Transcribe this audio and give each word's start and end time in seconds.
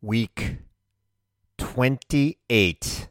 week 0.00 0.58
28 1.58 3.08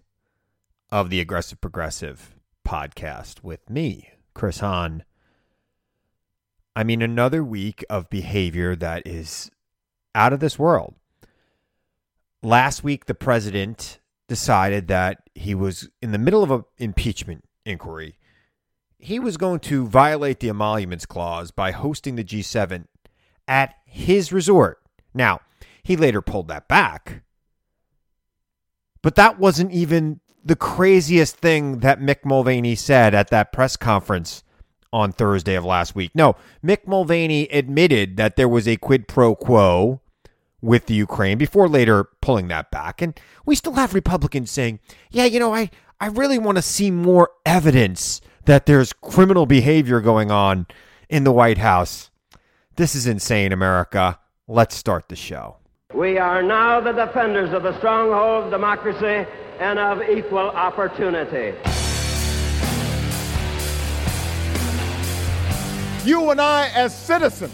of 0.89 1.09
the 1.09 1.19
Aggressive 1.19 1.59
Progressive 1.59 2.35
podcast 2.65 3.43
with 3.43 3.69
me, 3.69 4.11
Chris 4.33 4.59
Hahn. 4.59 5.03
I 6.75 6.83
mean, 6.83 7.01
another 7.01 7.43
week 7.43 7.83
of 7.89 8.09
behavior 8.09 8.75
that 8.75 9.05
is 9.05 9.51
out 10.15 10.31
of 10.31 10.39
this 10.39 10.57
world. 10.57 10.95
Last 12.41 12.83
week, 12.83 13.05
the 13.05 13.15
president 13.15 13.99
decided 14.29 14.87
that 14.87 15.23
he 15.35 15.55
was 15.55 15.89
in 16.01 16.11
the 16.11 16.17
middle 16.17 16.43
of 16.43 16.51
an 16.51 16.63
impeachment 16.77 17.43
inquiry. 17.65 18.17
He 18.97 19.19
was 19.19 19.35
going 19.35 19.59
to 19.61 19.87
violate 19.87 20.39
the 20.39 20.49
emoluments 20.49 21.05
clause 21.05 21.51
by 21.51 21.71
hosting 21.71 22.15
the 22.15 22.23
G7 22.23 22.85
at 23.47 23.75
his 23.85 24.31
resort. 24.31 24.79
Now, 25.13 25.41
he 25.87 25.95
later 25.95 26.21
pulled 26.21 26.49
that 26.49 26.67
back. 26.67 27.21
But 29.01 29.15
that 29.15 29.39
wasn't 29.39 29.71
even 29.71 30.19
the 30.43 30.57
craziest 30.57 31.37
thing 31.37 31.79
that 31.79 32.01
Mick 32.01 32.25
Mulvaney 32.25 32.75
said 32.75 33.15
at 33.15 33.29
that 33.29 33.53
press 33.53 33.77
conference 33.77 34.43
on 34.91 35.13
Thursday 35.13 35.55
of 35.55 35.63
last 35.63 35.95
week. 35.95 36.11
No, 36.13 36.35
Mick 36.61 36.85
Mulvaney 36.85 37.47
admitted 37.53 38.17
that 38.17 38.35
there 38.35 38.49
was 38.49 38.67
a 38.67 38.75
quid 38.75 39.07
pro 39.07 39.33
quo 39.33 40.01
with 40.61 40.87
the 40.87 40.93
Ukraine 40.93 41.37
before 41.37 41.69
later 41.69 42.09
pulling 42.19 42.49
that 42.49 42.69
back. 42.69 43.01
And 43.01 43.17
we 43.45 43.55
still 43.55 43.73
have 43.75 43.93
Republicans 43.93 44.51
saying, 44.51 44.81
yeah, 45.09 45.23
you 45.23 45.39
know, 45.39 45.55
I, 45.55 45.69
I 46.01 46.07
really 46.07 46.37
want 46.37 46.57
to 46.57 46.61
see 46.61 46.91
more 46.91 47.29
evidence 47.45 48.19
that 48.43 48.65
there's 48.65 48.91
criminal 48.91 49.45
behavior 49.45 50.01
going 50.01 50.31
on 50.31 50.67
in 51.07 51.23
the 51.23 51.31
White 51.31 51.59
House. 51.59 52.09
This 52.75 52.93
is 52.93 53.07
insane, 53.07 53.53
America. 53.53 54.19
Let's 54.49 54.75
start 54.75 55.07
the 55.07 55.15
show. 55.15 55.59
We 55.93 56.17
are 56.17 56.43
now 56.43 56.81
the 56.81 56.91
defenders 56.91 57.53
of 57.53 57.63
the 57.63 57.75
stronghold 57.77 58.43
of 58.43 58.51
democracy 58.51 59.25
and 59.57 59.79
of 59.79 60.01
equal 60.09 60.49
opportunity. 60.49 61.57
You 66.03 66.29
and 66.29 66.41
I, 66.41 66.69
as 66.75 66.93
citizens, 66.93 67.53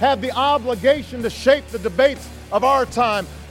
have 0.00 0.20
the 0.20 0.32
obligation 0.32 1.22
to 1.22 1.30
shape 1.30 1.66
the 1.68 1.78
debates 1.78 2.28
of 2.52 2.62
our 2.62 2.84
time 2.84 3.26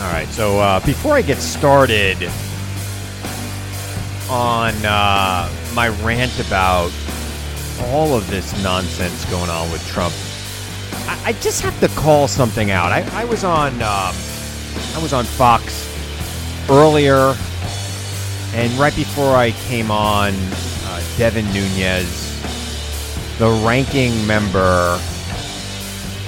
All 0.00 0.06
right. 0.06 0.28
So 0.28 0.58
uh, 0.58 0.80
before 0.86 1.12
I 1.12 1.20
get 1.20 1.36
started 1.36 2.16
on 4.30 4.74
uh, 4.82 5.52
my 5.74 5.88
rant 6.02 6.40
about 6.40 6.90
all 7.82 8.16
of 8.16 8.26
this 8.30 8.50
nonsense 8.62 9.26
going 9.26 9.50
on 9.50 9.70
with 9.70 9.86
Trump, 9.88 10.14
I, 11.06 11.22
I 11.26 11.32
just 11.34 11.60
have 11.60 11.78
to 11.80 11.88
call 12.00 12.28
something 12.28 12.70
out. 12.70 12.92
I, 12.92 13.02
I 13.12 13.26
was 13.26 13.44
on 13.44 13.74
um, 13.74 14.14
I 14.94 14.98
was 15.02 15.12
on 15.12 15.26
Fox 15.26 15.86
earlier, 16.70 17.36
and 18.54 18.72
right 18.78 18.96
before 18.96 19.36
I 19.36 19.50
came 19.50 19.90
on, 19.90 20.32
uh, 20.32 21.02
Devin 21.18 21.44
Nunes, 21.52 22.40
the 23.38 23.50
ranking 23.66 24.26
member 24.26 24.98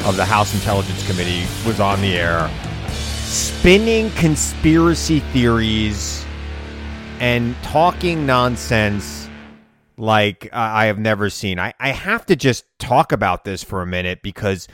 of 0.05 0.17
the 0.17 0.27
House 0.27 0.53
Intelligence 0.53 1.07
Committee, 1.07 1.47
was 1.67 1.81
on 1.81 2.03
the 2.03 2.19
air 2.19 2.51
spinning 3.33 4.11
conspiracy 4.11 5.21
theories 5.21 6.23
and 7.19 7.57
talking 7.63 8.27
nonsense 8.27 9.27
like 9.97 10.51
I 10.53 10.85
have 10.85 10.99
never 10.99 11.31
seen. 11.31 11.59
I, 11.59 11.73
I 11.81 11.93
have 11.93 12.27
to 12.27 12.37
just 12.37 12.67
talk 12.79 13.11
about 13.11 13.45
this 13.45 13.65
for 13.65 13.81
a 13.81 13.87
minute 13.87 14.21
because, 14.23 14.69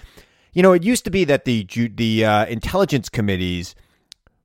you 0.55 0.63
know, 0.63 0.73
it 0.73 0.83
used 0.83 1.05
to 1.05 1.11
be 1.11 1.23
that 1.25 1.45
the 1.45 1.69
the 1.95 2.25
uh, 2.25 2.47
intelligence 2.47 3.09
committees 3.09 3.77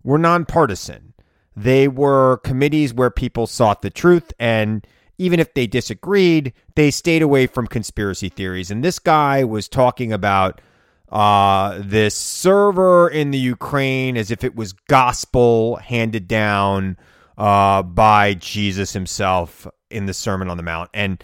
were 0.04 0.20
nonpartisan. 0.20 1.16
They 1.56 1.88
were 1.88 2.38
committees 2.44 2.94
where 2.94 3.10
people 3.10 3.48
sought 3.48 3.82
the 3.82 3.90
truth, 3.90 4.32
and 4.40 4.86
even 5.18 5.40
if 5.40 5.56
they 5.56 5.66
disagreed, 5.66 6.54
they 6.76 6.92
stayed 6.92 7.24
away 7.24 7.48
from 7.48 7.66
conspiracy 7.66 8.30
theories. 8.30 8.70
And 8.70 8.84
this 8.84 9.00
guy 9.00 9.44
was 9.44 9.68
talking 9.68 10.14
about 10.14 10.62
uh, 11.10 11.80
this 11.84 12.16
server 12.16 13.08
in 13.08 13.32
the 13.32 13.38
Ukraine 13.38 14.18
as 14.18 14.32
if 14.32 14.44
it 14.44 14.56
was 14.56 14.74
gospel 14.74 15.76
handed 15.78 16.28
down 16.28 16.98
uh, 17.38 17.84
by 17.84 18.34
Jesus 18.36 18.94
himself 18.94 19.68
in 19.90 20.06
the 20.06 20.14
Sermon 20.14 20.50
on 20.50 20.58
the 20.58 20.64
Mount. 20.64 20.90
And 20.94 21.24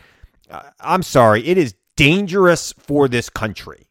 uh, 0.49 0.69
I'm 0.79 1.03
sorry, 1.03 1.45
it 1.47 1.57
is 1.57 1.75
dangerous 1.95 2.73
for 2.77 3.07
this 3.07 3.29
country 3.29 3.89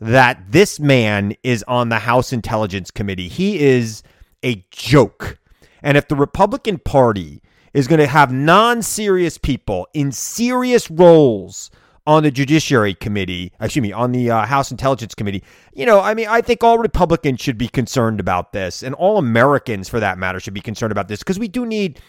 that 0.00 0.40
this 0.50 0.78
man 0.78 1.34
is 1.42 1.64
on 1.66 1.88
the 1.88 1.98
House 1.98 2.32
Intelligence 2.32 2.90
Committee. 2.90 3.28
He 3.28 3.58
is 3.60 4.02
a 4.44 4.64
joke. 4.70 5.38
And 5.82 5.96
if 5.96 6.08
the 6.08 6.16
Republican 6.16 6.78
Party 6.78 7.42
is 7.72 7.86
going 7.86 8.00
to 8.00 8.06
have 8.06 8.32
non 8.32 8.82
serious 8.82 9.38
people 9.38 9.88
in 9.92 10.12
serious 10.12 10.90
roles 10.90 11.70
on 12.08 12.22
the 12.22 12.30
Judiciary 12.30 12.94
Committee, 12.94 13.52
excuse 13.60 13.82
me, 13.82 13.92
on 13.92 14.12
the 14.12 14.30
uh, 14.30 14.46
House 14.46 14.70
Intelligence 14.70 15.14
Committee. 15.14 15.44
You 15.74 15.84
know, 15.84 16.00
I 16.00 16.14
mean, 16.14 16.26
I 16.26 16.40
think 16.40 16.64
all 16.64 16.78
Republicans 16.78 17.38
should 17.38 17.58
be 17.58 17.68
concerned 17.68 18.18
about 18.18 18.54
this, 18.54 18.82
and 18.82 18.94
all 18.94 19.18
Americans, 19.18 19.90
for 19.90 20.00
that 20.00 20.16
matter, 20.16 20.40
should 20.40 20.54
be 20.54 20.62
concerned 20.62 20.90
about 20.90 21.08
this 21.08 21.18
because 21.18 21.38
we 21.38 21.48
do 21.48 21.66
need 21.66 22.00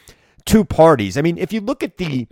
two 0.45 0.63
parties. 0.63 1.17
I 1.17 1.21
mean, 1.21 1.37
if 1.37 1.51
you 1.51 1.59
look 1.59 1.83
at 1.83 1.97
the 1.97 2.29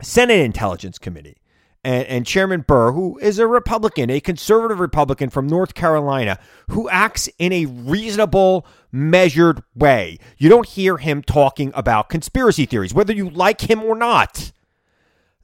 Senate 0.00 0.40
Intelligence 0.40 0.98
Committee, 0.98 1.36
and, 1.84 2.06
and, 2.06 2.26
Chairman 2.26 2.62
Burr, 2.62 2.92
who 2.92 3.18
is 3.18 3.38
a 3.38 3.46
Republican, 3.46 4.08
a 4.08 4.20
conservative 4.20 4.80
Republican 4.80 5.28
from 5.28 5.48
North 5.48 5.74
Carolina, 5.74 6.38
who 6.70 6.88
acts 6.88 7.28
in 7.38 7.52
a 7.52 7.66
reasonable, 7.66 8.64
measured 8.92 9.62
way. 9.74 10.18
You 10.38 10.48
don't 10.48 10.66
hear 10.66 10.96
him 10.96 11.22
talking 11.22 11.70
about 11.74 12.08
conspiracy 12.08 12.64
theories, 12.64 12.94
whether 12.94 13.12
you 13.12 13.28
like 13.28 13.68
him 13.68 13.82
or 13.82 13.96
not. 13.96 14.52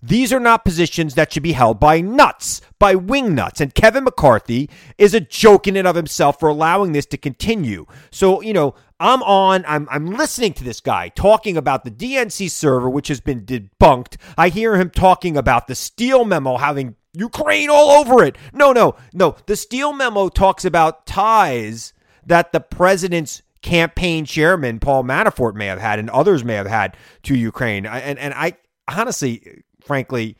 These 0.00 0.32
are 0.32 0.40
not 0.40 0.64
positions 0.64 1.14
that 1.14 1.32
should 1.32 1.42
be 1.42 1.52
held 1.52 1.80
by 1.80 2.00
nuts, 2.00 2.60
by 2.78 2.94
wing 2.94 3.34
nuts. 3.34 3.60
And 3.60 3.74
Kevin 3.74 4.04
McCarthy 4.04 4.70
is 4.96 5.12
a 5.12 5.20
joke 5.20 5.66
in 5.66 5.76
and 5.76 5.88
of 5.88 5.96
himself 5.96 6.38
for 6.38 6.48
allowing 6.48 6.92
this 6.92 7.06
to 7.06 7.16
continue. 7.16 7.86
So, 8.10 8.40
you 8.40 8.52
know, 8.52 8.74
I'm 9.00 9.22
on, 9.22 9.64
I'm, 9.66 9.88
I'm 9.90 10.06
listening 10.06 10.52
to 10.54 10.64
this 10.64 10.80
guy 10.80 11.08
talking 11.08 11.56
about 11.56 11.84
the 11.84 11.90
DNC 11.90 12.50
server, 12.50 12.88
which 12.88 13.08
has 13.08 13.20
been 13.20 13.42
debunked. 13.42 14.16
I 14.36 14.48
hear 14.48 14.76
him 14.76 14.90
talking 14.90 15.36
about 15.36 15.66
the 15.66 15.74
Steele 15.74 16.24
memo 16.24 16.56
having 16.56 16.94
Ukraine 17.12 17.70
all 17.70 17.90
over 18.00 18.24
it. 18.24 18.36
No, 18.52 18.72
no, 18.72 18.94
no. 19.12 19.36
The 19.46 19.56
Steele 19.56 19.92
memo 19.92 20.28
talks 20.28 20.64
about 20.64 21.06
ties 21.06 21.92
that 22.24 22.52
the 22.52 22.60
president's 22.60 23.42
campaign 23.62 24.24
chairman, 24.24 24.78
Paul 24.78 25.02
Manafort, 25.04 25.54
may 25.54 25.66
have 25.66 25.80
had 25.80 25.98
and 25.98 26.10
others 26.10 26.44
may 26.44 26.54
have 26.54 26.66
had 26.66 26.96
to 27.24 27.36
Ukraine. 27.36 27.86
And, 27.86 28.18
and 28.18 28.34
I 28.34 28.54
honestly, 28.88 29.64
frankly, 29.80 30.36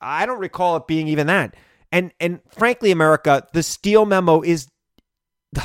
I 0.00 0.26
don't 0.26 0.38
recall 0.38 0.76
it 0.76 0.86
being 0.86 1.08
even 1.08 1.26
that. 1.26 1.54
And 1.92 2.12
and 2.20 2.40
frankly, 2.48 2.90
America, 2.90 3.46
the 3.52 3.62
Steele 3.62 4.06
memo 4.06 4.42
is 4.42 4.68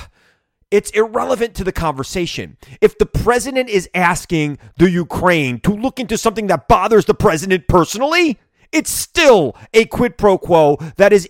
it's 0.72 0.90
irrelevant 0.92 1.56
to 1.56 1.64
the 1.64 1.72
conversation. 1.72 2.58
If 2.82 2.98
the 2.98 3.06
president 3.06 3.70
is 3.70 3.90
asking 3.94 4.58
the 4.78 4.90
Ukraine 4.90 5.60
to 5.62 5.72
look 5.72 6.00
into 6.00 6.18
something 6.18 6.48
that 6.48 6.68
bothers 6.68 7.06
the 7.06 7.14
president 7.14 7.68
personally, 7.68 8.40
it's 8.72 8.90
still 8.90 9.56
a 9.74 9.86
quid 9.86 10.18
pro 10.18 10.38
quo 10.38 10.78
that 10.98 11.14
is 11.14 11.30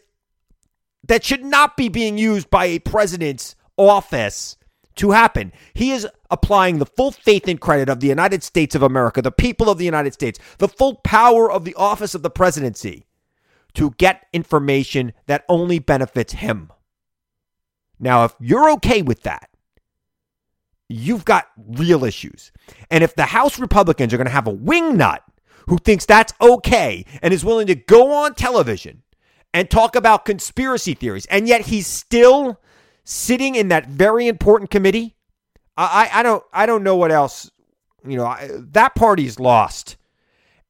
that 1.07 1.24
should 1.24 1.45
not 1.45 1.78
be 1.78 1.89
being 1.89 2.18
used 2.18 2.50
by 2.50 2.66
a 2.66 2.80
president's 2.80 3.56
office 3.78 4.57
to 4.95 5.12
happen. 5.12 5.51
He 5.74 5.92
is 5.92 6.07
applying 6.30 6.80
the 6.80 6.86
full 6.86 7.12
faith 7.12 7.48
and 7.48 7.60
credit 7.60 7.89
of 7.89 8.00
the 8.00 8.07
United 8.07 8.44
States 8.44 8.75
of 8.75 8.83
America, 8.83 9.22
the 9.22 9.31
people 9.31 9.69
of 9.69 9.77
the 9.77 9.86
United 9.86 10.13
States, 10.13 10.39
the 10.57 10.68
full 10.68 10.95
power 10.95 11.51
of 11.51 11.66
the 11.66 11.75
office 11.75 12.16
of 12.16 12.22
the 12.22 12.30
presidency 12.30 13.06
to 13.74 13.92
get 13.98 14.25
information 14.33 15.13
that 15.27 15.45
only 15.50 15.80
benefits 15.80 16.33
him. 16.33 16.72
Now, 18.00 18.25
if 18.25 18.36
you're 18.39 18.72
okay 18.72 19.01
with 19.01 19.24
that, 19.24 19.50
you've 20.89 21.25
got 21.25 21.48
real 21.57 22.04
issues. 22.04 22.51
And 22.89 23.04
if 23.04 23.16
the 23.16 23.25
House 23.25 23.60
Republicans 23.60 24.13
are 24.13 24.18
going 24.18 24.25
to 24.25 24.31
have 24.31 24.48
a 24.48 24.56
wingnut 24.56 25.19
who 25.68 25.78
thinks 25.78 26.06
that's 26.06 26.33
okay 26.42 27.06
and 27.21 27.33
is 27.33 27.45
willing 27.45 27.68
to 27.68 27.75
go 27.75 28.13
on 28.13 28.36
television 28.36 29.04
and 29.54 29.69
talk 29.69 29.95
about 29.95 30.25
conspiracy 30.25 30.94
theories, 30.94 31.25
and 31.28 31.48
yet 31.48 31.62
he's 31.62 31.88
still 31.88 32.60
sitting 33.04 33.56
in 33.56 33.69
that 33.69 33.88
very 33.88 34.28
important 34.28 34.69
committee, 34.69 35.15
I, 35.77 36.10
I, 36.13 36.24
don't 36.24 36.44
I 36.54 36.66
don't 36.66 36.83
know 36.83 36.95
what 36.95 37.12
else. 37.12 37.51
You 38.06 38.18
know, 38.18 38.25
I, 38.25 38.50
that 38.72 38.95
party's 38.95 39.39
lost. 39.39 39.98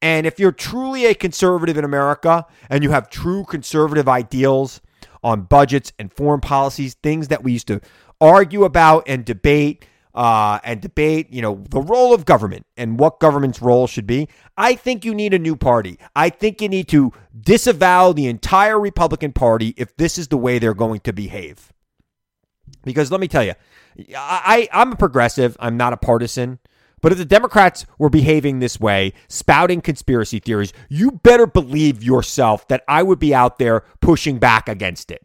And 0.02 0.26
if 0.28 0.40
you're 0.40 0.52
truly 0.52 1.06
a 1.06 1.16
conservative 1.16 1.78
in 1.78 1.86
America 1.86 2.46
and 2.70 2.84
you 2.84 2.92
have 2.92 3.10
true 3.10 3.44
conservative 3.46 4.08
ideals 4.08 4.82
on 5.24 5.42
budgets 5.42 5.92
and 5.98 6.14
foreign 6.14 6.42
policies, 6.42 6.96
things 6.96 7.30
that 7.30 7.44
we 7.44 7.54
used 7.54 7.68
to 7.68 7.82
argue 8.22 8.64
about 8.64 9.04
and 9.08 9.26
debate 9.26 9.86
uh, 10.14 10.60
and 10.64 10.82
debate, 10.82 11.32
you 11.32 11.42
know, 11.42 11.64
the 11.70 11.82
role 11.82 12.14
of 12.14 12.24
government 12.24 12.66
and 12.78 13.00
what 13.00 13.20
government's 13.20 13.62
role 13.62 13.86
should 13.86 14.08
be. 14.08 14.30
I 14.58 14.76
think 14.76 15.04
you 15.04 15.14
need 15.14 15.34
a 15.34 15.40
new 15.40 15.56
party. 15.56 16.00
I 16.16 16.30
think 16.30 16.62
you 16.62 16.70
need 16.70 16.88
to 16.90 17.12
disavow 17.38 18.14
the 18.14 18.28
entire 18.28 18.80
Republican 18.80 19.34
Party 19.34 19.74
if 19.76 19.96
this 19.98 20.18
is 20.18 20.30
the 20.30 20.38
way 20.38 20.58
they're 20.58 20.74
going 20.74 21.02
to 21.02 21.12
behave. 21.12 21.74
Because 22.84 23.12
let 23.12 23.20
me 23.20 23.28
tell 23.28 23.44
you, 23.44 23.54
I, 24.16 24.68
I'm 24.72 24.94
a 24.94 24.96
progressive. 24.96 25.58
I'm 25.60 25.78
not 25.78 25.94
a 25.94 25.98
partisan. 25.98 26.60
But 27.02 27.12
if 27.12 27.18
the 27.18 27.26
Democrats 27.26 27.86
were 28.00 28.10
behaving 28.10 28.60
this 28.60 28.80
way, 28.80 29.14
spouting 29.28 29.82
conspiracy 29.82 30.40
theories, 30.40 30.74
you 30.90 31.12
better 31.12 31.46
believe 31.46 32.04
yourself 32.04 32.68
that 32.70 32.84
I 32.88 33.04
would 33.04 33.20
be 33.20 33.34
out 33.34 33.60
there 33.60 33.84
pushing 34.02 34.40
back 34.40 34.68
against 34.68 35.12
it. 35.12 35.22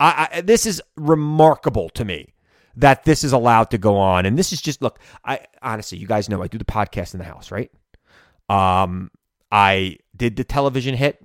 I, 0.00 0.28
I, 0.32 0.40
this 0.40 0.66
is 0.66 0.82
remarkable 0.96 1.90
to 1.90 2.04
me 2.04 2.34
that 2.76 3.04
this 3.04 3.22
is 3.22 3.32
allowed 3.32 3.70
to 3.70 3.78
go 3.78 3.96
on. 3.96 4.26
And 4.26 4.36
this 4.38 4.52
is 4.52 4.60
just 4.60 4.82
look, 4.82 4.98
I 5.24 5.40
honestly, 5.62 5.98
you 5.98 6.06
guys 6.06 6.28
know 6.28 6.42
I 6.42 6.48
do 6.48 6.58
the 6.58 6.64
podcast 6.64 7.14
in 7.14 7.18
the 7.18 7.24
house, 7.24 7.50
right? 7.50 7.70
Um, 8.48 9.10
I 9.52 9.98
did 10.16 10.36
the 10.36 10.44
television 10.44 10.96
hit 10.96 11.24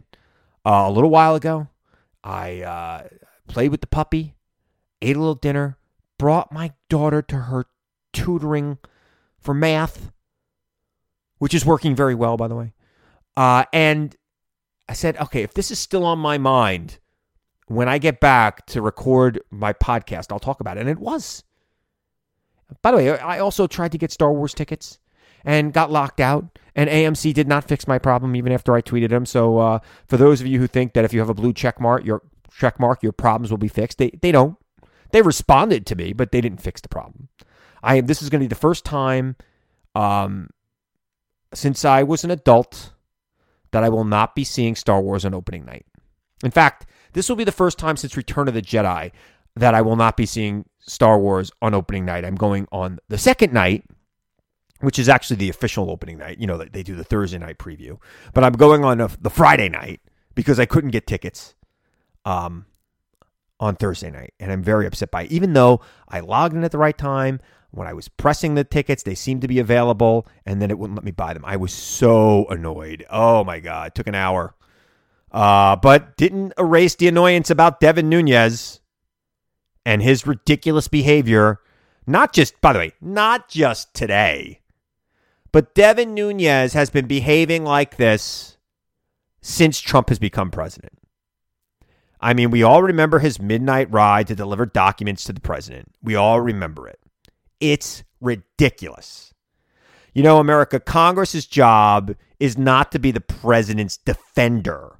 uh, 0.65 0.85
a 0.85 0.91
little 0.91 1.09
while 1.09 1.35
ago. 1.35 1.67
I 2.23 2.61
uh, 2.61 3.07
played 3.47 3.71
with 3.71 3.81
the 3.81 3.87
puppy, 3.87 4.35
ate 5.01 5.15
a 5.15 5.19
little 5.19 5.35
dinner, 5.35 5.77
brought 6.17 6.51
my 6.51 6.73
daughter 6.89 7.21
to 7.23 7.35
her 7.35 7.65
tutoring 8.13 8.77
for 9.39 9.53
math, 9.53 10.11
which 11.37 11.53
is 11.53 11.65
working 11.65 11.95
very 11.95 12.15
well, 12.15 12.37
by 12.37 12.47
the 12.47 12.55
way. 12.55 12.73
Uh, 13.37 13.63
and 13.71 14.15
I 14.87 14.93
said, 14.93 15.17
okay, 15.17 15.43
if 15.43 15.53
this 15.53 15.71
is 15.71 15.79
still 15.79 16.03
on 16.03 16.19
my 16.19 16.37
mind, 16.37 16.99
when 17.67 17.87
I 17.87 17.99
get 17.99 18.19
back 18.19 18.65
to 18.67 18.81
record 18.81 19.39
my 19.51 19.73
podcast, 19.73 20.31
I'll 20.31 20.39
talk 20.39 20.59
about 20.59 20.77
it. 20.77 20.81
And 20.81 20.89
it 20.89 20.99
was. 20.99 21.43
By 22.81 22.91
the 22.91 22.97
way, 22.97 23.19
I 23.19 23.39
also 23.39 23.67
tried 23.67 23.91
to 23.93 23.97
get 23.97 24.11
Star 24.11 24.33
Wars 24.33 24.53
tickets 24.53 24.99
and 25.45 25.73
got 25.73 25.91
locked 25.91 26.19
out. 26.19 26.57
And 26.75 26.89
AMC 26.89 27.33
did 27.33 27.47
not 27.47 27.67
fix 27.67 27.87
my 27.87 27.99
problem 27.99 28.35
even 28.35 28.51
after 28.51 28.73
I 28.73 28.81
tweeted 28.81 29.09
them. 29.09 29.25
So 29.25 29.57
uh, 29.57 29.79
for 30.07 30.17
those 30.17 30.41
of 30.41 30.47
you 30.47 30.59
who 30.59 30.67
think 30.67 30.93
that 30.93 31.05
if 31.05 31.13
you 31.13 31.19
have 31.19 31.29
a 31.29 31.33
blue 31.33 31.53
check 31.53 31.79
mark, 31.79 32.05
your 32.05 32.21
check 32.51 32.79
mark, 32.79 33.03
your 33.03 33.11
problems 33.11 33.51
will 33.51 33.57
be 33.57 33.67
fixed, 33.67 33.97
they 33.97 34.11
they 34.21 34.31
don't. 34.31 34.57
They 35.11 35.21
responded 35.21 35.85
to 35.87 35.95
me, 35.95 36.13
but 36.13 36.31
they 36.31 36.41
didn't 36.41 36.61
fix 36.61 36.81
the 36.81 36.89
problem. 36.89 37.29
I 37.81 38.01
this 38.01 38.21
is 38.21 38.29
going 38.29 38.39
to 38.41 38.43
be 38.43 38.47
the 38.47 38.55
first 38.55 38.85
time 38.85 39.35
um, 39.95 40.49
since 41.53 41.85
I 41.85 42.03
was 42.03 42.23
an 42.23 42.31
adult 42.31 42.93
that 43.71 43.83
I 43.83 43.89
will 43.89 44.03
not 44.03 44.35
be 44.35 44.43
seeing 44.43 44.75
Star 44.75 45.01
Wars 45.01 45.25
on 45.25 45.33
opening 45.33 45.65
night. 45.65 45.85
In 46.43 46.51
fact, 46.51 46.85
this 47.13 47.29
will 47.29 47.35
be 47.35 47.43
the 47.43 47.51
first 47.51 47.77
time 47.77 47.97
since 47.97 48.17
Return 48.17 48.47
of 48.47 48.53
the 48.53 48.61
Jedi 48.61 49.11
that 49.55 49.75
I 49.75 49.81
will 49.81 49.95
not 49.95 50.15
be 50.15 50.25
seeing 50.25 50.65
Star 50.79 51.19
Wars 51.19 51.51
on 51.61 51.73
opening 51.73 52.05
night. 52.05 52.25
I'm 52.25 52.35
going 52.35 52.67
on 52.71 52.99
the 53.09 53.17
second 53.17 53.53
night, 53.53 53.83
which 54.79 54.97
is 54.97 55.09
actually 55.09 55.37
the 55.37 55.49
official 55.49 55.91
opening 55.91 56.17
night. 56.17 56.39
You 56.39 56.47
know, 56.47 56.57
they 56.57 56.83
do 56.83 56.95
the 56.95 57.03
Thursday 57.03 57.37
night 57.37 57.57
preview, 57.57 57.99
but 58.33 58.43
I'm 58.43 58.53
going 58.53 58.83
on 58.85 58.97
the 58.97 59.29
Friday 59.29 59.69
night 59.69 60.01
because 60.35 60.59
I 60.59 60.65
couldn't 60.65 60.91
get 60.91 61.07
tickets 61.07 61.55
um, 62.25 62.65
on 63.59 63.75
Thursday 63.75 64.09
night, 64.09 64.33
and 64.39 64.51
I'm 64.51 64.63
very 64.63 64.85
upset 64.85 65.11
by 65.11 65.23
it. 65.23 65.31
Even 65.31 65.53
though 65.53 65.81
I 66.07 66.21
logged 66.21 66.55
in 66.55 66.63
at 66.63 66.71
the 66.71 66.77
right 66.77 66.97
time, 66.97 67.39
when 67.71 67.87
I 67.87 67.93
was 67.93 68.07
pressing 68.07 68.55
the 68.55 68.63
tickets, 68.63 69.03
they 69.03 69.15
seemed 69.15 69.41
to 69.41 69.47
be 69.47 69.59
available, 69.59 70.27
and 70.45 70.61
then 70.61 70.71
it 70.71 70.79
wouldn't 70.79 70.97
let 70.97 71.05
me 71.05 71.11
buy 71.11 71.33
them. 71.33 71.45
I 71.45 71.57
was 71.57 71.73
so 71.73 72.45
annoyed. 72.49 73.05
Oh 73.09 73.43
my 73.43 73.59
god, 73.59 73.87
it 73.87 73.95
took 73.95 74.07
an 74.07 74.15
hour. 74.15 74.55
Uh, 75.31 75.75
but 75.75 76.17
didn't 76.17 76.53
erase 76.57 76.95
the 76.95 77.07
annoyance 77.07 77.49
about 77.49 77.79
Devin 77.79 78.09
Nunes 78.09 78.79
and 79.85 80.01
his 80.01 80.25
ridiculous 80.25 80.87
behavior. 80.87 81.59
Not 82.07 82.33
just, 82.33 82.59
by 82.61 82.73
the 82.73 82.79
way, 82.79 82.93
not 82.99 83.49
just 83.49 83.93
today, 83.93 84.61
but 85.51 85.75
Devin 85.75 86.15
Nunes 86.15 86.73
has 86.73 86.89
been 86.89 87.05
behaving 87.05 87.63
like 87.63 87.97
this 87.97 88.57
since 89.41 89.79
Trump 89.79 90.09
has 90.09 90.17
become 90.17 90.49
president. 90.49 90.98
I 92.21 92.33
mean, 92.33 92.51
we 92.51 92.63
all 92.63 92.83
remember 92.83 93.19
his 93.19 93.39
midnight 93.39 93.89
ride 93.91 94.27
to 94.27 94.35
deliver 94.35 94.65
documents 94.65 95.23
to 95.25 95.33
the 95.33 95.39
president. 95.39 95.91
We 96.03 96.15
all 96.15 96.41
remember 96.41 96.87
it. 96.87 96.99
It's 97.59 98.03
ridiculous. 98.19 99.33
You 100.13 100.23
know, 100.23 100.39
America, 100.39 100.79
Congress's 100.79 101.45
job 101.45 102.15
is 102.39 102.57
not 102.57 102.91
to 102.91 102.99
be 102.99 103.11
the 103.11 103.21
president's 103.21 103.97
defender. 103.97 104.97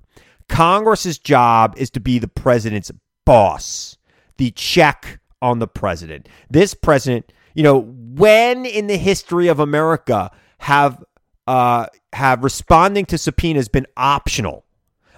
Congress's 0.48 1.18
job 1.18 1.74
is 1.78 1.90
to 1.92 2.00
be 2.00 2.20
the 2.20 2.28
president's 2.28 2.92
boss, 3.26 3.98
the 4.38 4.52
check 4.52 5.20
on 5.42 5.60
the 5.60 5.68
president. 5.68 6.28
This 6.50 6.74
president, 6.74 7.32
you 7.54 7.64
know, 7.64 7.80
when 7.80 8.66
in 8.66 8.88
the 8.88 8.98
history 8.98 9.48
of 9.48 9.60
America 9.60 10.32
have 10.60 11.04
uh, 11.48 11.88
have 12.14 12.44
responding 12.44 13.06
to 13.06 13.18
subpoenas 13.18 13.70
been 13.70 13.88
optional? 13.98 14.66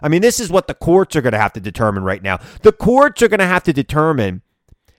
I 0.02 0.08
mean, 0.08 0.22
this 0.22 0.40
is 0.40 0.50
what 0.50 0.68
the 0.68 0.74
courts 0.74 1.16
are 1.16 1.22
going 1.22 1.34
to 1.34 1.40
have 1.40 1.54
to 1.54 1.60
determine 1.60 2.04
right 2.04 2.24
now. 2.24 2.40
The 2.64 2.72
courts 2.72 3.22
are 3.22 3.28
going 3.28 3.40
to 3.40 3.46
have 3.46 3.64
to 3.64 3.74
determine 3.74 4.42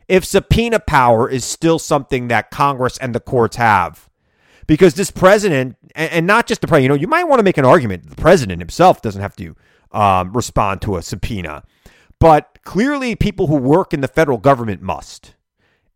if 0.09 0.25
subpoena 0.25 0.81
power 0.81 1.29
is 1.29 1.45
still 1.45 1.79
something 1.79 2.29
that 2.29 2.51
Congress 2.51 2.99
and 2.99 3.15
the 3.15 3.21
courts 3.21 3.57
have. 3.57 4.09
Because 4.67 4.95
this 4.95 5.11
president, 5.11 5.77
and 5.95 6.27
not 6.27 6.47
just 6.47 6.61
the 6.61 6.69
president, 6.69 6.85
you 6.85 6.89
know, 6.97 7.01
you 7.01 7.09
might 7.09 7.25
want 7.25 7.41
to 7.41 7.45
make 7.45 7.59
an 7.59 7.65
argument 7.65 8.09
the 8.09 8.17
president 8.17 8.61
himself 8.61 9.03
doesn't 9.03 9.21
have 9.21 9.35
to 9.37 9.57
um, 9.91 10.33
respond 10.33 10.81
to 10.83 10.97
a 10.97 11.03
subpoena. 11.03 11.65
But 12.19 12.59
clearly, 12.63 13.17
people 13.17 13.49
who 13.49 13.57
work 13.57 13.93
in 13.93 14.01
the 14.01 14.09
federal 14.09 14.39
government 14.39 14.81
must, 14.81 15.35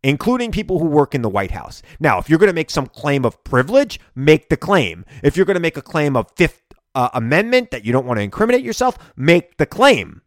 including 0.03 0.51
people 0.51 0.79
who 0.79 0.85
work 0.85 1.15
in 1.15 1.21
the 1.21 1.29
White 1.29 1.51
House. 1.51 1.81
Now, 1.99 2.19
if 2.19 2.29
you're 2.29 2.39
going 2.39 2.49
to 2.49 2.53
make 2.53 2.69
some 2.69 2.87
claim 2.87 3.23
of 3.23 3.41
privilege, 3.45 3.99
make 4.13 4.49
the 4.49 4.57
claim. 4.57 5.05
If 5.23 5.37
you're 5.37 5.45
going 5.45 5.55
to 5.55 5.61
make 5.61 5.77
a 5.77 5.81
claim 5.81 6.17
of 6.17 6.29
Fifth 6.35 6.66
uh, 6.97 7.09
Amendment 7.13 7.69
that 7.69 7.85
you 7.85 7.93
don't 7.93 8.07
want 8.07 8.17
to 8.17 8.23
incriminate 8.23 8.65
yourself, 8.65 8.97
make 9.15 9.57
the 9.57 9.67
claim. 9.67 10.23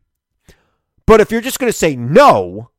But 1.05 1.21
if 1.21 1.33
you're 1.33 1.41
just 1.41 1.59
going 1.59 1.71
to 1.71 1.77
say 1.77 1.97
no, 1.97 2.71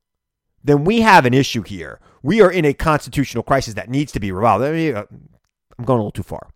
then 0.64 0.86
we 0.86 1.02
have 1.02 1.26
an 1.26 1.34
issue 1.34 1.62
here. 1.62 2.00
We 2.24 2.42
are 2.42 2.50
in 2.50 2.64
a 2.64 2.74
constitutional 2.74 3.44
crisis 3.44 3.74
that 3.74 3.90
needs 3.90 4.14
to 4.14 4.22
be 4.22 4.32
resolved. 4.32 4.64
I 4.64 4.72
mean, 4.72 4.96
uh, 4.96 5.04
I'm 5.78 5.84
going 5.84 6.00
a 6.00 6.04
little 6.04 6.12
too 6.12 6.24
far. 6.24 6.52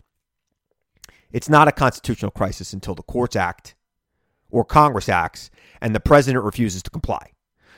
It's 1.34 1.50
not 1.50 1.68
a 1.68 1.74
constitutional 1.74 2.32
crisis 2.32 2.72
until 2.72 2.96
the 2.96 3.04
courts 3.04 3.36
act 3.36 3.76
or 4.50 4.64
Congress 4.64 5.10
acts 5.10 5.52
and 5.82 5.94
the 5.94 6.00
president 6.00 6.46
refuses 6.46 6.84
to 6.84 6.90
comply. 6.90 7.32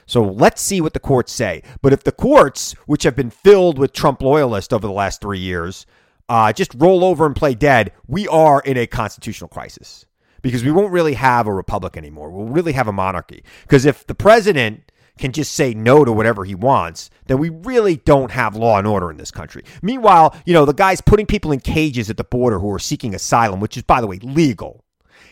So 0.06 0.24
let's 0.24 0.62
see 0.62 0.82
what 0.82 0.94
the 0.94 1.00
courts 1.00 1.32
say. 1.32 1.64
But 1.82 1.94
if 1.94 2.04
the 2.04 2.12
courts, 2.12 2.74
which 2.86 3.02
have 3.02 3.16
been 3.16 3.32
filled 3.32 3.80
with 3.80 3.92
Trump 3.92 4.22
loyalists 4.22 4.72
over 4.72 4.86
the 4.86 4.94
last 4.94 5.20
three 5.20 5.40
years, 5.40 5.88
uh, 6.30 6.54
just 6.54 6.74
roll 6.76 7.04
over 7.04 7.26
and 7.26 7.36
play 7.36 7.54
dead, 7.54 7.92
we 8.08 8.28
are 8.28 8.62
in 8.62 8.78
a 8.78 8.88
constitutional 8.88 9.48
crisis 9.48 10.06
because 10.42 10.64
we 10.64 10.72
won't 10.72 10.92
really 10.92 11.14
have 11.14 11.48
a 11.48 11.54
republic 11.54 11.98
anymore. 11.98 12.32
We'll 12.32 12.48
really 12.48 12.74
have 12.74 12.88
a 12.88 12.94
monarchy. 12.94 13.44
Because 13.64 13.86
if 13.86 14.06
the 14.08 14.16
president 14.16 14.92
can 15.18 15.32
just 15.32 15.54
say 15.54 15.74
no 15.74 16.06
to 16.06 16.12
whatever 16.12 16.46
he 16.46 16.56
wants, 16.56 17.10
then 17.26 17.40
we 17.40 17.50
really 17.50 17.98
don't 17.98 18.32
have 18.32 18.56
law 18.56 18.78
and 18.78 18.88
order 18.88 19.10
in 19.10 19.18
this 19.18 19.32
country. 19.32 19.64
Meanwhile, 19.82 20.36
you 20.46 20.54
know, 20.54 20.66
the 20.66 20.74
guy's 20.74 21.02
putting 21.02 21.26
people 21.26 21.52
in 21.52 21.60
cages 21.60 22.10
at 22.10 22.18
the 22.18 22.24
border 22.24 22.60
who 22.60 22.72
are 22.72 22.80
seeking 22.80 23.16
asylum, 23.16 23.60
which 23.60 23.78
is, 23.78 23.84
by 23.84 24.00
the 24.00 24.08
way, 24.08 24.20
legal. 24.20 24.84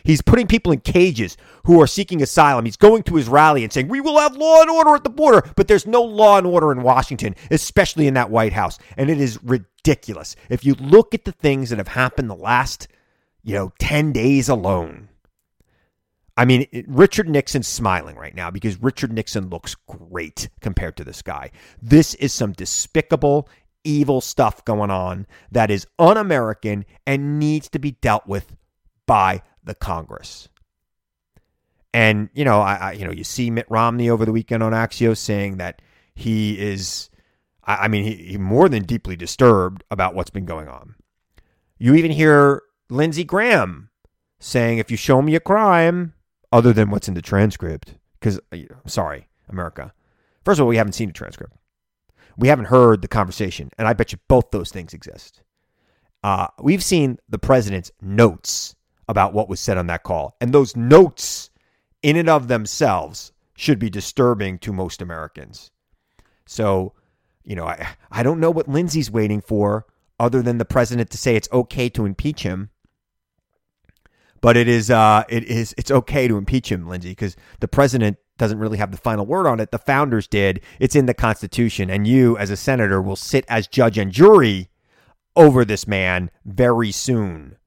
He's 0.05 0.21
putting 0.21 0.47
people 0.47 0.71
in 0.71 0.79
cages 0.81 1.35
who 1.65 1.81
are 1.81 1.87
seeking 1.87 2.21
asylum. 2.21 2.65
He's 2.65 2.77
going 2.77 3.03
to 3.03 3.15
his 3.15 3.27
rally 3.27 3.63
and 3.63 3.73
saying, 3.73 3.87
We 3.87 4.01
will 4.01 4.19
have 4.19 4.37
law 4.37 4.61
and 4.61 4.69
order 4.69 4.95
at 4.95 5.03
the 5.03 5.09
border. 5.09 5.43
But 5.55 5.67
there's 5.67 5.87
no 5.87 6.01
law 6.01 6.37
and 6.37 6.47
order 6.47 6.71
in 6.71 6.83
Washington, 6.83 7.35
especially 7.51 8.07
in 8.07 8.13
that 8.13 8.29
White 8.29 8.53
House. 8.53 8.77
And 8.97 9.09
it 9.09 9.19
is 9.19 9.43
ridiculous. 9.43 10.35
If 10.49 10.63
you 10.63 10.75
look 10.75 11.13
at 11.13 11.25
the 11.25 11.31
things 11.31 11.69
that 11.71 11.79
have 11.79 11.89
happened 11.89 12.29
the 12.29 12.35
last, 12.35 12.87
you 13.43 13.55
know, 13.55 13.73
10 13.79 14.11
days 14.11 14.47
alone, 14.47 15.09
I 16.37 16.45
mean, 16.45 16.67
Richard 16.87 17.29
Nixon's 17.29 17.67
smiling 17.67 18.17
right 18.17 18.35
now 18.35 18.51
because 18.51 18.81
Richard 18.81 19.13
Nixon 19.13 19.49
looks 19.49 19.75
great 19.87 20.49
compared 20.59 20.97
to 20.97 21.03
this 21.03 21.21
guy. 21.21 21.51
This 21.81 22.13
is 22.15 22.33
some 22.33 22.51
despicable, 22.51 23.47
evil 23.85 24.19
stuff 24.19 24.65
going 24.65 24.91
on 24.91 25.27
that 25.51 25.71
is 25.71 25.87
un 25.97 26.17
American 26.17 26.83
and 27.07 27.39
needs 27.39 27.69
to 27.69 27.79
be 27.79 27.91
dealt 27.91 28.27
with 28.27 28.53
by 29.05 29.43
the 29.65 29.75
Congress. 29.75 30.47
And, 31.93 32.29
you 32.33 32.45
know, 32.45 32.59
I, 32.59 32.75
I, 32.75 32.91
you 32.93 33.05
know, 33.05 33.11
you 33.11 33.23
see 33.23 33.49
Mitt 33.49 33.67
Romney 33.69 34.09
over 34.09 34.25
the 34.25 34.31
weekend 34.31 34.61
on 34.63 34.73
Axios 34.73 35.17
saying 35.17 35.57
that 35.57 35.81
he 36.13 36.59
is, 36.59 37.09
I, 37.63 37.75
I 37.75 37.87
mean, 37.87 38.03
he, 38.03 38.15
he 38.15 38.37
more 38.37 38.67
than 38.69 38.83
deeply 38.83 39.15
disturbed 39.15 39.83
about 39.89 40.13
what's 40.13 40.29
been 40.29 40.45
going 40.45 40.67
on. 40.67 40.95
You 41.77 41.95
even 41.95 42.11
hear 42.11 42.61
Lindsey 42.89 43.23
Graham 43.23 43.89
saying, 44.39 44.77
if 44.77 44.91
you 44.91 44.97
show 44.97 45.21
me 45.21 45.35
a 45.35 45.39
crime, 45.39 46.13
other 46.51 46.73
than 46.73 46.89
what's 46.89 47.07
in 47.07 47.13
the 47.13 47.21
transcript, 47.21 47.95
because, 48.19 48.39
I'm 48.51 48.67
sorry, 48.87 49.27
America. 49.49 49.93
First 50.43 50.59
of 50.59 50.63
all, 50.63 50.69
we 50.69 50.77
haven't 50.77 50.93
seen 50.93 51.09
a 51.09 51.13
transcript. 51.13 51.53
We 52.37 52.49
haven't 52.49 52.65
heard 52.65 53.01
the 53.01 53.07
conversation, 53.07 53.71
and 53.77 53.87
I 53.87 53.93
bet 53.93 54.11
you 54.11 54.19
both 54.27 54.51
those 54.51 54.69
things 54.69 54.93
exist. 54.93 55.41
Uh, 56.23 56.47
we've 56.61 56.83
seen 56.83 57.17
the 57.29 57.39
president's 57.39 57.91
notes 58.01 58.74
about 59.07 59.33
what 59.33 59.49
was 59.49 59.59
said 59.59 59.77
on 59.77 59.87
that 59.87 60.03
call, 60.03 60.35
and 60.41 60.51
those 60.51 60.75
notes, 60.75 61.49
in 62.01 62.17
and 62.17 62.29
of 62.29 62.47
themselves, 62.47 63.31
should 63.55 63.79
be 63.79 63.89
disturbing 63.89 64.59
to 64.59 64.73
most 64.73 65.01
Americans. 65.01 65.71
So, 66.45 66.93
you 67.43 67.55
know, 67.55 67.65
I 67.65 67.95
I 68.11 68.23
don't 68.23 68.39
know 68.39 68.51
what 68.51 68.67
Lindsey's 68.67 69.11
waiting 69.11 69.41
for, 69.41 69.85
other 70.19 70.41
than 70.41 70.57
the 70.57 70.65
president 70.65 71.09
to 71.11 71.17
say 71.17 71.35
it's 71.35 71.49
okay 71.51 71.89
to 71.89 72.05
impeach 72.05 72.43
him. 72.43 72.69
But 74.41 74.57
it 74.57 74.67
is 74.67 74.91
uh 74.91 75.23
it 75.29 75.43
is 75.45 75.73
it's 75.77 75.91
okay 75.91 76.27
to 76.27 76.37
impeach 76.37 76.71
him, 76.71 76.87
Lindsey, 76.87 77.11
because 77.11 77.35
the 77.59 77.67
president 77.67 78.17
doesn't 78.37 78.59
really 78.59 78.77
have 78.77 78.91
the 78.91 78.97
final 78.97 79.25
word 79.25 79.47
on 79.47 79.59
it. 79.59 79.71
The 79.71 79.79
founders 79.79 80.27
did. 80.27 80.61
It's 80.79 80.95
in 80.95 81.05
the 81.05 81.13
Constitution, 81.13 81.89
and 81.89 82.05
you, 82.05 82.37
as 82.37 82.49
a 82.49 82.57
senator, 82.57 83.01
will 83.01 83.15
sit 83.15 83.45
as 83.47 83.67
judge 83.67 83.97
and 83.97 84.11
jury 84.11 84.69
over 85.35 85.65
this 85.65 85.87
man 85.87 86.29
very 86.45 86.91
soon. 86.91 87.57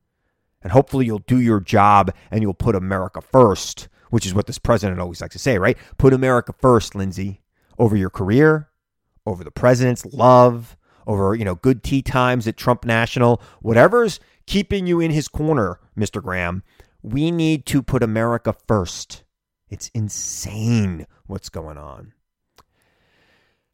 And 0.63 0.73
hopefully 0.73 1.07
you'll 1.07 1.21
do 1.21 1.41
your 1.41 1.61
job 1.61 2.13
and 2.31 2.43
you'll 2.43 2.55
put 2.55 2.75
America 2.75 3.21
first, 3.21 3.89
which 4.11 4.27
is 4.27 4.35
what 4.35 4.47
this 4.47 4.59
president 4.59 5.01
always 5.01 5.21
likes 5.21 5.35
to 5.35 5.39
say, 5.39 5.59
right? 5.59 5.79
Put 5.99 6.13
America 6.13 6.53
first, 6.53 6.95
Lindsey, 6.95 7.43
over 7.79 7.97
your 7.97 8.11
career, 8.11 8.69
over 9.25 9.45
the 9.45 9.51
president's 9.51 10.05
love, 10.07 10.77
over, 11.07 11.35
you 11.35 11.45
know, 11.45 11.55
good 11.55 11.83
tea 11.83 12.03
times 12.03 12.49
at 12.49 12.57
Trump 12.57 12.85
National, 12.85 13.41
whatever's 13.61 14.21
keeping 14.47 14.87
you 14.87 15.01
in 15.01 15.11
his 15.11 15.29
corner, 15.29 15.79
Mr. 15.97 16.23
Graham. 16.23 16.63
We 17.03 17.31
need 17.31 17.65
to 17.67 17.83
put 17.83 18.03
America 18.03 18.55
first. 18.67 19.23
It's 19.69 19.89
insane 19.95 21.07
what's 21.27 21.49
going 21.49 21.79
on. 21.79 22.13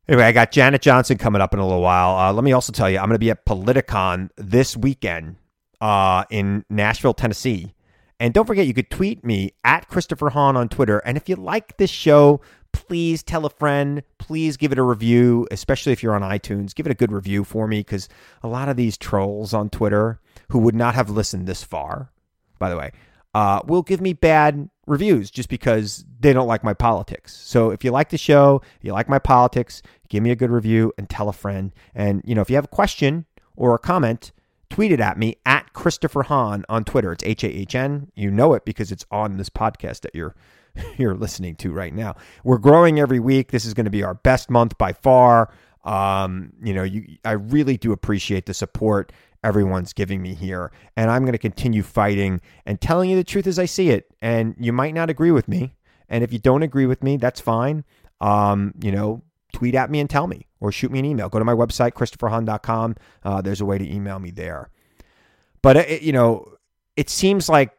Anyway, 0.06 0.24
I 0.24 0.32
got 0.32 0.52
Janet 0.52 0.82
Johnson 0.82 1.16
coming 1.16 1.40
up 1.40 1.54
in 1.54 1.60
a 1.60 1.66
little 1.66 1.80
while. 1.80 2.16
Uh, 2.16 2.32
let 2.32 2.44
me 2.44 2.52
also 2.52 2.72
tell 2.72 2.90
you, 2.90 2.98
I'm 2.98 3.06
going 3.06 3.14
to 3.14 3.18
be 3.18 3.30
at 3.30 3.46
Politicon 3.46 4.28
this 4.36 4.76
weekend 4.76 5.36
uh, 5.80 6.24
in 6.30 6.64
Nashville, 6.70 7.14
Tennessee. 7.14 7.74
And 8.20 8.32
don't 8.32 8.46
forget, 8.46 8.66
you 8.66 8.74
could 8.74 8.90
tweet 8.90 9.24
me 9.24 9.52
at 9.64 9.88
Christopher 9.88 10.30
Hahn 10.30 10.56
on 10.56 10.68
Twitter. 10.68 10.98
And 10.98 11.16
if 11.16 11.28
you 11.28 11.36
like 11.36 11.76
this 11.76 11.90
show, 11.90 12.40
please 12.72 13.22
tell 13.22 13.44
a 13.44 13.50
friend. 13.50 14.02
Please 14.18 14.56
give 14.56 14.72
it 14.72 14.78
a 14.78 14.82
review, 14.82 15.46
especially 15.50 15.92
if 15.92 16.02
you're 16.02 16.14
on 16.14 16.22
iTunes. 16.22 16.74
Give 16.74 16.86
it 16.86 16.92
a 16.92 16.94
good 16.94 17.12
review 17.12 17.44
for 17.44 17.66
me 17.66 17.80
because 17.80 18.08
a 18.42 18.48
lot 18.48 18.68
of 18.68 18.76
these 18.76 18.96
trolls 18.96 19.52
on 19.52 19.68
Twitter 19.68 20.20
who 20.50 20.58
would 20.60 20.74
not 20.74 20.94
have 20.94 21.10
listened 21.10 21.46
this 21.46 21.62
far, 21.62 22.12
by 22.58 22.70
the 22.70 22.76
way, 22.76 22.92
uh, 23.34 23.60
will 23.66 23.82
give 23.82 24.00
me 24.00 24.12
bad 24.12 24.68
reviews 24.86 25.30
just 25.30 25.48
because 25.48 26.04
they 26.20 26.32
don't 26.32 26.46
like 26.46 26.62
my 26.62 26.74
politics. 26.74 27.36
So 27.36 27.70
if 27.70 27.84
you 27.84 27.90
like 27.90 28.10
the 28.10 28.18
show, 28.18 28.62
you 28.80 28.92
like 28.92 29.08
my 29.08 29.18
politics, 29.18 29.82
give 30.08 30.22
me 30.22 30.30
a 30.30 30.36
good 30.36 30.50
review 30.50 30.92
and 30.96 31.08
tell 31.10 31.28
a 31.28 31.32
friend. 31.32 31.72
And, 31.94 32.22
you 32.24 32.34
know, 32.34 32.42
if 32.42 32.50
you 32.50 32.56
have 32.56 32.66
a 32.66 32.68
question 32.68 33.26
or 33.56 33.74
a 33.74 33.78
comment, 33.78 34.32
tweet 34.74 34.90
it 34.90 34.98
at 34.98 35.16
me 35.16 35.36
at 35.46 35.72
Christopher 35.72 36.24
Hahn 36.24 36.64
on 36.68 36.82
Twitter. 36.82 37.12
It's 37.12 37.22
H 37.22 37.44
A 37.44 37.48
H 37.48 37.76
N. 37.76 38.10
You 38.16 38.28
know 38.28 38.54
it 38.54 38.64
because 38.64 38.90
it's 38.90 39.06
on 39.08 39.36
this 39.36 39.48
podcast 39.48 40.00
that 40.00 40.12
you're 40.16 40.34
you're 40.96 41.14
listening 41.14 41.54
to 41.56 41.70
right 41.72 41.94
now. 41.94 42.16
We're 42.42 42.58
growing 42.58 42.98
every 42.98 43.20
week. 43.20 43.52
This 43.52 43.64
is 43.64 43.72
going 43.72 43.84
to 43.84 43.90
be 43.90 44.02
our 44.02 44.14
best 44.14 44.50
month 44.50 44.76
by 44.76 44.92
far. 44.92 45.54
Um, 45.84 46.52
you 46.60 46.74
know, 46.74 46.82
you 46.82 47.18
I 47.24 47.32
really 47.32 47.76
do 47.76 47.92
appreciate 47.92 48.46
the 48.46 48.54
support 48.54 49.12
everyone's 49.44 49.92
giving 49.92 50.20
me 50.20 50.34
here. 50.34 50.72
And 50.96 51.08
I'm 51.08 51.22
going 51.22 51.32
to 51.34 51.38
continue 51.38 51.84
fighting 51.84 52.40
and 52.66 52.80
telling 52.80 53.10
you 53.10 53.16
the 53.16 53.22
truth 53.22 53.46
as 53.46 53.60
I 53.60 53.66
see 53.66 53.90
it. 53.90 54.12
And 54.22 54.56
you 54.58 54.72
might 54.72 54.94
not 54.94 55.08
agree 55.08 55.30
with 55.30 55.46
me. 55.46 55.76
And 56.08 56.24
if 56.24 56.32
you 56.32 56.40
don't 56.40 56.64
agree 56.64 56.86
with 56.86 57.04
me, 57.04 57.16
that's 57.16 57.40
fine. 57.40 57.84
Um, 58.20 58.74
you 58.82 58.90
know, 58.90 59.22
tweet 59.54 59.74
at 59.74 59.90
me 59.90 60.00
and 60.00 60.10
tell 60.10 60.26
me 60.26 60.46
or 60.60 60.70
shoot 60.70 60.90
me 60.90 60.98
an 60.98 61.04
email. 61.04 61.28
Go 61.28 61.38
to 61.38 61.44
my 61.44 61.54
website, 61.54 61.92
christopherhahn.com. 61.92 62.96
Uh, 63.22 63.40
there's 63.40 63.60
a 63.60 63.64
way 63.64 63.78
to 63.78 63.90
email 63.90 64.18
me 64.18 64.30
there. 64.30 64.70
But, 65.62 65.76
it, 65.76 66.02
you 66.02 66.12
know, 66.12 66.52
it 66.96 67.08
seems 67.08 67.48
like 67.48 67.72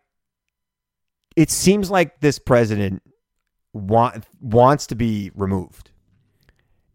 it 1.35 1.51
seems 1.51 1.91
like 1.91 2.21
this 2.21 2.39
president 2.39 3.03
want, 3.73 4.23
wants 4.39 4.87
to 4.87 4.95
be 4.95 5.31
removed. 5.35 5.91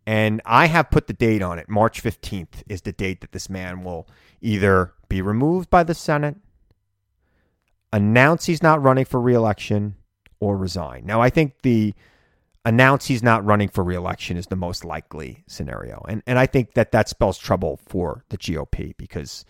And 0.07 0.41
I 0.47 0.67
have 0.67 0.91
put 0.91 1.07
the 1.07 1.13
date 1.13 1.43
on 1.43 1.59
it. 1.59 1.69
March 1.69 2.03
15th 2.03 2.63
is 2.69 2.83
the 2.83 2.93
date 2.93 3.21
that 3.21 3.33
this 3.33 3.51
man 3.51 3.85
will 3.85 4.09
either 4.41 4.95
be 5.09 5.21
removed 5.21 5.69
by 5.69 5.85
the 5.85 5.95
Senate, 5.95 6.37
announce 7.93 8.47
he's 8.47 8.63
not 8.63 8.83
running 8.83 9.05
for 9.05 9.21
reelection, 9.21 9.97
or 10.41 10.57
resign. 10.57 11.05
Now, 11.05 11.21
I 11.21 11.29
think 11.29 11.63
the 11.63 11.95
announce 12.65 13.07
he's 13.07 13.23
not 13.23 13.45
running 13.45 13.69
for 13.69 13.83
reelection 13.83 14.37
is 14.37 14.47
the 14.47 14.57
most 14.57 14.85
likely 14.85 15.45
scenario. 15.47 16.05
And, 16.09 16.23
and 16.27 16.39
I 16.39 16.47
think 16.47 16.75
that 16.75 16.93
that 16.93 17.09
spells 17.09 17.39
trouble 17.39 17.79
for 17.87 18.25
the 18.29 18.39
GOP 18.39 18.97
because 18.97 19.45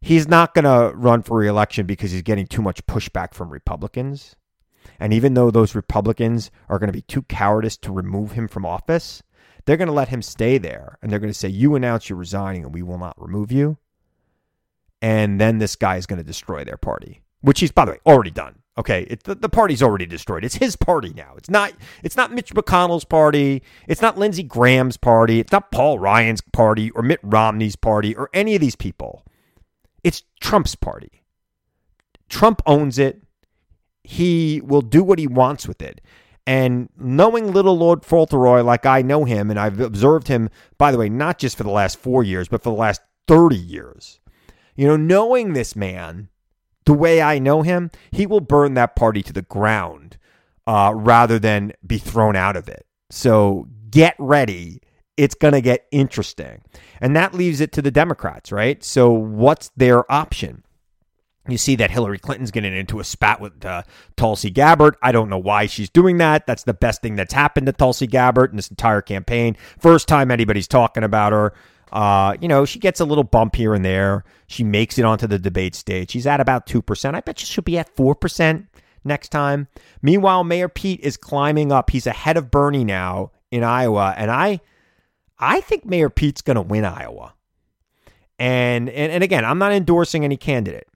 he's 0.00 0.28
not 0.28 0.54
going 0.54 0.64
to 0.64 0.96
run 0.96 1.22
for 1.22 1.38
reelection 1.38 1.86
because 1.86 2.10
he's 2.10 2.22
getting 2.22 2.46
too 2.46 2.62
much 2.62 2.84
pushback 2.86 3.34
from 3.34 3.50
Republicans. 3.50 4.36
And 4.98 5.12
even 5.12 5.34
though 5.34 5.50
those 5.50 5.74
Republicans 5.74 6.50
are 6.68 6.78
going 6.78 6.88
to 6.88 6.92
be 6.92 7.02
too 7.02 7.22
cowardice 7.22 7.76
to 7.78 7.92
remove 7.92 8.32
him 8.32 8.48
from 8.48 8.66
office, 8.66 9.22
they're 9.64 9.76
going 9.76 9.88
to 9.88 9.94
let 9.94 10.08
him 10.08 10.22
stay 10.22 10.58
there 10.58 10.98
and 11.02 11.10
they're 11.10 11.18
going 11.18 11.32
to 11.32 11.38
say, 11.38 11.48
You 11.48 11.74
announce 11.74 12.08
you're 12.08 12.18
resigning 12.18 12.64
and 12.64 12.74
we 12.74 12.82
will 12.82 12.98
not 12.98 13.20
remove 13.20 13.50
you. 13.50 13.78
And 15.00 15.40
then 15.40 15.58
this 15.58 15.76
guy 15.76 15.96
is 15.96 16.06
going 16.06 16.18
to 16.18 16.24
destroy 16.24 16.64
their 16.64 16.76
party, 16.76 17.22
which 17.40 17.60
he's, 17.60 17.72
by 17.72 17.84
the 17.84 17.92
way, 17.92 17.98
already 18.06 18.30
done. 18.30 18.56
Okay, 18.76 19.02
it, 19.02 19.22
the, 19.22 19.36
the 19.36 19.48
party's 19.48 19.82
already 19.82 20.06
destroyed. 20.06 20.44
It's 20.44 20.56
his 20.56 20.74
party 20.74 21.12
now. 21.14 21.34
It's 21.36 21.48
not. 21.48 21.72
It's 22.02 22.16
not 22.16 22.32
Mitch 22.32 22.52
McConnell's 22.52 23.04
party. 23.04 23.62
It's 23.86 24.02
not 24.02 24.18
Lindsey 24.18 24.42
Graham's 24.42 24.96
party. 24.96 25.38
It's 25.38 25.52
not 25.52 25.70
Paul 25.70 26.00
Ryan's 26.00 26.40
party 26.40 26.90
or 26.90 27.02
Mitt 27.02 27.20
Romney's 27.22 27.76
party 27.76 28.16
or 28.16 28.30
any 28.34 28.54
of 28.56 28.60
these 28.60 28.74
people. 28.76 29.24
It's 30.02 30.24
Trump's 30.40 30.74
party. 30.74 31.22
Trump 32.28 32.62
owns 32.66 32.98
it. 32.98 33.22
He 34.02 34.60
will 34.64 34.82
do 34.82 35.04
what 35.04 35.18
he 35.18 35.26
wants 35.26 35.68
with 35.68 35.80
it. 35.80 36.00
And 36.46 36.90
knowing 36.98 37.52
little 37.52 37.78
Lord 37.78 38.04
Fauntleroy 38.04 38.62
like 38.62 38.84
I 38.84 39.02
know 39.02 39.24
him, 39.24 39.50
and 39.50 39.58
I've 39.58 39.80
observed 39.80 40.28
him, 40.28 40.50
by 40.76 40.92
the 40.92 40.98
way, 40.98 41.08
not 41.08 41.38
just 41.38 41.56
for 41.56 41.62
the 41.62 41.70
last 41.70 41.98
four 41.98 42.22
years, 42.22 42.48
but 42.48 42.62
for 42.62 42.70
the 42.70 42.78
last 42.78 43.00
30 43.28 43.56
years, 43.56 44.20
you 44.76 44.86
know, 44.86 44.96
knowing 44.96 45.52
this 45.52 45.74
man 45.74 46.28
the 46.86 46.94
way 46.94 47.22
I 47.22 47.38
know 47.38 47.62
him, 47.62 47.90
he 48.10 48.26
will 48.26 48.40
burn 48.40 48.74
that 48.74 48.96
party 48.96 49.22
to 49.22 49.32
the 49.32 49.42
ground 49.42 50.18
uh, 50.66 50.92
rather 50.94 51.38
than 51.38 51.72
be 51.86 51.98
thrown 51.98 52.36
out 52.36 52.56
of 52.56 52.68
it. 52.68 52.86
So 53.10 53.68
get 53.90 54.14
ready. 54.18 54.80
It's 55.16 55.34
going 55.34 55.54
to 55.54 55.60
get 55.60 55.86
interesting. 55.92 56.62
And 57.00 57.14
that 57.16 57.34
leaves 57.34 57.60
it 57.60 57.72
to 57.72 57.82
the 57.82 57.90
Democrats, 57.90 58.50
right? 58.50 58.82
So 58.82 59.10
what's 59.12 59.70
their 59.76 60.10
option? 60.10 60.64
You 61.46 61.58
see 61.58 61.76
that 61.76 61.90
Hillary 61.90 62.18
Clinton's 62.18 62.50
getting 62.50 62.74
into 62.74 63.00
a 63.00 63.04
spat 63.04 63.38
with 63.38 63.64
uh, 63.66 63.82
Tulsi 64.16 64.48
Gabbard. 64.48 64.96
I 65.02 65.12
don't 65.12 65.28
know 65.28 65.38
why 65.38 65.66
she's 65.66 65.90
doing 65.90 66.16
that. 66.18 66.46
That's 66.46 66.62
the 66.62 66.72
best 66.72 67.02
thing 67.02 67.16
that's 67.16 67.34
happened 67.34 67.66
to 67.66 67.72
Tulsi 67.72 68.06
Gabbard 68.06 68.50
in 68.50 68.56
this 68.56 68.68
entire 68.68 69.02
campaign. 69.02 69.54
First 69.78 70.08
time 70.08 70.30
anybody's 70.30 70.66
talking 70.66 71.04
about 71.04 71.32
her. 71.32 71.52
Uh, 71.94 72.36
you 72.40 72.48
know, 72.48 72.64
she 72.64 72.80
gets 72.80 72.98
a 72.98 73.04
little 73.04 73.24
bump 73.24 73.54
here 73.54 73.72
and 73.72 73.84
there. 73.84 74.24
She 74.48 74.64
makes 74.64 74.98
it 74.98 75.04
onto 75.04 75.28
the 75.28 75.38
debate 75.38 75.76
stage. 75.76 76.10
She's 76.10 76.26
at 76.26 76.40
about 76.40 76.66
2%. 76.66 77.14
I 77.14 77.20
bet 77.20 77.38
she 77.38 77.46
should 77.46 77.64
be 77.64 77.78
at 77.78 77.94
4% 77.94 78.66
next 79.04 79.28
time. 79.28 79.68
Meanwhile, 80.02 80.42
Mayor 80.42 80.68
Pete 80.68 81.00
is 81.00 81.16
climbing 81.16 81.70
up. 81.70 81.90
He's 81.90 82.08
ahead 82.08 82.36
of 82.36 82.50
Bernie 82.50 82.84
now 82.84 83.30
in 83.52 83.62
Iowa. 83.62 84.12
And 84.16 84.30
I 84.30 84.60
I 85.38 85.60
think 85.60 85.84
Mayor 85.84 86.10
Pete's 86.10 86.42
going 86.42 86.56
to 86.56 86.62
win 86.62 86.84
Iowa. 86.84 87.34
And, 88.40 88.88
and 88.88 89.12
and 89.12 89.22
again, 89.22 89.44
I'm 89.44 89.58
not 89.58 89.72
endorsing 89.72 90.24
any 90.24 90.36
candidate. 90.36 90.88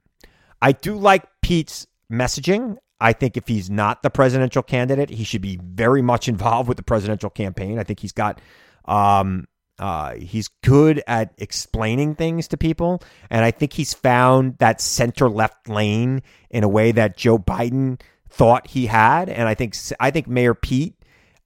I 0.60 0.72
do 0.72 0.96
like 0.96 1.24
Pete's 1.42 1.86
messaging. 2.12 2.76
I 3.00 3.12
think 3.12 3.36
if 3.36 3.46
he's 3.46 3.70
not 3.70 4.02
the 4.02 4.10
presidential 4.10 4.64
candidate, 4.64 5.10
he 5.10 5.22
should 5.22 5.42
be 5.42 5.60
very 5.62 6.02
much 6.02 6.26
involved 6.26 6.66
with 6.66 6.76
the 6.76 6.82
presidential 6.82 7.30
campaign. 7.30 7.78
I 7.78 7.84
think 7.84 8.00
he's 8.00 8.12
got 8.12 8.40
um, 8.86 9.46
uh, 9.78 10.14
he's 10.14 10.48
good 10.62 11.02
at 11.06 11.32
explaining 11.38 12.14
things 12.14 12.48
to 12.48 12.56
people, 12.56 13.02
and 13.30 13.44
I 13.44 13.50
think 13.50 13.72
he's 13.74 13.94
found 13.94 14.58
that 14.58 14.80
center 14.80 15.28
left 15.28 15.68
lane 15.68 16.22
in 16.50 16.64
a 16.64 16.68
way 16.68 16.92
that 16.92 17.16
Joe 17.16 17.38
Biden 17.38 18.00
thought 18.28 18.68
he 18.68 18.86
had, 18.86 19.28
and 19.28 19.48
I 19.48 19.54
think 19.54 19.76
I 20.00 20.10
think 20.10 20.26
Mayor 20.26 20.54
Pete 20.54 20.94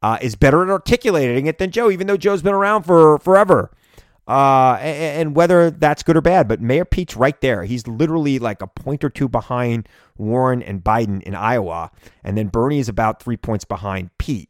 uh, 0.03 0.19
is 0.21 0.35
better 0.35 0.63
at 0.63 0.71
articulating 0.71 1.47
it 1.47 1.59
than 1.59 1.71
Joe, 1.71 1.91
even 1.91 2.07
though 2.07 2.17
Joe's 2.17 2.43
been 2.43 2.55
around 2.55 2.83
for 2.85 3.19
forever. 3.19 3.71
Uh, 4.27 4.79
and, 4.81 5.35
whether 5.35 5.69
that's 5.69 6.05
good 6.05 6.17
or 6.17 6.21
bad, 6.21 6.47
but 6.47 6.61
Mayor 6.61 6.85
Pete's 6.85 7.17
right 7.17 7.39
there. 7.41 7.65
He's 7.65 7.89
literally 7.89 8.39
like 8.39 8.63
a 8.63 8.69
point 8.69 9.03
or 9.03 9.11
two 9.11 9.29
behind 9.29 9.89
Warren 10.17 10.63
and 10.63 10.83
Biden 10.83 11.23
in 11.23 11.35
Iowa, 11.35 11.91
and 12.23 12.39
then 12.39 12.47
Bernie 12.47 12.79
is 12.79 12.89
about 12.89 13.21
three 13.21 13.37
points 13.37 13.65
behind 13.65 14.17
Pete. 14.19 14.49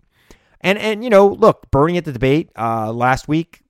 And 0.61 0.79
and 0.79 1.03
you 1.03 1.09
know, 1.09 1.27
look, 1.27 1.71
Bernie 1.71 1.97
at 1.97 2.05
the 2.05 2.13
debate 2.13 2.51
uh, 2.57 2.93
last 2.93 3.29
week, 3.29 3.62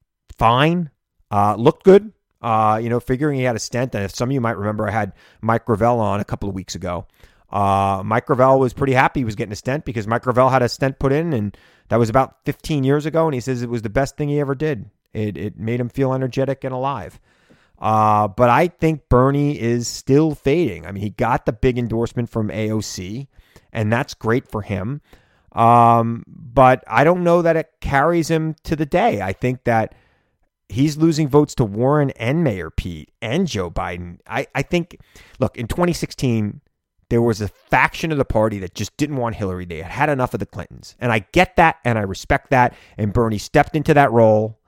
fine, 0.42 0.90
uh, 1.30 1.54
looked 1.54 1.84
good. 1.84 2.12
Uh, 2.40 2.80
you 2.82 2.90
know, 2.90 2.98
figuring 2.98 3.38
he 3.38 3.44
had 3.44 3.54
a 3.54 3.60
stent, 3.60 3.94
and 3.94 4.04
if 4.04 4.12
some 4.12 4.28
of 4.28 4.32
you 4.32 4.40
might 4.40 4.56
remember, 4.56 4.88
I 4.88 4.90
had 4.90 5.12
Mike 5.40 5.64
Gravel 5.64 6.00
on 6.00 6.18
a 6.18 6.24
couple 6.24 6.48
of 6.48 6.54
weeks 6.56 6.74
ago. 6.74 7.06
Uh, 7.48 8.02
Mike 8.04 8.26
Gravel 8.26 8.58
was 8.58 8.72
pretty 8.72 8.94
happy 8.94 9.20
he 9.20 9.24
was 9.24 9.36
getting 9.36 9.52
a 9.52 9.56
stent 9.56 9.84
because 9.84 10.08
Mike 10.08 10.22
Gravel 10.22 10.48
had 10.48 10.60
a 10.60 10.68
stent 10.68 10.98
put 10.98 11.12
in, 11.12 11.32
and 11.32 11.56
that 11.88 12.00
was 12.00 12.10
about 12.10 12.44
15 12.44 12.82
years 12.82 13.06
ago, 13.06 13.26
and 13.26 13.34
he 13.34 13.40
says 13.40 13.62
it 13.62 13.70
was 13.70 13.82
the 13.82 13.90
best 13.90 14.16
thing 14.16 14.28
he 14.28 14.40
ever 14.40 14.56
did. 14.56 14.90
It 15.12 15.36
it 15.36 15.58
made 15.58 15.78
him 15.78 15.88
feel 15.88 16.12
energetic 16.12 16.64
and 16.64 16.74
alive. 16.74 17.20
Uh, 17.78 18.26
but 18.26 18.50
I 18.50 18.66
think 18.66 19.08
Bernie 19.08 19.60
is 19.60 19.86
still 19.86 20.34
fading. 20.34 20.86
I 20.86 20.90
mean, 20.90 21.02
he 21.04 21.10
got 21.10 21.46
the 21.46 21.52
big 21.52 21.78
endorsement 21.78 22.30
from 22.30 22.48
AOC, 22.48 23.28
and 23.72 23.92
that's 23.92 24.14
great 24.14 24.48
for 24.48 24.62
him. 24.62 25.02
Um, 25.52 26.24
but 26.26 26.82
I 26.88 27.04
don't 27.04 27.22
know 27.22 27.42
that 27.42 27.56
it 27.56 27.70
carries 27.80 28.28
him 28.28 28.56
to 28.64 28.74
the 28.74 28.86
day. 28.86 29.20
I 29.20 29.32
think 29.32 29.64
that 29.64 29.94
he's 30.72 30.96
losing 30.96 31.28
votes 31.28 31.54
to 31.56 31.64
Warren 31.64 32.10
and 32.10 32.42
Mayor 32.42 32.70
Pete 32.70 33.10
and 33.20 33.46
Joe 33.46 33.70
Biden. 33.70 34.18
I, 34.26 34.46
I 34.54 34.62
think, 34.62 34.98
look, 35.38 35.56
in 35.56 35.68
2016, 35.68 36.60
there 37.10 37.20
was 37.20 37.42
a 37.42 37.48
faction 37.48 38.10
of 38.10 38.18
the 38.18 38.24
party 38.24 38.58
that 38.60 38.74
just 38.74 38.96
didn't 38.96 39.16
want 39.16 39.36
Hillary. 39.36 39.66
They 39.66 39.82
had 39.82 39.92
had 39.92 40.08
enough 40.08 40.32
of 40.32 40.40
the 40.40 40.46
Clintons. 40.46 40.96
And 40.98 41.12
I 41.12 41.26
get 41.32 41.56
that 41.56 41.76
and 41.84 41.98
I 41.98 42.02
respect 42.02 42.50
that. 42.50 42.74
And 42.96 43.12
Bernie 43.12 43.38
stepped 43.38 43.76
into 43.76 43.92
that 43.94 44.10
role 44.10 44.58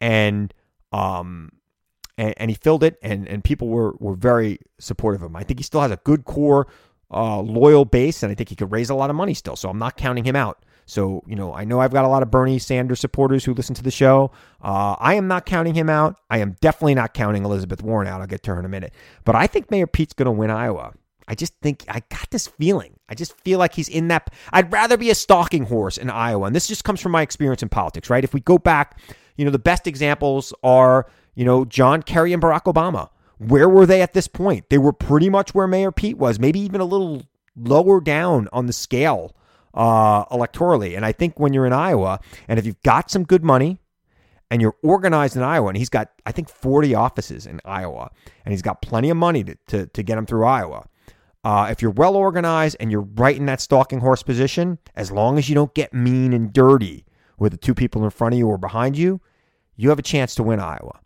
and 0.00 0.52
um 0.92 1.50
and, 2.18 2.34
and 2.36 2.50
he 2.50 2.56
filled 2.56 2.84
it 2.84 2.98
and, 3.02 3.26
and 3.26 3.42
people 3.42 3.68
were, 3.68 3.94
were 3.98 4.14
very 4.14 4.58
supportive 4.78 5.22
of 5.22 5.30
him. 5.30 5.36
I 5.36 5.44
think 5.44 5.58
he 5.58 5.64
still 5.64 5.80
has 5.80 5.90
a 5.90 5.96
good 6.04 6.24
core 6.24 6.68
uh, 7.10 7.40
loyal 7.40 7.84
base 7.84 8.22
and 8.22 8.30
I 8.30 8.34
think 8.34 8.50
he 8.50 8.54
could 8.54 8.70
raise 8.70 8.90
a 8.90 8.94
lot 8.94 9.10
of 9.10 9.16
money 9.16 9.34
still. 9.34 9.56
So 9.56 9.70
I'm 9.70 9.78
not 9.78 9.96
counting 9.96 10.24
him 10.24 10.36
out. 10.36 10.64
So, 10.86 11.22
you 11.26 11.34
know, 11.34 11.52
I 11.54 11.64
know 11.64 11.80
I've 11.80 11.92
got 11.92 12.04
a 12.04 12.08
lot 12.08 12.22
of 12.22 12.30
Bernie 12.30 12.58
Sanders 12.58 13.00
supporters 13.00 13.44
who 13.44 13.54
listen 13.54 13.74
to 13.76 13.82
the 13.82 13.90
show. 13.90 14.30
Uh, 14.62 14.96
I 14.98 15.14
am 15.14 15.28
not 15.28 15.46
counting 15.46 15.74
him 15.74 15.88
out. 15.88 16.16
I 16.28 16.38
am 16.38 16.56
definitely 16.60 16.94
not 16.94 17.14
counting 17.14 17.44
Elizabeth 17.44 17.82
Warren 17.82 18.06
out. 18.06 18.20
I'll 18.20 18.26
get 18.26 18.42
to 18.44 18.54
her 18.54 18.58
in 18.58 18.64
a 18.64 18.68
minute. 18.68 18.92
But 19.24 19.34
I 19.34 19.46
think 19.46 19.70
Mayor 19.70 19.86
Pete's 19.86 20.12
going 20.12 20.26
to 20.26 20.32
win 20.32 20.50
Iowa. 20.50 20.92
I 21.26 21.34
just 21.34 21.54
think 21.62 21.84
I 21.88 22.02
got 22.10 22.30
this 22.30 22.48
feeling. 22.48 22.98
I 23.08 23.14
just 23.14 23.38
feel 23.40 23.58
like 23.58 23.74
he's 23.74 23.88
in 23.88 24.08
that. 24.08 24.32
I'd 24.52 24.70
rather 24.70 24.98
be 24.98 25.10
a 25.10 25.14
stalking 25.14 25.64
horse 25.64 25.96
in 25.96 26.10
Iowa. 26.10 26.46
And 26.46 26.54
this 26.54 26.66
just 26.66 26.84
comes 26.84 27.00
from 27.00 27.12
my 27.12 27.22
experience 27.22 27.62
in 27.62 27.70
politics, 27.70 28.10
right? 28.10 28.24
If 28.24 28.34
we 28.34 28.40
go 28.40 28.58
back, 28.58 28.98
you 29.36 29.44
know, 29.44 29.50
the 29.50 29.58
best 29.58 29.86
examples 29.86 30.52
are, 30.62 31.06
you 31.34 31.46
know, 31.46 31.64
John 31.64 32.02
Kerry 32.02 32.34
and 32.34 32.42
Barack 32.42 32.64
Obama. 32.64 33.08
Where 33.38 33.68
were 33.68 33.86
they 33.86 34.02
at 34.02 34.12
this 34.12 34.28
point? 34.28 34.68
They 34.68 34.78
were 34.78 34.92
pretty 34.92 35.30
much 35.30 35.54
where 35.54 35.66
Mayor 35.66 35.92
Pete 35.92 36.18
was, 36.18 36.38
maybe 36.38 36.60
even 36.60 36.80
a 36.80 36.84
little 36.84 37.22
lower 37.56 38.00
down 38.00 38.48
on 38.52 38.66
the 38.66 38.72
scale 38.72 39.34
uh, 39.74 40.24
electorally. 40.26 40.96
And 40.96 41.04
I 41.04 41.12
think 41.12 41.38
when 41.38 41.52
you're 41.52 41.66
in 41.66 41.72
Iowa, 41.72 42.20
and 42.48 42.58
if 42.58 42.66
you've 42.66 42.82
got 42.82 43.10
some 43.10 43.24
good 43.24 43.44
money, 43.44 43.78
and 44.50 44.62
you're 44.62 44.76
organized 44.82 45.36
in 45.36 45.42
Iowa, 45.42 45.68
and 45.68 45.76
he's 45.76 45.88
got, 45.88 46.10
I 46.26 46.32
think, 46.32 46.48
40 46.48 46.94
offices 46.94 47.46
in 47.46 47.60
Iowa, 47.64 48.10
and 48.44 48.52
he's 48.52 48.62
got 48.62 48.82
plenty 48.82 49.10
of 49.10 49.16
money 49.16 49.42
to, 49.42 49.56
to, 49.68 49.86
to 49.86 50.02
get 50.02 50.16
him 50.16 50.26
through 50.26 50.44
Iowa. 50.44 50.86
Uh, 51.42 51.68
if 51.70 51.82
you're 51.82 51.90
well 51.90 52.16
organized 52.16 52.76
and 52.80 52.90
you're 52.90 53.06
right 53.16 53.36
in 53.36 53.46
that 53.46 53.60
stalking 53.60 54.00
horse 54.00 54.22
position, 54.22 54.78
as 54.94 55.10
long 55.10 55.38
as 55.38 55.48
you 55.48 55.54
don't 55.54 55.74
get 55.74 55.92
mean 55.92 56.32
and 56.32 56.52
dirty 56.52 57.04
with 57.38 57.52
the 57.52 57.58
two 57.58 57.74
people 57.74 58.04
in 58.04 58.10
front 58.10 58.32
of 58.32 58.38
you 58.38 58.46
or 58.46 58.56
behind 58.56 58.96
you, 58.96 59.20
you 59.76 59.88
have 59.88 59.98
a 59.98 60.02
chance 60.02 60.34
to 60.36 60.42
win 60.42 60.60
Iowa. 60.60 61.00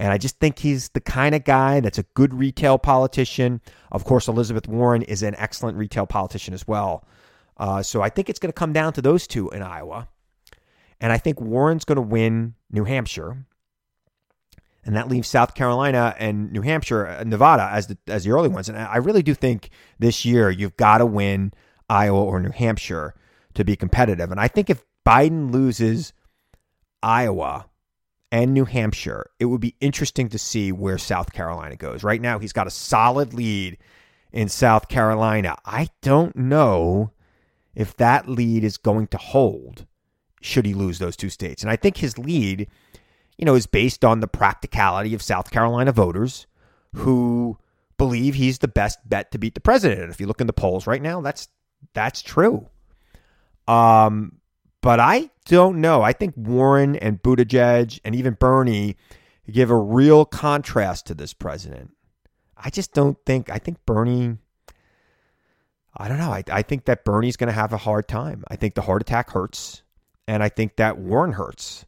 And 0.00 0.12
I 0.12 0.18
just 0.18 0.40
think 0.40 0.58
he's 0.58 0.88
the 0.88 1.00
kind 1.00 1.34
of 1.34 1.44
guy 1.44 1.80
that's 1.80 1.98
a 1.98 2.04
good 2.14 2.34
retail 2.34 2.78
politician. 2.78 3.60
Of 3.92 4.04
course, 4.04 4.26
Elizabeth 4.26 4.66
Warren 4.66 5.02
is 5.02 5.22
an 5.22 5.36
excellent 5.36 5.78
retail 5.78 6.06
politician 6.06 6.54
as 6.54 6.66
well. 6.66 7.06
Uh, 7.56 7.82
so 7.82 8.02
I 8.02 8.08
think 8.08 8.28
it's 8.28 8.38
going 8.38 8.50
to 8.50 8.58
come 8.58 8.72
down 8.72 8.92
to 8.94 9.02
those 9.02 9.26
two 9.26 9.48
in 9.50 9.62
Iowa. 9.62 10.08
And 11.00 11.12
I 11.12 11.18
think 11.18 11.40
Warren's 11.40 11.84
going 11.84 11.96
to 11.96 12.02
win 12.02 12.54
New 12.70 12.84
Hampshire 12.84 13.46
and 14.84 14.96
that 14.96 15.08
leaves 15.08 15.28
South 15.28 15.54
Carolina 15.54 16.14
and 16.18 16.52
New 16.52 16.62
Hampshire, 16.62 17.06
uh, 17.06 17.24
Nevada 17.24 17.68
as 17.72 17.86
the 17.86 17.98
as 18.06 18.24
the 18.24 18.30
early 18.32 18.48
ones. 18.48 18.68
And 18.68 18.78
I 18.78 18.96
really 18.96 19.22
do 19.22 19.34
think 19.34 19.70
this 19.98 20.24
year 20.24 20.50
you've 20.50 20.76
got 20.76 20.98
to 20.98 21.06
win 21.06 21.52
Iowa 21.88 22.22
or 22.22 22.40
New 22.40 22.50
Hampshire 22.50 23.14
to 23.54 23.64
be 23.64 23.76
competitive. 23.76 24.30
And 24.30 24.40
I 24.40 24.48
think 24.48 24.68
if 24.68 24.84
Biden 25.06 25.52
loses 25.52 26.12
Iowa 27.02 27.66
and 28.30 28.52
New 28.52 28.64
Hampshire, 28.64 29.30
it 29.38 29.46
would 29.46 29.60
be 29.60 29.76
interesting 29.80 30.28
to 30.30 30.38
see 30.38 30.72
where 30.72 30.98
South 30.98 31.32
Carolina 31.32 31.76
goes. 31.76 32.02
Right 32.02 32.20
now, 32.20 32.38
he's 32.38 32.52
got 32.52 32.66
a 32.66 32.70
solid 32.70 33.32
lead 33.32 33.78
in 34.32 34.48
South 34.48 34.88
Carolina. 34.88 35.56
I 35.64 35.88
don't 36.02 36.34
know 36.36 37.12
if 37.74 37.96
that 37.96 38.28
lead 38.28 38.64
is 38.64 38.76
going 38.76 39.06
to 39.08 39.18
hold 39.18 39.86
should 40.40 40.66
he 40.66 40.74
lose 40.74 40.98
those 40.98 41.16
two 41.16 41.30
states. 41.30 41.62
And 41.62 41.70
I 41.70 41.76
think 41.76 41.96
his 41.96 42.18
lead 42.18 42.68
you 43.36 43.44
know, 43.44 43.54
is 43.54 43.66
based 43.66 44.04
on 44.04 44.20
the 44.20 44.28
practicality 44.28 45.14
of 45.14 45.22
South 45.22 45.50
Carolina 45.50 45.92
voters 45.92 46.46
who 46.94 47.58
believe 47.98 48.34
he's 48.34 48.58
the 48.58 48.68
best 48.68 48.98
bet 49.08 49.32
to 49.32 49.38
beat 49.38 49.54
the 49.54 49.60
president. 49.60 50.02
And 50.02 50.10
if 50.10 50.20
you 50.20 50.26
look 50.26 50.40
in 50.40 50.46
the 50.46 50.52
polls 50.52 50.86
right 50.86 51.02
now, 51.02 51.20
that's 51.20 51.48
that's 51.92 52.22
true. 52.22 52.68
Um, 53.66 54.40
but 54.80 55.00
I 55.00 55.30
don't 55.46 55.80
know. 55.80 56.02
I 56.02 56.12
think 56.12 56.34
Warren 56.36 56.96
and 56.96 57.22
Buttigieg 57.22 58.00
and 58.04 58.14
even 58.14 58.34
Bernie 58.34 58.96
give 59.50 59.70
a 59.70 59.76
real 59.76 60.24
contrast 60.24 61.06
to 61.06 61.14
this 61.14 61.32
president. 61.32 61.92
I 62.56 62.70
just 62.70 62.92
don't 62.92 63.18
think. 63.26 63.50
I 63.50 63.58
think 63.58 63.78
Bernie. 63.86 64.38
I 65.96 66.08
don't 66.08 66.18
know. 66.18 66.30
I, 66.30 66.42
I 66.50 66.62
think 66.62 66.86
that 66.86 67.04
Bernie's 67.04 67.36
going 67.36 67.48
to 67.48 67.52
have 67.52 67.72
a 67.72 67.78
hard 67.78 68.08
time. 68.08 68.44
I 68.48 68.56
think 68.56 68.74
the 68.74 68.82
heart 68.82 69.02
attack 69.02 69.30
hurts, 69.30 69.82
and 70.26 70.42
I 70.42 70.48
think 70.48 70.76
that 70.76 70.98
Warren 70.98 71.32
hurts. 71.32 71.86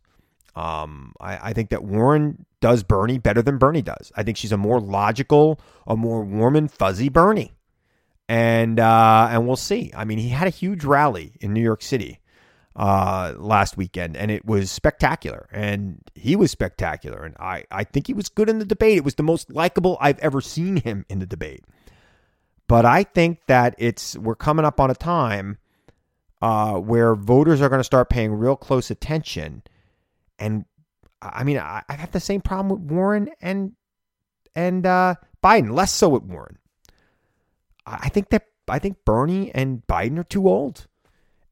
Um, 0.54 1.12
I, 1.20 1.50
I, 1.50 1.52
think 1.52 1.68
that 1.70 1.84
Warren 1.84 2.46
does 2.60 2.82
Bernie 2.82 3.18
better 3.18 3.42
than 3.42 3.58
Bernie 3.58 3.82
does. 3.82 4.10
I 4.16 4.22
think 4.22 4.38
she's 4.38 4.52
a 4.52 4.56
more 4.56 4.80
logical, 4.80 5.60
a 5.86 5.96
more 5.96 6.24
warm 6.24 6.56
and 6.56 6.70
fuzzy 6.70 7.10
Bernie, 7.10 7.52
and 8.28 8.80
uh, 8.80 9.28
and 9.30 9.46
we'll 9.46 9.56
see. 9.56 9.92
I 9.94 10.04
mean, 10.04 10.18
he 10.18 10.30
had 10.30 10.46
a 10.46 10.50
huge 10.50 10.84
rally 10.84 11.34
in 11.40 11.52
New 11.52 11.60
York 11.60 11.82
City 11.82 12.20
uh, 12.74 13.34
last 13.36 13.76
weekend, 13.76 14.16
and 14.16 14.30
it 14.30 14.46
was 14.46 14.70
spectacular. 14.70 15.46
And 15.52 15.98
he 16.14 16.36
was 16.36 16.50
spectacular, 16.50 17.22
and 17.24 17.36
I 17.38 17.64
I 17.70 17.84
think 17.84 18.06
he 18.06 18.14
was 18.14 18.30
good 18.30 18.48
in 18.48 18.58
the 18.58 18.64
debate. 18.64 18.96
It 18.96 19.04
was 19.04 19.16
the 19.16 19.22
most 19.22 19.50
likable 19.50 19.98
I've 20.00 20.18
ever 20.20 20.40
seen 20.40 20.76
him 20.76 21.04
in 21.10 21.18
the 21.18 21.26
debate. 21.26 21.64
But 22.68 22.84
I 22.84 23.04
think 23.04 23.40
that 23.46 23.74
it's 23.78 24.16
we're 24.16 24.34
coming 24.34 24.64
up 24.64 24.80
on 24.80 24.90
a 24.90 24.94
time 24.94 25.58
uh, 26.42 26.74
where 26.74 27.14
voters 27.14 27.60
are 27.60 27.68
going 27.68 27.80
to 27.80 27.84
start 27.84 28.10
paying 28.10 28.32
real 28.32 28.56
close 28.56 28.90
attention 28.90 29.62
and 30.38 30.64
I 31.22 31.44
mean, 31.44 31.58
I, 31.58 31.82
I 31.88 31.94
have 31.94 32.12
the 32.12 32.20
same 32.20 32.40
problem 32.40 32.68
with 32.68 32.90
Warren 32.90 33.30
and 33.40 33.72
and 34.54 34.86
uh, 34.86 35.14
Biden, 35.42 35.72
less 35.72 35.92
so 35.92 36.08
with 36.08 36.22
Warren. 36.24 36.58
I 37.86 38.08
think 38.08 38.30
that 38.30 38.46
I 38.68 38.78
think 38.78 38.98
Bernie 39.04 39.52
and 39.54 39.86
Biden 39.86 40.18
are 40.18 40.24
too 40.24 40.48
old. 40.48 40.86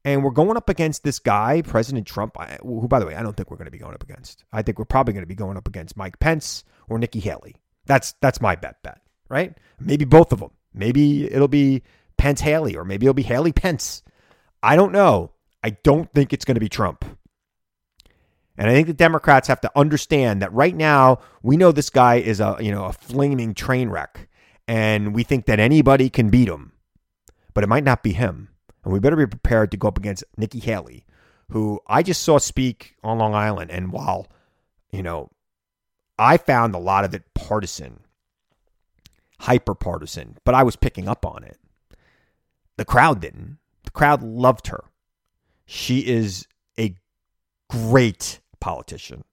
And 0.03 0.23
we're 0.23 0.31
going 0.31 0.55
up 0.55 0.69
against 0.69 1.03
this 1.03 1.17
guy, 1.17 1.63
President 1.63 2.05
Trump, 2.05 2.37
who, 2.61 2.87
by 2.87 2.99
the 2.99 3.07
way, 3.07 3.15
I 3.15 3.23
don't 3.23 3.35
think 3.35 3.49
we're 3.49 3.57
going 3.57 3.65
to 3.65 3.71
be 3.71 3.79
going 3.79 3.95
up 3.95 4.03
against. 4.03 4.45
I 4.53 4.61
think 4.61 4.77
we're 4.77 4.85
probably 4.85 5.13
going 5.13 5.23
to 5.23 5.27
be 5.27 5.33
going 5.33 5.57
up 5.57 5.67
against 5.67 5.97
Mike 5.97 6.19
Pence 6.19 6.63
or 6.87 6.99
Nikki 6.99 7.19
Haley. 7.19 7.55
That's 7.85 8.13
that's 8.21 8.39
my 8.39 8.55
bet, 8.55 8.83
bet, 8.83 9.01
right? 9.29 9.57
Maybe 9.79 10.05
both 10.05 10.31
of 10.31 10.39
them. 10.39 10.51
Maybe 10.75 11.31
it'll 11.31 11.47
be 11.47 11.83
Pence 12.17 12.41
Haley, 12.41 12.75
or 12.75 12.83
maybe 12.83 13.05
it'll 13.05 13.13
be 13.13 13.23
Haley 13.23 13.51
Pence. 13.51 14.03
I 14.61 14.75
don't 14.75 14.91
know. 14.91 15.31
I 15.63 15.71
don't 15.71 16.11
think 16.13 16.33
it's 16.33 16.45
going 16.45 16.55
to 16.55 16.61
be 16.61 16.69
Trump. 16.69 17.05
And 18.57 18.69
I 18.69 18.73
think 18.73 18.87
the 18.87 18.93
Democrats 18.93 19.47
have 19.47 19.61
to 19.61 19.71
understand 19.75 20.41
that 20.41 20.53
right 20.53 20.75
now 20.75 21.19
we 21.43 21.57
know 21.57 21.71
this 21.71 21.89
guy 21.89 22.15
is 22.15 22.39
a 22.39 22.57
you 22.59 22.71
know 22.71 22.85
a 22.85 22.93
flaming 22.93 23.53
train 23.53 23.89
wreck, 23.89 24.29
and 24.67 25.13
we 25.13 25.23
think 25.23 25.45
that 25.45 25.59
anybody 25.59 26.09
can 26.09 26.29
beat 26.29 26.47
him, 26.47 26.71
but 27.53 27.63
it 27.63 27.67
might 27.67 27.83
not 27.83 28.03
be 28.03 28.13
him. 28.13 28.49
And 28.83 28.93
we 28.93 28.99
better 28.99 29.15
be 29.15 29.25
prepared 29.25 29.71
to 29.71 29.77
go 29.77 29.87
up 29.87 29.97
against 29.97 30.23
Nikki 30.37 30.59
Haley, 30.59 31.05
who 31.49 31.81
I 31.87 32.03
just 32.03 32.21
saw 32.21 32.37
speak 32.37 32.95
on 33.03 33.17
Long 33.17 33.33
Island. 33.33 33.71
And 33.71 33.91
while 33.91 34.27
you 34.91 35.03
know, 35.03 35.29
I 36.17 36.37
found 36.37 36.73
a 36.73 36.79
lot 36.79 37.03
of 37.03 37.13
it 37.13 37.23
partisan, 37.33 37.99
hyper 39.39 39.75
partisan, 39.75 40.37
but 40.43 40.55
I 40.55 40.63
was 40.63 40.75
picking 40.75 41.07
up 41.07 41.25
on 41.25 41.43
it. 41.43 41.57
The 42.77 42.85
crowd 42.85 43.21
didn't. 43.21 43.57
The 43.83 43.91
crowd 43.91 44.23
loved 44.23 44.67
her. 44.67 44.83
She 45.65 45.99
is 45.99 46.47
a 46.79 46.95
great 47.69 48.39
politician. 48.59 49.23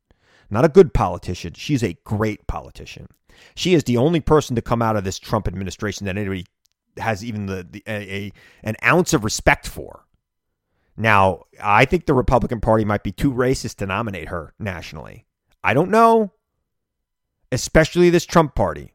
Not 0.50 0.64
a 0.64 0.68
good 0.68 0.92
politician. 0.92 1.54
She's 1.54 1.82
a 1.82 1.96
great 2.04 2.46
politician. 2.46 3.08
She 3.54 3.74
is 3.74 3.84
the 3.84 3.96
only 3.96 4.20
person 4.20 4.54
to 4.56 4.62
come 4.62 4.82
out 4.82 4.96
of 4.96 5.04
this 5.04 5.18
Trump 5.18 5.48
administration 5.48 6.06
that 6.06 6.16
anybody 6.16 6.44
has 6.98 7.24
even 7.24 7.46
the, 7.46 7.66
the 7.68 7.82
a, 7.86 7.92
a 7.92 8.32
an 8.62 8.76
ounce 8.84 9.14
of 9.14 9.24
respect 9.24 9.66
for. 9.66 10.04
Now, 10.96 11.44
I 11.62 11.86
think 11.86 12.04
the 12.04 12.14
Republican 12.14 12.60
Party 12.60 12.84
might 12.84 13.02
be 13.02 13.12
too 13.12 13.32
racist 13.32 13.76
to 13.76 13.86
nominate 13.86 14.28
her 14.28 14.52
nationally. 14.58 15.24
I 15.64 15.72
don't 15.72 15.90
know, 15.90 16.32
especially 17.50 18.10
this 18.10 18.26
Trump 18.26 18.54
party. 18.54 18.92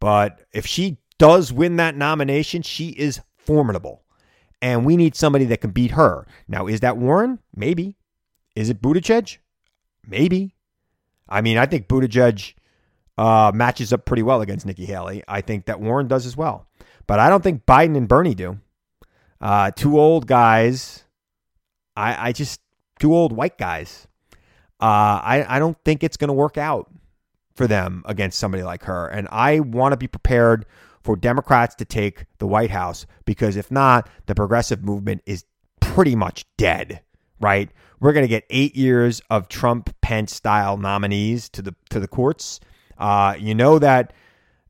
But 0.00 0.40
if 0.52 0.66
she 0.66 0.98
does 1.18 1.52
win 1.52 1.76
that 1.76 1.96
nomination, 1.96 2.62
she 2.62 2.90
is 2.90 3.20
formidable. 3.36 4.02
And 4.60 4.84
we 4.84 4.96
need 4.96 5.14
somebody 5.14 5.44
that 5.46 5.60
can 5.60 5.70
beat 5.70 5.92
her. 5.92 6.26
Now, 6.48 6.66
is 6.66 6.80
that 6.80 6.96
Warren? 6.96 7.38
Maybe. 7.54 7.96
Is 8.56 8.70
it 8.70 8.82
Buttigieg? 8.82 9.38
Maybe. 10.06 10.54
I 11.28 11.40
mean, 11.40 11.58
I 11.58 11.66
think 11.66 11.86
Buttigieg 11.88 12.54
uh, 13.16 13.52
matches 13.54 13.92
up 13.92 14.04
pretty 14.04 14.22
well 14.22 14.40
against 14.40 14.66
Nikki 14.66 14.84
Haley. 14.84 15.22
I 15.28 15.40
think 15.40 15.66
that 15.66 15.80
Warren 15.80 16.08
does 16.08 16.26
as 16.26 16.36
well. 16.36 16.66
But 17.06 17.20
I 17.20 17.28
don't 17.28 17.42
think 17.42 17.66
Biden 17.66 17.96
and 17.96 18.08
Bernie 18.08 18.34
do. 18.34 18.58
Uh, 19.40 19.70
two 19.70 19.98
old 19.98 20.26
guys. 20.26 21.04
I, 21.96 22.28
I 22.28 22.32
just, 22.32 22.60
two 22.98 23.14
old 23.14 23.32
white 23.32 23.58
guys. 23.58 24.06
Uh, 24.80 25.18
I, 25.22 25.46
I 25.48 25.58
don't 25.58 25.76
think 25.84 26.02
it's 26.02 26.16
going 26.16 26.28
to 26.28 26.34
work 26.34 26.56
out 26.56 26.90
for 27.58 27.66
them 27.66 28.02
against 28.06 28.38
somebody 28.38 28.62
like 28.62 28.84
her. 28.84 29.08
And 29.08 29.28
I 29.30 29.60
want 29.60 29.92
to 29.92 29.96
be 29.98 30.06
prepared 30.06 30.64
for 31.02 31.16
Democrats 31.16 31.74
to 31.74 31.84
take 31.84 32.24
the 32.38 32.46
White 32.46 32.70
House 32.70 33.04
because 33.26 33.56
if 33.56 33.70
not, 33.70 34.08
the 34.26 34.34
progressive 34.34 34.82
movement 34.82 35.22
is 35.26 35.44
pretty 35.80 36.14
much 36.14 36.46
dead, 36.56 37.02
right? 37.40 37.68
We're 38.00 38.12
going 38.12 38.24
to 38.24 38.28
get 38.28 38.44
eight 38.48 38.76
years 38.76 39.20
of 39.28 39.48
Trump 39.48 39.94
Pence 40.00 40.34
style 40.34 40.76
nominees 40.76 41.48
to 41.50 41.62
the 41.62 41.74
to 41.90 42.00
the 42.00 42.08
courts. 42.08 42.60
Uh, 42.96 43.34
you 43.38 43.54
know 43.54 43.78
that 43.78 44.12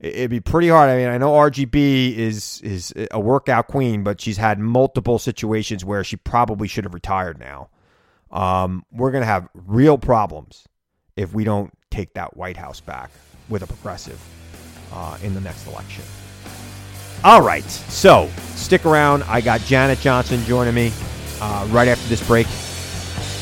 it'd 0.00 0.30
be 0.30 0.40
pretty 0.40 0.68
hard. 0.68 0.88
I 0.88 0.96
mean, 0.96 1.08
I 1.08 1.18
know 1.18 1.32
RGB 1.32 2.16
is 2.16 2.60
is 2.62 2.94
a 3.10 3.20
workout 3.20 3.68
queen, 3.68 4.02
but 4.02 4.20
she's 4.20 4.38
had 4.38 4.58
multiple 4.58 5.18
situations 5.18 5.84
where 5.84 6.02
she 6.02 6.16
probably 6.16 6.68
should 6.68 6.84
have 6.84 6.94
retired 6.94 7.38
now. 7.38 7.68
Um, 8.30 8.84
we're 8.90 9.10
going 9.10 9.22
to 9.22 9.26
have 9.26 9.48
real 9.54 9.98
problems 9.98 10.66
if 11.16 11.34
we 11.34 11.44
don't 11.44 11.72
take 11.90 12.12
that 12.14 12.36
White 12.36 12.56
House 12.56 12.80
back 12.80 13.10
with 13.48 13.62
a 13.62 13.66
progressive 13.66 14.20
uh, 14.92 15.18
in 15.22 15.34
the 15.34 15.40
next 15.40 15.66
election. 15.66 16.04
All 17.24 17.42
right, 17.42 17.64
so 17.64 18.30
stick 18.54 18.86
around. 18.86 19.24
I 19.24 19.40
got 19.40 19.60
Janet 19.62 19.98
Johnson 19.98 20.42
joining 20.44 20.74
me 20.74 20.92
uh, 21.40 21.66
right 21.70 21.88
after 21.88 22.06
this 22.08 22.24
break. 22.26 22.46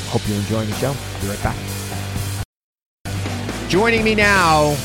Hope 0.08 0.26
you're 0.26 0.38
enjoying 0.38 0.70
the 0.70 0.76
show. 0.76 0.94
Be 1.20 1.28
right 1.28 1.42
back. 1.42 1.56
Joining 3.68 4.04
me 4.04 4.14
now, 4.14 4.76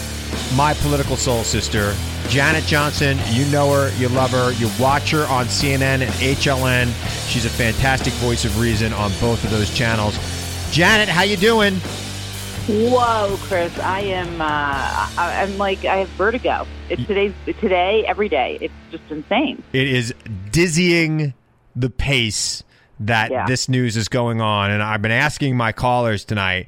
my 0.56 0.74
political 0.74 1.16
soul 1.16 1.44
sister, 1.44 1.96
Janet 2.28 2.66
Johnson. 2.66 3.18
You 3.28 3.46
know 3.46 3.72
her, 3.72 3.92
you 3.98 4.10
love 4.10 4.32
her, 4.32 4.52
you 4.54 4.70
watch 4.80 5.12
her 5.12 5.26
on 5.26 5.46
CNN 5.46 6.02
and 6.02 6.12
HLN. 6.12 6.88
She's 7.30 7.46
a 7.46 7.50
fantastic 7.50 8.12
voice 8.14 8.44
of 8.44 8.60
reason 8.60 8.92
on 8.94 9.12
both 9.22 9.44
of 9.44 9.52
those 9.52 9.74
channels. 9.74 10.18
Janet, 10.72 11.08
how 11.08 11.24
you 11.24 11.38
doing? 11.38 11.80
Whoa, 12.68 13.38
Chris! 13.42 13.78
I 13.80 14.02
am. 14.02 14.40
Uh, 14.40 14.46
I, 14.46 15.42
I'm 15.42 15.58
like 15.58 15.84
I 15.84 15.98
have 15.98 16.10
vertigo. 16.10 16.68
It's 16.90 17.04
today's 17.06 17.34
today 17.60 18.06
every 18.06 18.30
day. 18.30 18.60
It's 18.62 18.74
just 18.92 19.04
insane. 19.10 19.64
It 19.74 19.88
is 19.88 20.14
dizzying 20.52 21.34
the 21.76 21.90
pace 21.90 22.64
that 23.00 23.32
Yeah. 23.32 23.48
this 23.48 23.68
news 23.68 23.98
is 23.98 24.08
going 24.10 24.42
on, 24.42 24.70
and 24.70 24.84
I've 24.84 25.02
been 25.02 25.12
asking 25.12 25.58
my 25.58 25.72
callers 25.72 26.24
tonight: 26.24 26.68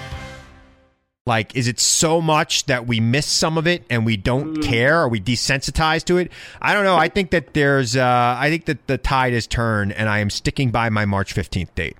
Like, 1.27 1.55
is 1.55 1.67
it 1.67 1.79
so 1.79 2.19
much 2.19 2.65
that 2.65 2.87
we 2.87 2.99
miss 2.99 3.27
some 3.27 3.55
of 3.55 3.67
it 3.67 3.83
and 3.91 4.07
we 4.07 4.17
don't 4.17 4.59
care? 4.63 4.97
Are 4.97 5.07
we 5.07 5.21
desensitized 5.21 6.05
to 6.05 6.17
it? 6.17 6.31
I 6.59 6.73
don't 6.73 6.83
know. 6.83 6.95
I 6.95 7.09
think 7.09 7.29
that 7.29 7.53
there's, 7.53 7.95
uh, 7.95 8.35
I 8.39 8.49
think 8.49 8.65
that 8.65 8.87
the 8.87 8.97
tide 8.97 9.33
has 9.33 9.45
turned 9.45 9.91
and 9.91 10.09
I 10.09 10.17
am 10.17 10.31
sticking 10.31 10.71
by 10.71 10.89
my 10.89 11.05
March 11.05 11.35
15th 11.35 11.75
date. 11.75 11.95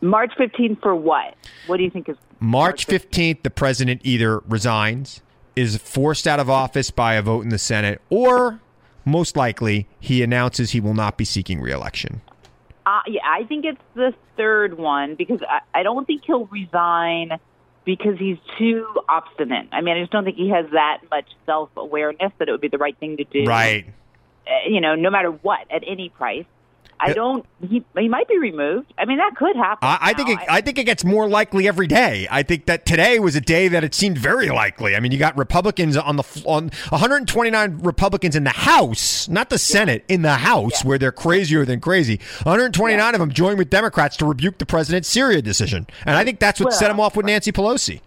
March 0.00 0.32
15th 0.36 0.82
for 0.82 0.96
what? 0.96 1.36
What 1.68 1.76
do 1.76 1.84
you 1.84 1.90
think 1.90 2.08
is 2.08 2.16
March 2.40 2.88
15th, 2.88 3.44
the 3.44 3.50
president 3.50 4.00
either 4.02 4.40
resigns, 4.40 5.22
is 5.54 5.76
forced 5.76 6.26
out 6.26 6.40
of 6.40 6.50
office 6.50 6.90
by 6.90 7.14
a 7.14 7.22
vote 7.22 7.42
in 7.42 7.50
the 7.50 7.58
Senate, 7.58 8.00
or 8.10 8.60
most 9.04 9.36
likely 9.36 9.86
he 10.00 10.24
announces 10.24 10.72
he 10.72 10.80
will 10.80 10.94
not 10.94 11.16
be 11.16 11.24
seeking 11.24 11.60
reelection. 11.60 12.22
Uh, 12.86 13.02
yeah, 13.06 13.20
I 13.24 13.44
think 13.44 13.64
it's 13.64 13.80
the 13.94 14.12
third 14.36 14.78
one 14.78 15.14
because 15.14 15.40
I, 15.48 15.60
I 15.78 15.82
don't 15.84 16.06
think 16.06 16.22
he'll 16.24 16.46
resign 16.46 17.38
because 17.84 18.18
he's 18.18 18.38
too 18.58 18.86
obstinate. 19.08 19.68
I 19.72 19.80
mean, 19.80 19.96
I 19.96 20.00
just 20.00 20.12
don't 20.12 20.24
think 20.24 20.36
he 20.36 20.50
has 20.50 20.66
that 20.72 20.98
much 21.10 21.26
self 21.46 21.70
awareness 21.76 22.32
that 22.38 22.48
it 22.48 22.52
would 22.52 22.60
be 22.60 22.68
the 22.68 22.78
right 22.78 22.96
thing 22.98 23.16
to 23.16 23.24
do. 23.24 23.44
Right. 23.44 23.86
Uh, 24.46 24.68
you 24.68 24.80
know, 24.80 24.94
no 24.94 25.10
matter 25.10 25.30
what, 25.30 25.60
at 25.70 25.82
any 25.86 26.08
price. 26.08 26.44
I 27.00 27.12
don't. 27.12 27.46
He 27.66 27.84
he 27.96 28.08
might 28.08 28.28
be 28.28 28.38
removed. 28.38 28.92
I 28.98 29.04
mean, 29.04 29.18
that 29.18 29.34
could 29.36 29.56
happen. 29.56 29.78
I, 29.86 29.98
I 30.00 30.12
think 30.12 30.28
it, 30.28 30.38
I 30.48 30.60
think 30.60 30.78
it 30.78 30.84
gets 30.84 31.04
more 31.04 31.28
likely 31.28 31.66
every 31.66 31.86
day. 31.86 32.26
I 32.30 32.42
think 32.42 32.66
that 32.66 32.86
today 32.86 33.18
was 33.18 33.36
a 33.36 33.40
day 33.40 33.68
that 33.68 33.84
it 33.84 33.94
seemed 33.94 34.18
very 34.18 34.48
likely. 34.50 34.94
I 34.94 35.00
mean, 35.00 35.12
you 35.12 35.18
got 35.18 35.36
Republicans 35.36 35.96
on 35.96 36.16
the 36.16 36.24
on 36.44 36.70
129 36.90 37.78
Republicans 37.82 38.36
in 38.36 38.44
the 38.44 38.50
House, 38.50 39.28
not 39.28 39.50
the 39.50 39.58
Senate, 39.58 40.04
in 40.08 40.22
the 40.22 40.34
House, 40.34 40.84
where 40.84 40.98
they're 40.98 41.12
crazier 41.12 41.64
than 41.64 41.80
crazy. 41.80 42.20
129 42.42 43.14
of 43.14 43.20
them 43.20 43.32
joined 43.32 43.58
with 43.58 43.70
Democrats 43.70 44.16
to 44.18 44.26
rebuke 44.26 44.58
the 44.58 44.66
president's 44.66 45.08
Syria 45.08 45.42
decision, 45.42 45.86
and 46.04 46.16
I 46.16 46.24
think 46.24 46.38
that's 46.38 46.60
what 46.60 46.72
set 46.72 46.86
Well, 46.86 46.90
him 46.92 47.00
off 47.00 47.16
with 47.16 47.26
Nancy 47.26 47.52
Pelosi. 47.52 48.00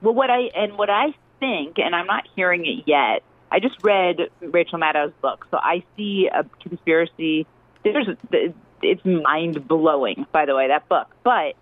Well, 0.00 0.14
what 0.14 0.30
I 0.30 0.50
and 0.54 0.76
what 0.76 0.90
I 0.90 1.14
think, 1.40 1.78
and 1.78 1.94
I'm 1.94 2.06
not 2.06 2.26
hearing 2.34 2.64
it 2.66 2.84
yet. 2.86 3.22
I 3.50 3.60
just 3.60 3.82
read 3.84 4.16
Rachel 4.40 4.78
Maddow's 4.78 5.12
book, 5.20 5.46
so 5.50 5.58
I 5.58 5.84
see 5.96 6.28
a 6.32 6.44
conspiracy. 6.66 7.46
There's 7.84 8.08
it's 8.82 9.04
mind 9.04 9.66
blowing, 9.68 10.26
by 10.32 10.46
the 10.46 10.54
way, 10.54 10.68
that 10.68 10.88
book. 10.88 11.08
But 11.22 11.54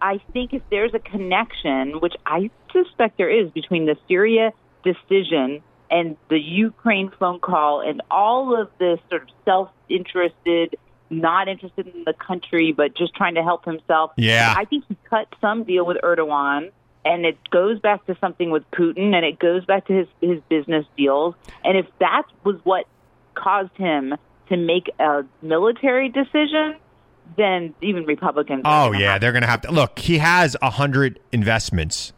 I 0.00 0.18
think 0.32 0.52
if 0.52 0.62
there's 0.70 0.94
a 0.94 0.98
connection, 0.98 2.00
which 2.00 2.14
I 2.26 2.50
suspect 2.72 3.18
there 3.18 3.30
is, 3.30 3.50
between 3.50 3.86
the 3.86 3.96
Syria 4.08 4.52
decision 4.82 5.62
and 5.90 6.16
the 6.28 6.38
Ukraine 6.38 7.10
phone 7.18 7.38
call 7.38 7.80
and 7.82 8.02
all 8.10 8.60
of 8.60 8.70
this 8.78 8.98
sort 9.10 9.22
of 9.22 9.28
self 9.44 9.70
interested, 9.88 10.76
not 11.10 11.48
interested 11.48 11.86
in 11.88 12.04
the 12.04 12.14
country, 12.14 12.72
but 12.72 12.94
just 12.96 13.14
trying 13.14 13.34
to 13.34 13.42
help 13.42 13.64
himself. 13.64 14.12
Yeah. 14.16 14.54
I 14.56 14.64
think 14.64 14.84
he 14.88 14.96
cut 15.08 15.28
some 15.40 15.64
deal 15.64 15.84
with 15.84 15.98
Erdogan. 16.02 16.72
And 17.04 17.26
it 17.26 17.36
goes 17.50 17.80
back 17.80 18.06
to 18.06 18.16
something 18.20 18.50
with 18.50 18.62
Putin, 18.70 19.12
and 19.12 19.24
it 19.24 19.40
goes 19.40 19.64
back 19.64 19.88
to 19.88 19.92
his 19.92 20.06
his 20.20 20.40
business 20.48 20.86
deals. 20.96 21.34
And 21.64 21.76
if 21.76 21.86
that 21.98 22.22
was 22.44 22.60
what 22.62 22.86
caused 23.34 23.76
him 23.76 24.14
to 24.52 24.56
make 24.58 24.90
a 24.98 25.24
military 25.40 26.08
decision, 26.08 26.76
then 27.36 27.74
even 27.80 28.04
Republicans. 28.04 28.62
Oh 28.64 28.92
yeah, 28.92 29.18
they're 29.18 29.32
going 29.32 29.42
to 29.42 29.48
have 29.48 29.62
to 29.62 29.72
look. 29.72 29.98
He 29.98 30.18
has 30.18 30.56
a 30.60 30.70
hundred 30.70 31.18
investments, 31.32 32.12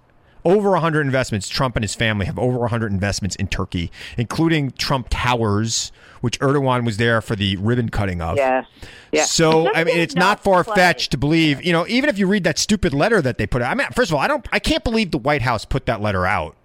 over 0.45 0.75
a 0.75 0.81
hundred 0.81 1.03
investments. 1.07 1.49
Trump 1.49 1.77
and 1.77 1.85
his 1.85 1.95
family 1.95 2.27
have 2.27 2.39
over 2.39 2.65
a 2.65 2.69
hundred 2.69 2.91
investments 2.93 3.37
in 3.37 3.47
Turkey, 3.49 3.91
including 4.19 4.73
Trump 4.73 5.07
Towers, 5.11 5.93
which 6.21 6.39
Erdogan 6.41 6.85
was 6.85 6.97
there 6.97 7.21
for 7.21 7.37
the 7.37 7.57
ribbon 7.57 7.89
cutting 7.91 8.21
of. 8.21 8.37
Yes. 8.37 8.67
Yeah. 9.13 9.25
So 9.25 9.69
It's 9.69 9.77
I 9.79 9.85
mean, 9.85 9.97
it's 9.99 10.15
not 10.15 10.21
not 10.21 10.41
far 10.43 10.65
fetched 10.65 11.13
to 11.13 11.19
believe. 11.19 11.63
You 11.65 11.73
know, 11.73 11.87
even 11.87 12.11
if 12.11 12.19
you 12.19 12.27
read 12.27 12.43
that 12.45 12.59
stupid 12.59 12.93
letter 12.93 13.23
that 13.23 13.39
they 13.39 13.47
put 13.47 13.63
out. 13.63 13.71
I 13.71 13.75
mean, 13.75 13.87
first 13.95 14.11
of 14.11 14.15
all, 14.17 14.21
I 14.21 14.27
don't. 14.27 14.45
I 14.53 14.59
can't 14.59 14.83
believe 14.83 15.13
the 15.13 15.19
White 15.19 15.43
House 15.43 15.65
put 15.65 15.87
that 15.87 16.01
letter 16.03 16.27
out. 16.27 16.57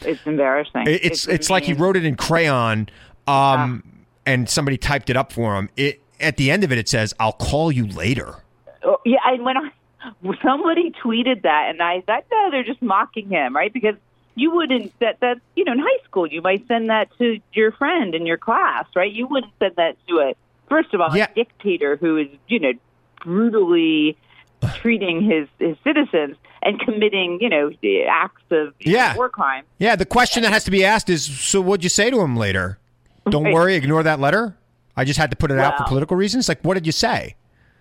It's 0.00 0.20
embarrassing. 0.24 0.86
It- 0.86 1.04
It's 1.04 1.26
it's, 1.28 1.50
like 1.50 1.64
he 1.64 1.72
wrote 1.74 1.96
it 1.96 2.04
in 2.04 2.14
crayon, 2.16 2.88
um, 3.26 3.82
and 4.28 4.48
somebody 4.48 4.76
typed 4.76 5.08
it 5.10 5.16
up 5.16 5.32
for 5.32 5.56
him. 5.56 5.70
It 5.76 6.00
at 6.20 6.36
the 6.36 6.50
end 6.50 6.64
of 6.64 6.70
it, 6.72 6.78
it 6.78 6.88
says, 6.88 7.14
"I'll 7.18 7.32
call 7.32 7.72
you 7.72 7.86
later." 7.86 8.36
Oh, 8.84 8.98
yeah, 9.04 9.18
and 9.26 9.44
when 9.44 9.56
I 9.56 9.70
somebody 10.42 10.92
tweeted 11.02 11.42
that, 11.42 11.70
and 11.70 11.82
I 11.82 12.00
thought, 12.02 12.24
no, 12.30 12.50
they're 12.50 12.62
just 12.64 12.82
mocking 12.82 13.28
him, 13.30 13.54
right? 13.56 13.72
Because 13.72 13.94
you 14.34 14.50
wouldn't 14.54 14.92
that 15.00 15.18
that 15.20 15.38
you 15.56 15.64
know 15.64 15.72
in 15.72 15.78
high 15.80 16.04
school 16.04 16.26
you 16.26 16.42
might 16.42 16.66
send 16.68 16.90
that 16.90 17.08
to 17.18 17.40
your 17.52 17.72
friend 17.72 18.14
in 18.14 18.26
your 18.26 18.36
class, 18.38 18.84
right? 18.94 19.10
You 19.12 19.26
wouldn't 19.26 19.52
send 19.58 19.76
that 19.76 19.96
to 20.08 20.18
a 20.20 20.34
first 20.68 20.92
of 20.94 21.00
all 21.00 21.16
Yeah. 21.16 21.26
a 21.30 21.34
dictator 21.34 21.96
who 21.96 22.18
is 22.18 22.28
you 22.46 22.60
know 22.60 22.72
brutally 23.24 24.16
treating 24.76 25.22
his 25.22 25.48
his 25.58 25.76
citizens 25.84 26.36
and 26.62 26.78
committing 26.80 27.38
you 27.40 27.48
know 27.48 27.70
acts 28.08 28.42
of 28.50 28.74
Yeah. 28.80 29.16
war 29.16 29.28
crimes. 29.28 29.66
Yeah, 29.78 29.96
the 29.96 30.06
question 30.06 30.42
that 30.44 30.52
has 30.52 30.64
to 30.64 30.70
be 30.70 30.84
asked 30.84 31.08
is 31.10 31.24
so 31.24 31.60
what'd 31.60 31.82
you 31.84 31.90
say 31.90 32.10
to 32.10 32.20
him 32.20 32.36
later? 32.36 32.78
Don't 33.32 33.44
Right. 33.44 33.54
worry, 33.54 33.74
ignore 33.74 34.02
that 34.02 34.20
letter. 34.20 34.56
I 34.96 35.04
just 35.04 35.18
had 35.18 35.30
to 35.30 35.36
put 35.36 35.50
it 35.50 35.58
out 35.58 35.78
for 35.78 35.84
political 35.84 36.16
reasons. 36.16 36.48
Like, 36.48 36.60
what 36.62 36.74
did 36.74 36.84
you 36.86 36.92
say? 36.92 37.36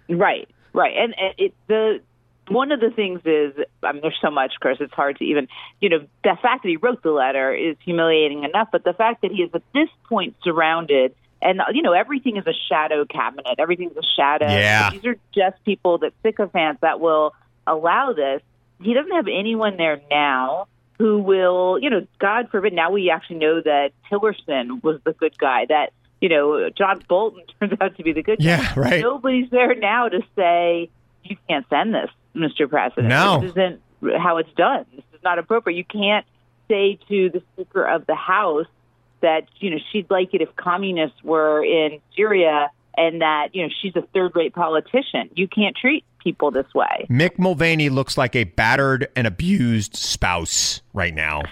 Right, 0.09 0.47
right, 0.73 0.93
and, 0.95 1.15
and 1.19 1.33
it, 1.37 1.53
the 1.67 2.01
one 2.49 2.71
of 2.71 2.79
the 2.79 2.91
things 2.91 3.19
is, 3.25 3.53
I 3.83 3.91
mean, 3.91 4.01
there's 4.01 4.17
so 4.21 4.31
much, 4.31 4.53
Chris. 4.61 4.77
It's 4.79 4.93
hard 4.93 5.17
to 5.17 5.25
even, 5.25 5.49
you 5.81 5.89
know, 5.89 5.99
the 6.23 6.37
fact 6.41 6.63
that 6.63 6.69
he 6.69 6.77
wrote 6.77 7.03
the 7.03 7.11
letter 7.11 7.53
is 7.53 7.75
humiliating 7.83 8.43
enough, 8.45 8.69
but 8.71 8.85
the 8.85 8.93
fact 8.93 9.21
that 9.23 9.31
he 9.31 9.41
is 9.43 9.49
at 9.53 9.63
this 9.73 9.89
point 10.07 10.35
surrounded, 10.43 11.13
and 11.41 11.59
you 11.73 11.81
know, 11.81 11.91
everything 11.93 12.37
is 12.37 12.47
a 12.47 12.53
shadow 12.69 13.03
cabinet. 13.05 13.55
Everything's 13.59 13.97
a 13.97 14.01
shadow. 14.15 14.47
Yeah. 14.47 14.91
These 14.91 15.05
are 15.05 15.17
just 15.35 15.61
people 15.65 15.97
that 15.99 16.13
sycophants 16.23 16.79
that 16.81 16.99
will 17.01 17.33
allow 17.65 18.13
this. 18.13 18.41
He 18.81 18.93
doesn't 18.93 19.11
have 19.11 19.27
anyone 19.27 19.75
there 19.75 19.99
now 20.09 20.67
who 20.97 21.19
will, 21.19 21.77
you 21.79 21.89
know, 21.89 22.05
God 22.19 22.49
forbid. 22.49 22.73
Now 22.73 22.91
we 22.91 23.09
actually 23.09 23.37
know 23.37 23.61
that 23.61 23.91
Tillerson 24.09 24.83
was 24.83 24.99
the 25.03 25.13
good 25.13 25.37
guy. 25.37 25.65
That 25.67 25.93
you 26.21 26.29
know, 26.29 26.69
John 26.69 27.03
Bolton 27.07 27.43
turns 27.59 27.73
out 27.79 27.95
to 27.97 28.03
be 28.03 28.13
the 28.13 28.23
good 28.23 28.39
guy. 28.39 28.45
Yeah, 28.45 28.73
right. 28.75 29.01
Nobody's 29.01 29.49
there 29.49 29.75
now 29.75 30.09
to 30.09 30.21
say 30.35 30.89
you 31.23 31.37
can't 31.47 31.65
send 31.69 31.93
this, 31.93 32.09
Mr. 32.35 32.69
President. 32.69 33.07
No. 33.07 33.41
This 33.41 33.51
isn't 33.51 33.81
how 34.17 34.37
it's 34.37 34.51
done. 34.53 34.85
This 34.95 35.05
is 35.13 35.23
not 35.23 35.39
appropriate. 35.39 35.77
You 35.77 35.85
can't 35.85 36.25
say 36.67 36.99
to 37.07 37.29
the 37.29 37.41
Speaker 37.53 37.83
of 37.83 38.05
the 38.05 38.15
House 38.15 38.67
that, 39.21 39.47
you 39.59 39.71
know, 39.71 39.77
she'd 39.91 40.09
like 40.09 40.33
it 40.33 40.41
if 40.41 40.55
communists 40.55 41.23
were 41.23 41.63
in 41.63 41.99
Syria 42.15 42.69
and 42.95 43.21
that, 43.21 43.49
you 43.53 43.63
know, 43.63 43.69
she's 43.81 43.95
a 43.95 44.01
third 44.13 44.35
rate 44.35 44.53
politician. 44.53 45.29
You 45.35 45.47
can't 45.47 45.75
treat 45.75 46.03
people 46.27 46.51
this 46.51 46.71
way. 46.75 47.05
Mick 47.09 47.37
Mulvaney 47.39 47.89
looks 47.89 48.17
like 48.17 48.35
a 48.35 48.43
battered 48.43 49.07
and 49.15 49.25
abused 49.27 49.95
spouse 49.95 50.81
right 50.93 51.13
now. 51.13 51.43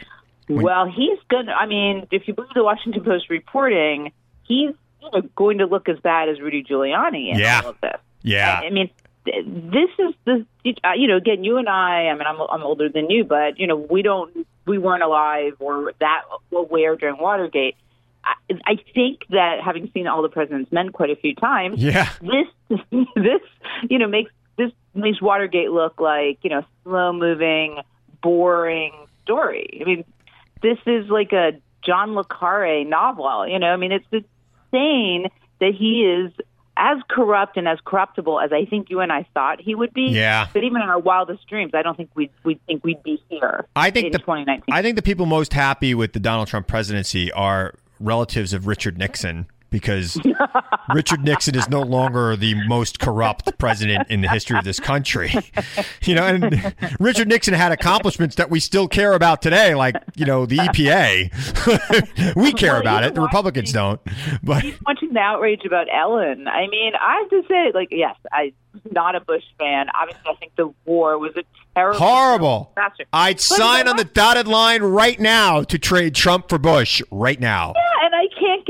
Well, 0.50 0.86
he's 0.86 1.18
going 1.30 1.48
to, 1.48 1.54
I 1.54 1.66
mean, 1.66 2.08
if 2.12 2.28
you 2.28 2.34
believe 2.34 2.52
the 2.54 2.64
Washington 2.64 3.04
Post 3.04 3.30
reporting, 3.30 4.12
he's 4.44 4.72
you 5.02 5.10
know, 5.14 5.22
going 5.36 5.58
to 5.60 5.66
look 5.66 5.88
as 5.90 5.98
bad 6.00 6.30
as 6.30 6.40
Rudy 6.40 6.64
Giuliani 6.64 7.32
in 7.32 7.40
Yeah. 7.40 7.62
all 7.64 7.70
of 7.72 7.78
this. 7.82 8.00
Yeah. 8.22 8.60
I 8.64 8.70
mean, 8.70 8.90
this 9.26 9.90
is 9.98 10.14
the 10.26 10.46
uh, 10.84 10.92
you 10.96 11.08
know 11.08 11.18
again 11.18 11.44
you 11.44 11.58
and 11.58 11.68
I. 11.68 12.08
I 12.10 12.14
mean, 12.14 12.28
I'm 12.28 12.40
I'm 12.42 12.62
older 12.64 12.90
than 12.90 13.10
you, 13.10 13.24
but 13.24 13.58
you 13.60 13.66
know 13.66 13.76
we 13.76 14.04
don't 14.04 14.46
we 14.68 14.78
weren't 14.78 15.02
alive 15.02 15.54
or 15.60 15.94
that 16.00 16.22
aware 16.52 16.96
during 16.96 17.18
Watergate. 17.18 17.76
I, 18.24 18.34
I 18.66 18.76
think 18.94 19.22
that 19.30 19.62
having 19.66 19.90
seen 19.96 20.06
all 20.08 20.22
the 20.22 20.30
president's 20.30 20.72
men 20.72 20.90
quite 20.92 21.10
a 21.10 21.16
few 21.16 21.34
times, 21.34 21.82
Yeah. 21.82 22.08
this 22.22 22.48
this 23.16 23.42
you 23.90 23.98
know 23.98 24.08
makes 24.08 24.32
this 24.58 24.72
makes 24.94 25.22
Watergate 25.22 25.72
look 25.72 26.00
like 26.00 26.40
you 26.44 26.50
know 26.50 26.64
slow 26.84 27.14
moving, 27.14 27.80
boring 28.22 28.94
story. 29.24 29.80
I 29.82 29.84
mean, 29.86 30.06
this 30.62 30.78
is 30.86 31.10
like 31.10 31.32
a 31.34 31.60
John 31.86 32.16
le 32.16 32.24
Carre 32.24 32.84
novel. 32.84 33.48
You 33.48 33.60
know, 33.60 33.68
I 33.68 33.78
mean, 33.78 33.92
it's 33.92 34.06
insane 34.12 35.28
that 35.60 35.74
he 35.78 36.04
is 36.04 36.32
as 36.78 36.98
corrupt 37.10 37.58
and 37.58 37.68
as 37.68 37.80
corruptible 37.86 38.40
as 38.40 38.52
I 38.52 38.66
think 38.66 38.90
you 38.90 39.00
and 39.00 39.12
I 39.12 39.26
thought 39.34 39.62
he 39.62 39.76
would 39.76 39.94
be. 39.94 40.10
Yeah. 40.10 40.48
But 40.52 40.64
even 40.64 40.82
in 40.82 40.90
our 40.90 41.00
wildest 41.00 41.48
dreams, 41.48 41.72
I 41.74 41.82
don't 41.82 41.96
think 41.96 42.10
we'd 42.16 42.32
we'd 42.44 42.60
think 42.66 42.84
we'd 42.84 43.02
be 43.04 43.22
here. 43.30 43.66
I 43.76 43.92
think 43.92 44.08
in 44.08 44.12
the 44.12 44.20
2019. 44.20 44.74
I 44.74 44.82
think 44.82 44.96
the 44.96 45.02
people 45.02 45.26
most 45.26 45.54
happy 45.54 45.94
with 45.94 46.14
the 46.14 46.20
Donald 46.20 46.48
Trump 46.48 46.68
presidency 46.68 47.32
are 47.32 47.76
relatives 48.00 48.54
of 48.54 48.68
Richard 48.68 48.98
Nixon 48.98 49.48
because 49.70 50.20
Richard 50.94 51.24
Nixon 51.24 51.56
is 51.56 51.68
no 51.70 51.82
longer 51.82 52.36
the 52.36 52.54
most 52.68 53.00
corrupt 53.00 53.58
president 53.58 54.10
in 54.10 54.22
the 54.22 54.28
history 54.30 54.58
of 54.58 54.64
this 54.64 54.80
country. 54.80 55.32
You 56.04 56.14
know, 56.14 56.24
and 56.24 56.76
Richard 57.00 57.28
Nixon 57.28 57.54
had 57.56 57.72
accomplishments 57.72 58.36
that 58.36 58.50
we 58.52 58.60
still 58.60 58.88
care 58.88 59.14
about 59.14 59.42
today, 59.42 59.74
like 59.74 59.96
you 60.16 60.26
know 60.26 60.46
the 60.46 60.58
EPA. 60.58 62.36
we 62.36 62.54
care 62.54 62.74
Well, 62.74 62.82
about 62.82 63.04
it. 63.04 63.16
The 63.16 63.22
Republicans 63.22 63.72
don't. 63.72 64.00
But 64.44 64.64
watching 64.86 65.14
the 65.14 65.20
outrage 65.20 65.62
about 65.66 65.88
Ellen, 65.92 66.48
I 66.48 66.68
mean, 66.68 66.94
I 67.00 67.22
have 67.22 67.30
to 67.32 67.42
say, 67.48 67.72
like, 67.74 67.88
yes, 67.92 68.16
I'm 68.32 68.52
not 68.92 69.16
a 69.16 69.20
Bush 69.20 69.44
fan. 69.58 69.88
Obviously, 70.00 70.30
I 70.30 70.36
think 70.36 70.56
the 70.56 70.72
war 70.86 71.18
was 71.18 71.36
a 71.38 71.44
terrible, 71.76 72.00
horrible. 72.00 72.72
disaster. 72.76 73.06
I'd 73.12 73.36
But 73.38 73.42
sign 73.42 73.88
on 73.88 73.96
the 73.98 74.04
dotted 74.06 74.48
line 74.48 74.84
right 74.84 75.20
now 75.20 75.64
to 75.64 75.80
trade 75.80 76.14
Trump 76.14 76.50
for 76.50 76.60
Bush 76.60 77.02
right 77.12 77.40
now. 77.40 77.74
Yeah, 77.76 77.82
I 77.82 77.95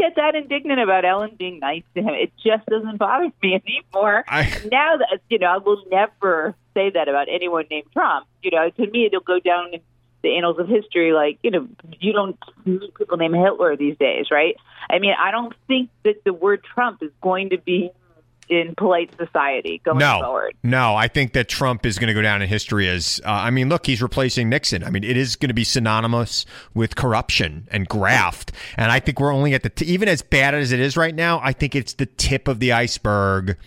get 0.06 0.16
that 0.16 0.36
indignant 0.36 0.80
about 0.80 1.06
Ellen 1.06 1.36
being 1.38 1.60
nice 1.60 1.84
to 1.96 2.02
him. 2.02 2.10
It 2.10 2.32
just 2.44 2.66
doesn't 2.68 2.98
bother 2.98 3.32
me 3.42 3.62
anymore. 3.94 4.24
I- 4.28 4.62
now 4.72 4.98
that 4.98 5.20
you 5.30 5.40
know, 5.40 5.48
I 5.48 5.58
will 5.58 5.84
never 5.92 6.56
say 6.74 6.90
that 6.92 7.08
about 7.08 7.28
anyone 7.30 7.66
named 7.70 7.88
Trump. 7.94 8.28
You 8.44 8.52
know, 8.52 8.70
to 8.70 8.88
me, 8.92 9.06
it'll 9.06 9.22
go 9.22 9.40
down 9.40 9.74
in 9.74 9.82
the 10.22 10.36
annals 10.38 10.60
of 10.60 10.68
history. 10.68 11.14
Like 11.14 11.40
you 11.44 11.52
know, 11.52 11.68
you 12.00 12.14
don't 12.14 12.38
meet 12.66 12.94
people 12.96 13.18
named 13.18 13.36
Hitler 13.36 13.76
these 13.78 13.98
days, 13.98 14.28
right? 14.32 14.56
I 14.90 15.00
mean, 15.00 15.14
I 15.20 15.32
don't 15.32 15.54
think 15.68 15.90
that 16.04 16.24
the 16.24 16.34
word 16.34 16.64
Trump 16.64 17.02
is 17.02 17.12
going 17.22 17.50
to 17.50 17.58
be 17.58 17.92
in 18.50 18.76
polite 18.76 19.12
society 19.18 19.82
going 19.84 19.98
no, 19.98 20.22
forward. 20.22 20.56
No, 20.64 20.96
I 20.96 21.08
think 21.08 21.34
that 21.34 21.50
Trump 21.50 21.86
is 21.86 21.98
going 21.98 22.08
to 22.08 22.14
go 22.14 22.22
down 22.22 22.42
in 22.42 22.48
history 22.48 22.88
as, 22.88 23.20
uh, 23.26 23.30
I 23.30 23.50
mean, 23.50 23.70
look, 23.70 23.86
he's 23.86 24.02
replacing 24.02 24.50
Nixon. 24.50 24.84
I 24.84 24.90
mean, 24.90 25.04
it 25.04 25.18
is 25.18 25.36
going 25.36 25.50
to 25.50 25.54
be 25.54 25.64
synonymous 25.64 26.46
with 26.74 26.96
corruption 26.96 27.68
and 27.72 27.88
graft. 27.88 28.52
And 28.78 28.92
I 28.92 29.00
think 29.00 29.20
we're 29.20 29.34
only 29.34 29.54
at 29.54 29.64
the, 29.64 29.70
t- 29.70 29.86
even 29.86 30.08
as 30.08 30.22
bad 30.22 30.54
as 30.54 30.72
it 30.72 30.80
is 30.80 30.96
right 30.96 31.16
now, 31.16 31.40
I 31.44 31.54
think 31.54 31.76
it's 31.76 31.94
the 31.94 32.06
tip 32.06 32.48
of 32.48 32.60
the 32.60 32.72
iceberg. 32.72 33.58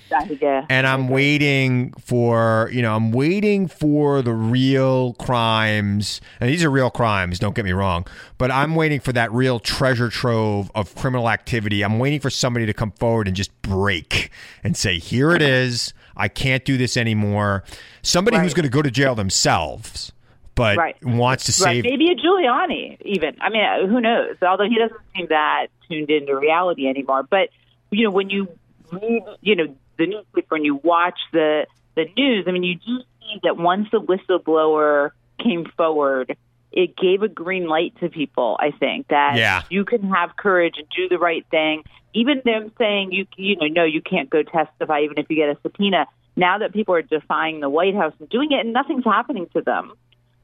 Yeah. 0.40 0.66
And 0.68 0.86
I'm 0.86 1.08
waiting 1.08 1.92
for, 1.94 2.70
you 2.72 2.82
know, 2.82 2.94
I'm 2.94 3.10
waiting 3.10 3.66
for 3.66 4.22
the 4.22 4.32
real 4.32 5.14
crimes. 5.14 6.20
And 6.40 6.48
these 6.48 6.62
are 6.64 6.70
real 6.70 6.90
crimes, 6.90 7.38
don't 7.38 7.54
get 7.54 7.64
me 7.64 7.72
wrong. 7.72 8.06
But 8.38 8.50
I'm 8.52 8.74
waiting 8.74 9.00
for 9.00 9.12
that 9.12 9.32
real 9.32 9.58
treasure 9.58 10.08
trove 10.08 10.70
of 10.74 10.94
criminal 10.94 11.28
activity. 11.28 11.82
I'm 11.82 11.98
waiting 11.98 12.20
for 12.20 12.30
somebody 12.30 12.66
to 12.66 12.72
come 12.72 12.92
forward 12.92 13.26
and 13.26 13.36
just 13.36 13.50
break 13.62 14.30
and 14.68 14.76
say, 14.76 14.98
here 14.98 15.32
it 15.32 15.42
is. 15.62 15.92
I 16.16 16.28
can't 16.28 16.64
do 16.64 16.76
this 16.76 16.96
anymore. 16.96 17.64
Somebody 18.02 18.38
who's 18.38 18.54
going 18.54 18.64
to 18.64 18.68
go 18.70 18.82
to 18.82 18.90
jail 18.90 19.14
themselves, 19.14 20.12
but 20.54 20.76
Right. 20.76 20.96
wants 21.04 21.44
to 21.44 21.64
Right, 21.64 21.74
save. 21.76 21.84
maybe 21.84 22.10
a 22.10 22.14
Giuliani, 22.14 22.98
even. 23.02 23.36
I 23.40 23.48
mean, 23.50 23.88
who 23.88 24.00
knows? 24.00 24.36
Although 24.42 24.68
he 24.68 24.76
doesn't 24.78 25.00
seem 25.16 25.26
that 25.28 25.68
tuned 25.88 26.10
into 26.10 26.36
reality 26.36 26.86
anymore. 26.88 27.22
But 27.28 27.48
you 27.90 28.04
know, 28.04 28.10
when 28.10 28.28
you 28.30 28.48
read, 28.92 29.22
you 29.40 29.56
know, 29.56 29.74
the 29.96 30.06
newspaper 30.06 30.56
and 30.56 30.64
you 30.64 30.76
watch 30.76 31.18
the 31.32 31.66
the 31.94 32.04
news, 32.16 32.44
I 32.46 32.50
mean, 32.52 32.62
you 32.64 32.74
do 32.74 32.98
see 33.20 33.40
that 33.44 33.56
once 33.56 33.88
the 33.90 34.00
whistleblower 34.00 35.10
came 35.42 35.64
forward, 35.76 36.36
it 36.72 36.96
gave 36.96 37.22
a 37.22 37.28
green 37.28 37.66
light 37.66 37.94
to 38.00 38.08
people. 38.08 38.56
I 38.60 38.70
think 38.72 39.08
that 39.08 39.36
Yeah. 39.36 39.62
you 39.70 39.84
can 39.84 40.02
have 40.10 40.36
courage 40.36 40.74
and 40.78 40.86
do 40.94 41.08
the 41.08 41.18
right 41.18 41.44
thing. 41.50 41.82
Even 42.14 42.42
them 42.44 42.72
saying 42.78 43.12
you, 43.12 43.26
you 43.36 43.56
know, 43.56 43.66
no, 43.66 43.84
you 43.84 44.02
can't 44.02 44.28
go 44.30 44.42
testify, 44.42 45.00
even 45.00 45.18
if 45.18 45.26
you 45.30 45.36
get 45.36 45.48
a 45.50 45.58
subpoena. 45.62 46.06
Now 46.36 46.58
that 46.58 46.72
people 46.72 46.94
are 46.94 47.02
defying 47.02 47.60
the 47.60 47.68
White 47.68 47.94
House 47.94 48.12
and 48.20 48.28
doing 48.28 48.52
it, 48.52 48.60
and 48.64 48.72
nothing's 48.72 49.04
happening 49.04 49.48
to 49.54 49.60
them. 49.60 49.92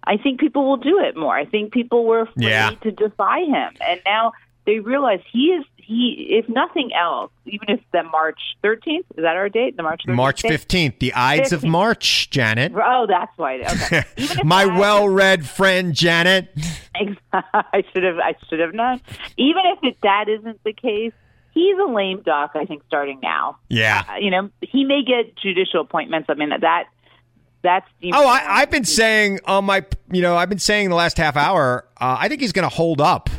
I 0.07 0.17
think 0.17 0.41
people 0.41 0.67
will 0.67 0.77
do 0.77 0.99
it 1.01 1.17
more. 1.17 1.35
I 1.35 1.45
think 1.47 1.73
people 1.73 2.05
were 2.05 2.21
afraid 2.23 2.45
Yeah. 2.49 2.71
to 2.83 2.91
defy 2.91 3.45
him, 3.45 3.73
and 3.87 4.01
now 4.05 4.33
they 4.67 4.81
realize 4.81 5.21
he 5.31 5.53
is 5.53 5.65
he. 5.85 6.27
If 6.31 6.49
nothing 6.49 6.91
else, 6.93 7.31
even 7.47 7.69
if 7.69 7.81
the 7.93 8.03
March 8.03 8.41
13th 8.63 8.99
is 8.99 9.05
that 9.17 9.37
our 9.37 9.49
date, 9.49 9.77
the 9.77 9.83
March 9.83 10.03
13th 10.07 10.15
March 10.15 10.43
15th, 10.43 10.99
the 10.99 11.15
Ides 11.15 11.53
of 11.53 11.65
March, 11.65 12.31
Janet. 12.31 12.73
Oh, 12.75 13.07
that's 13.09 13.37
why. 13.37 13.61
Okay, 13.61 14.05
My 14.45 14.65
that- 14.67 14.79
well 14.79 15.09
read 15.09 15.47
friend, 15.47 15.95
Janet. 15.95 16.49
I 17.33 17.85
should 17.93 18.03
have 18.05 18.19
I 18.19 18.35
should 18.49 18.61
have 18.61 18.75
known. 18.75 19.01
Even 19.37 19.63
if 19.67 19.79
it, 19.83 19.97
that 20.03 20.29
isn't 20.29 20.63
the 20.65 20.73
case, 20.73 21.13
he's 21.53 21.77
a 21.79 21.91
lame 21.91 22.23
duck. 22.23 22.53
I 22.55 22.65
think 22.65 22.83
starting 22.87 23.21
now. 23.23 23.59
Yeah. 23.69 24.05
Uh, 24.09 24.17
you 24.17 24.31
know, 24.31 24.51
he 24.61 24.85
may 24.85 25.03
get 25.03 25.37
judicial 25.37 25.81
appointments. 25.81 26.29
I 26.31 26.35
mean 26.35 26.51
that 26.51 26.87
that's 27.63 27.89
Oh, 28.13 28.29
I, 28.29 28.61
I've 28.61 28.71
been 28.71 28.85
saying 28.85 29.41
on 29.47 29.65
my, 29.65 29.85
you 30.13 30.21
know, 30.21 30.37
I've 30.37 30.51
been 30.51 30.59
saying 30.59 30.91
the 30.91 30.95
last 30.95 31.17
half 31.17 31.35
hour. 31.37 31.89
Uh, 31.97 32.17
I 32.21 32.29
think 32.29 32.43
he's 32.43 32.53
going 32.53 32.69
to 32.69 32.75
hold 32.75 33.01
up 33.01 33.31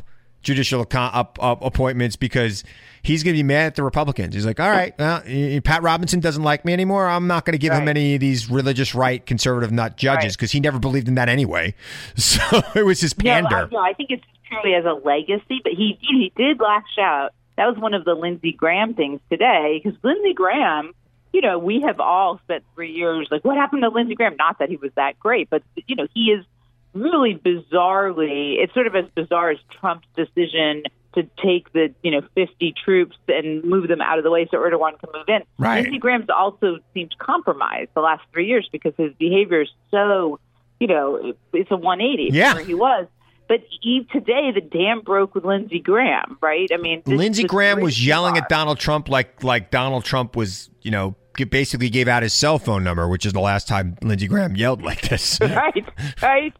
judicial 0.45 0.88
up, 0.93 1.38
up 1.41 1.62
appointments 1.62 2.15
because 2.15 2.63
he's 3.03 3.23
going 3.23 3.34
to 3.36 3.38
be 3.39 3.43
mad 3.43 3.65
at 3.67 3.75
the 3.75 3.84
Republicans. 3.84 4.34
He's 4.34 4.45
like, 4.45 4.60
all 4.62 4.69
right, 4.69 4.93
well, 4.97 5.21
Pat 5.63 5.81
Robinson 5.84 6.21
doesn't 6.21 6.43
like 6.43 6.63
me 6.63 6.71
anymore. 6.71 7.08
I'm 7.10 7.27
not 7.27 7.43
going 7.43 7.51
to 7.53 7.58
give 7.58 7.73
him 7.73 7.88
any 7.89 8.15
of 8.15 8.21
these 8.21 8.49
religious 8.49 8.95
right 8.95 9.25
conservative 9.25 9.71
nut 9.71 9.97
judges 9.97 10.23
Right. 10.23 10.31
because 10.34 10.51
he 10.51 10.60
never 10.62 10.79
believed 10.79 11.08
in 11.10 11.15
that 11.15 11.27
anyway. 11.27 11.73
So 12.15 12.62
it 12.75 12.84
was 12.86 13.01
his 13.01 13.17
No, 13.17 13.29
I, 13.31 13.41
pander. 13.41 13.69
no, 13.71 13.79
I 13.79 13.93
think 13.93 14.12
it's 14.12 14.23
purely 14.47 14.73
as 14.75 14.86
a 14.86 14.93
legacy. 14.93 15.60
But 15.63 15.73
he 15.73 15.97
he 15.99 16.31
did 16.38 16.60
lash 16.62 16.97
out. 16.99 17.31
That 17.58 17.67
was 17.67 17.77
one 17.77 17.93
of 17.93 18.05
the 18.05 18.13
Lindsey 18.13 18.51
Graham 18.53 18.93
things 18.93 19.19
today 19.29 19.81
because 19.84 19.97
Lindsey 20.03 20.34
Graham, 20.34 20.93
you 21.34 21.41
know, 21.41 21.58
we 21.58 21.81
have 21.81 21.99
all 21.99 22.39
spent 22.43 22.63
three 22.75 22.91
years 22.91 23.27
like, 23.31 23.43
what 23.45 23.58
happened 23.58 23.81
to 23.84 23.89
Lindsey 23.89 24.13
Graham? 24.15 24.36
Not 24.38 24.60
that 24.60 24.69
he 24.69 24.75
was 24.77 24.91
that 24.95 25.19
great, 25.19 25.49
but 25.49 25.63
you 25.88 25.95
know, 25.95 26.08
he 26.13 26.25
is 26.31 26.45
really 26.95 27.36
bizarrely. 27.36 28.55
It's 28.63 28.73
sort 28.73 28.88
of 28.88 28.95
as 28.95 29.05
bizarre 29.13 29.51
as 29.51 29.58
Trump's 29.79 30.08
decision 30.15 30.84
to 31.13 31.23
take 31.41 31.71
the 31.71 31.93
you 32.03 32.12
know 32.12 32.21
50 32.36 32.73
troops 32.84 33.15
and 33.27 33.63
move 33.63 33.88
them 33.88 34.01
out 34.01 34.17
of 34.17 34.23
the 34.23 34.31
way 34.31 34.47
so 34.51 34.58
Erdogan 34.58 34.99
can 34.99 35.10
move 35.13 35.25
in. 35.27 35.41
Right. 35.58 35.84
Lindsey 35.84 35.99
Graham's 35.99 36.29
also 36.36 36.79
seemed 36.93 37.15
compromised 37.19 37.91
the 37.95 38.01
last 38.01 38.23
three 38.34 38.47
years 38.47 38.67
because 38.71 38.93
his 38.97 39.13
behavior 39.13 39.62
is 39.62 39.69
so, 39.91 40.39
you 40.79 40.88
know, 40.88 41.34
it's 41.53 41.71
a 41.71 41.77
180 41.77 42.36
Yeah. 42.36 42.53
where 42.55 42.63
he 42.63 42.73
was. 42.73 43.08
But 43.47 43.60
he, 43.81 44.08
today, 44.12 44.51
the 44.51 44.60
dam 44.60 45.01
broke 45.01 45.36
with 45.36 45.45
Lindsey 45.45 45.79
Graham, 45.79 46.39
right? 46.41 46.67
I 46.73 46.77
mean, 46.77 47.03
Lindsey 47.05 47.43
Graham 47.43 47.79
was 47.79 48.03
yelling 48.03 48.38
at. 48.38 48.49
Donald 48.49 48.79
Trump 48.79 49.08
like 49.08 49.43
like 49.43 49.69
Donald 49.69 50.03
Trump 50.03 50.36
was, 50.36 50.69
you 50.81 50.89
know, 50.89 51.15
basically 51.49 51.89
gave 51.89 52.08
out 52.08 52.23
his 52.23 52.34
cell 52.34 52.58
phone 52.58 52.84
number, 52.84 53.08
which 53.08 53.25
is 53.25 53.34
the 53.34 53.39
last 53.39 53.67
time 53.67 53.97
Lindsey 54.01 54.27
Graham 54.27 54.55
yelled 54.55 54.81
like 54.81 55.01
this. 55.10 55.38
right, 55.41 55.86
right, 56.23 56.53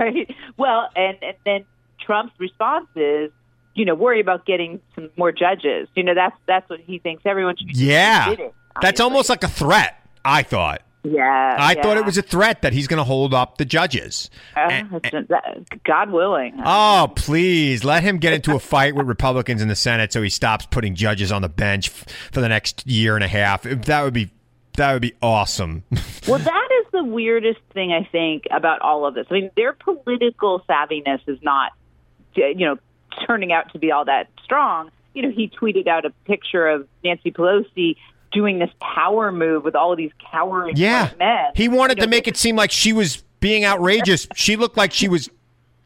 right. 0.00 0.34
Well, 0.56 0.88
and 0.96 1.16
and 1.22 1.36
then 1.44 1.64
Trump's 2.04 2.32
response 2.38 2.86
is, 2.96 3.30
you 3.74 3.84
know, 3.84 3.94
worry 3.94 4.20
about 4.20 4.46
getting 4.46 4.80
some 4.94 5.10
more 5.16 5.32
judges. 5.32 5.88
You 5.94 6.02
know, 6.04 6.14
that's 6.14 6.36
that's 6.46 6.68
what 6.68 6.80
he 6.80 6.98
thinks 6.98 7.22
everyone 7.26 7.56
should. 7.56 7.68
be 7.68 7.74
yeah. 7.74 8.30
It, 8.30 8.54
That's 8.80 9.00
almost 9.00 9.28
like 9.28 9.42
a 9.44 9.48
threat, 9.48 9.94
I 10.24 10.42
thought. 10.42 10.82
Yeah, 11.02 11.56
I 11.58 11.74
thought 11.76 11.96
it 11.96 12.04
was 12.04 12.18
a 12.18 12.22
threat 12.22 12.60
that 12.60 12.74
he's 12.74 12.86
going 12.86 12.98
to 12.98 13.04
hold 13.04 13.32
up 13.32 13.56
the 13.56 13.64
judges. 13.64 14.28
Uh, 14.54 14.82
it's- 15.02 15.24
that- 15.30 15.82
God 15.82 16.10
willing. 16.10 16.60
Oh, 16.62 17.10
please 17.16 17.84
let 17.84 18.02
him 18.02 18.18
get 18.18 18.34
into 18.34 18.54
a 18.54 18.60
fight 18.60 18.94
with 18.94 19.06
Republicans 19.06 19.62
in 19.62 19.68
the 19.68 19.74
Senate 19.76 20.12
so 20.12 20.20
he 20.20 20.28
stops 20.28 20.66
putting 20.66 20.94
judges 20.94 21.32
on 21.32 21.40
the 21.40 21.48
bench 21.48 21.88
f- 21.88 22.04
for 22.32 22.42
the 22.42 22.50
next 22.50 22.86
year 22.86 23.14
and 23.14 23.24
a 23.24 23.28
half. 23.28 23.62
That 23.62 24.02
would 24.04 24.12
be 24.12 24.30
that 24.76 24.92
would 24.92 25.00
be 25.02 25.14
awesome. 25.22 25.84
Well, 26.28 26.38
that 26.38 26.68
the 27.00 27.08
weirdest 27.08 27.60
thing 27.72 27.92
I 27.92 28.04
think 28.10 28.44
about 28.50 28.80
all 28.80 29.06
of 29.06 29.14
this. 29.14 29.26
I 29.30 29.34
mean, 29.34 29.50
their 29.56 29.72
political 29.72 30.60
savviness 30.68 31.20
is 31.26 31.38
not, 31.42 31.72
you 32.34 32.54
know, 32.66 32.78
turning 33.26 33.52
out 33.52 33.72
to 33.72 33.78
be 33.78 33.90
all 33.90 34.04
that 34.04 34.28
strong. 34.44 34.90
You 35.14 35.22
know, 35.22 35.30
he 35.30 35.48
tweeted 35.48 35.86
out 35.88 36.04
a 36.04 36.10
picture 36.26 36.68
of 36.68 36.86
Nancy 37.02 37.30
Pelosi 37.30 37.96
doing 38.32 38.58
this 38.58 38.70
power 38.80 39.32
move 39.32 39.64
with 39.64 39.74
all 39.74 39.92
of 39.92 39.98
these 39.98 40.12
cowering 40.30 40.76
yeah. 40.76 41.10
men. 41.18 41.46
He 41.54 41.68
wanted 41.68 41.98
You 41.98 42.02
know, 42.02 42.06
to 42.06 42.10
make 42.10 42.28
it 42.28 42.36
seem 42.36 42.56
like 42.56 42.70
she 42.70 42.92
was 42.92 43.24
being 43.40 43.64
outrageous. 43.64 44.28
she 44.34 44.56
looked 44.56 44.76
like 44.76 44.92
she 44.92 45.08
was 45.08 45.28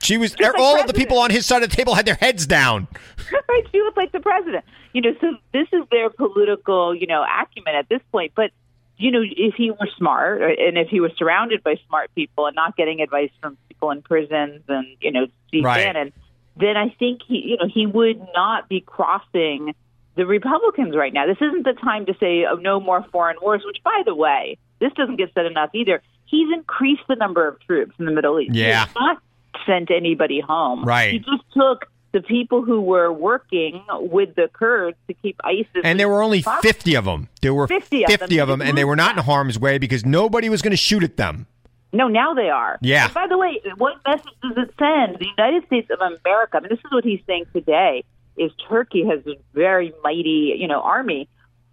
she 0.03 0.19
was 0.19 0.39
like 0.39 0.59
all 0.59 0.79
of 0.79 0.87
the 0.87 0.93
people 0.93 1.19
on 1.19 1.31
his 1.31 1.47
side 1.47 1.63
of 1.63 1.71
the 1.71 1.77
table 1.77 1.95
had 1.95 2.05
their 2.05 2.17
heads 2.17 2.47
down. 2.47 2.87
right? 3.49 3.63
She 3.73 3.81
looked 3.81 3.97
like 3.97 4.13
the 4.13 4.21
president. 4.21 4.65
You 4.93 5.01
know, 5.01 5.15
so 5.21 5.37
this 5.53 5.67
is 5.73 5.83
their 5.91 6.11
political, 6.11 6.95
you 6.95 7.07
know, 7.07 7.25
acumen 7.25 7.75
at 7.75 7.89
this 7.89 8.01
point. 8.13 8.33
But 8.35 8.51
you 8.97 9.11
know, 9.11 9.23
if 9.23 9.55
he 9.55 9.71
were 9.71 9.89
smart 9.97 10.43
uh, 10.43 10.47
and 10.47 10.79
if 10.79 10.89
he 10.89 11.01
was 11.01 11.13
surrounded 11.17 11.63
by 11.63 11.77
smart 11.89 12.15
people 12.15 12.47
and 12.47 12.55
not 12.55 12.77
getting 12.77 13.01
advice 13.01 13.31
from 13.41 13.57
people 13.69 13.91
in 13.91 14.03
prisons 14.03 14.63
and 14.69 14.87
you 15.01 15.11
know 15.11 15.27
Steve 15.49 15.65
Right. 15.65 15.85
Bannon, 15.85 16.13
then 16.57 16.77
I 16.77 16.95
think 16.99 17.21
he, 17.27 17.43
you 17.47 17.57
know, 17.57 17.69
he 17.73 17.87
would 17.87 18.21
not 18.35 18.69
be 18.69 18.81
crossing 18.81 19.75
the 20.17 20.27
Republicans 20.27 20.95
right 20.95 21.13
now. 21.13 21.27
This 21.27 21.39
isn't 21.41 21.65
the 21.65 21.73
time 21.73 22.07
to 22.07 22.15
say 22.21 22.45
oh, 22.49 22.57
no 22.57 22.81
more 22.81 23.05
foreign 23.11 23.37
wars. 23.43 23.63
Which, 23.65 23.79
by 23.83 24.03
the 24.05 24.15
way, 24.15 24.59
this 24.81 24.93
doesn't 24.93 25.17
get 25.17 25.31
said 25.35 25.47
enough 25.47 25.71
either. 25.75 26.03
He's 26.27 26.49
increased 26.55 27.03
the 27.09 27.17
number 27.17 27.47
of 27.47 27.61
troops 27.61 27.95
in 27.99 28.07
the 28.07 28.13
Middle 28.13 28.41
East. 28.41 28.55
Yeah. 28.55 28.67
He 28.67 28.73
has 28.73 28.89
not 28.95 29.23
sent 29.67 29.91
anybody 29.91 30.41
home. 30.41 30.85
Right. 30.85 31.13
He 31.13 31.19
just 31.19 31.43
took 31.53 31.87
the 32.15 32.23
people 32.23 32.65
who 32.65 32.81
were 32.81 33.13
working 33.13 33.85
with 33.91 34.35
the 34.37 34.49
Kurds 34.53 34.97
to 35.09 35.15
keep 35.15 35.37
ISIS. 35.45 35.67
And 35.85 36.01
there 36.01 36.09
were 36.09 36.23
only 36.23 36.41
Fuck. 36.41 36.63
50 36.63 36.95
of 36.95 37.05
them. 37.05 37.29
There 37.43 37.53
were 37.53 37.67
50 37.67 38.05
of 38.05 38.09
them. 38.21 38.41
of 38.41 38.49
them 38.49 38.63
and 38.63 38.79
they 38.79 38.85
were 38.85 38.97
not 38.97 39.19
in 39.19 39.23
harm's 39.25 39.59
way 39.59 39.77
because 39.77 40.07
nobody 40.07 40.49
was 40.49 40.63
going 40.63 40.71
to 40.71 40.77
shoot 40.79 41.03
at 41.03 41.17
them. 41.19 41.47
No, 41.93 42.09
now 42.09 42.33
they 42.35 42.49
are. 42.49 42.79
Yeah. 42.81 43.05
And 43.05 43.15
by 43.15 43.27
the 43.29 43.37
way, 43.39 43.61
what 43.77 43.97
message 44.07 44.33
does 44.43 44.53
it 44.57 44.75
send? 44.79 45.19
The 45.19 45.27
United 45.37 45.67
States 45.67 45.89
of 45.91 46.01
America. 46.01 46.57
I 46.57 46.61
mean, 46.61 46.71
this 46.71 46.79
is 46.81 46.91
what 46.91 47.05
he's 47.05 47.21
saying 47.27 47.45
today. 47.53 48.05
Is 48.37 48.51
Turkey 48.69 49.05
has 49.07 49.21
a 49.27 49.37
very 49.53 49.93
mighty, 50.03 50.57
you 50.59 50.67
know, 50.67 50.81
army. 50.81 51.29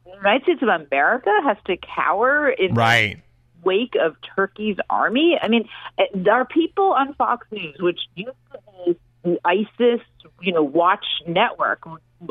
The 0.05 0.11
United 0.11 0.43
States 0.43 0.61
of 0.61 0.67
America 0.69 1.31
has 1.43 1.57
to 1.65 1.77
cower 1.77 2.49
in 2.49 2.75
Right. 2.75 3.15
the 3.17 3.21
wake 3.63 3.93
of 3.99 4.15
Turkey's 4.35 4.77
army. 4.91 5.39
I 5.41 5.47
mean, 5.47 5.67
eh, 5.97 6.03
there 6.13 6.33
are 6.35 6.45
people 6.45 6.93
on 6.93 7.13
Fox 7.15 7.47
News, 7.51 7.75
which 7.79 7.99
used 8.15 8.31
to 8.51 8.59
the 9.23 9.39
ISIS, 9.45 10.01
you 10.41 10.53
know, 10.53 10.63
watch 10.63 11.05
network. 11.27 11.83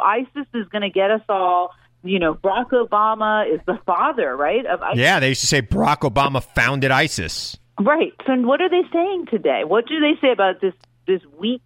ISIS 0.03 0.47
is 0.55 0.67
going 0.69 0.83
to 0.83 0.91
get 0.91 1.11
us 1.11 1.23
all. 1.29 1.71
You 2.03 2.19
know, 2.19 2.35
Barack 2.35 2.71
Obama 2.71 3.53
is 3.53 3.61
the 3.67 3.79
father, 3.85 4.37
right? 4.37 4.65
Of 4.65 4.81
ISIS. 4.83 4.99
Yeah, 4.99 5.21
they 5.21 5.29
used 5.29 5.43
to 5.43 5.47
say 5.47 5.63
Barack 5.63 6.01
Obama 6.01 6.43
founded 6.43 6.91
ISIS. 6.91 7.59
Right. 7.79 8.13
So 8.27 8.35
what 8.41 8.61
are 8.61 8.69
they 8.69 8.83
saying 8.93 9.27
today? 9.31 9.63
What 9.65 9.87
do 9.87 10.01
they 10.01 10.19
say 10.21 10.33
about 10.33 10.61
this 10.61 10.75
this 11.07 11.23
move? 11.33 11.61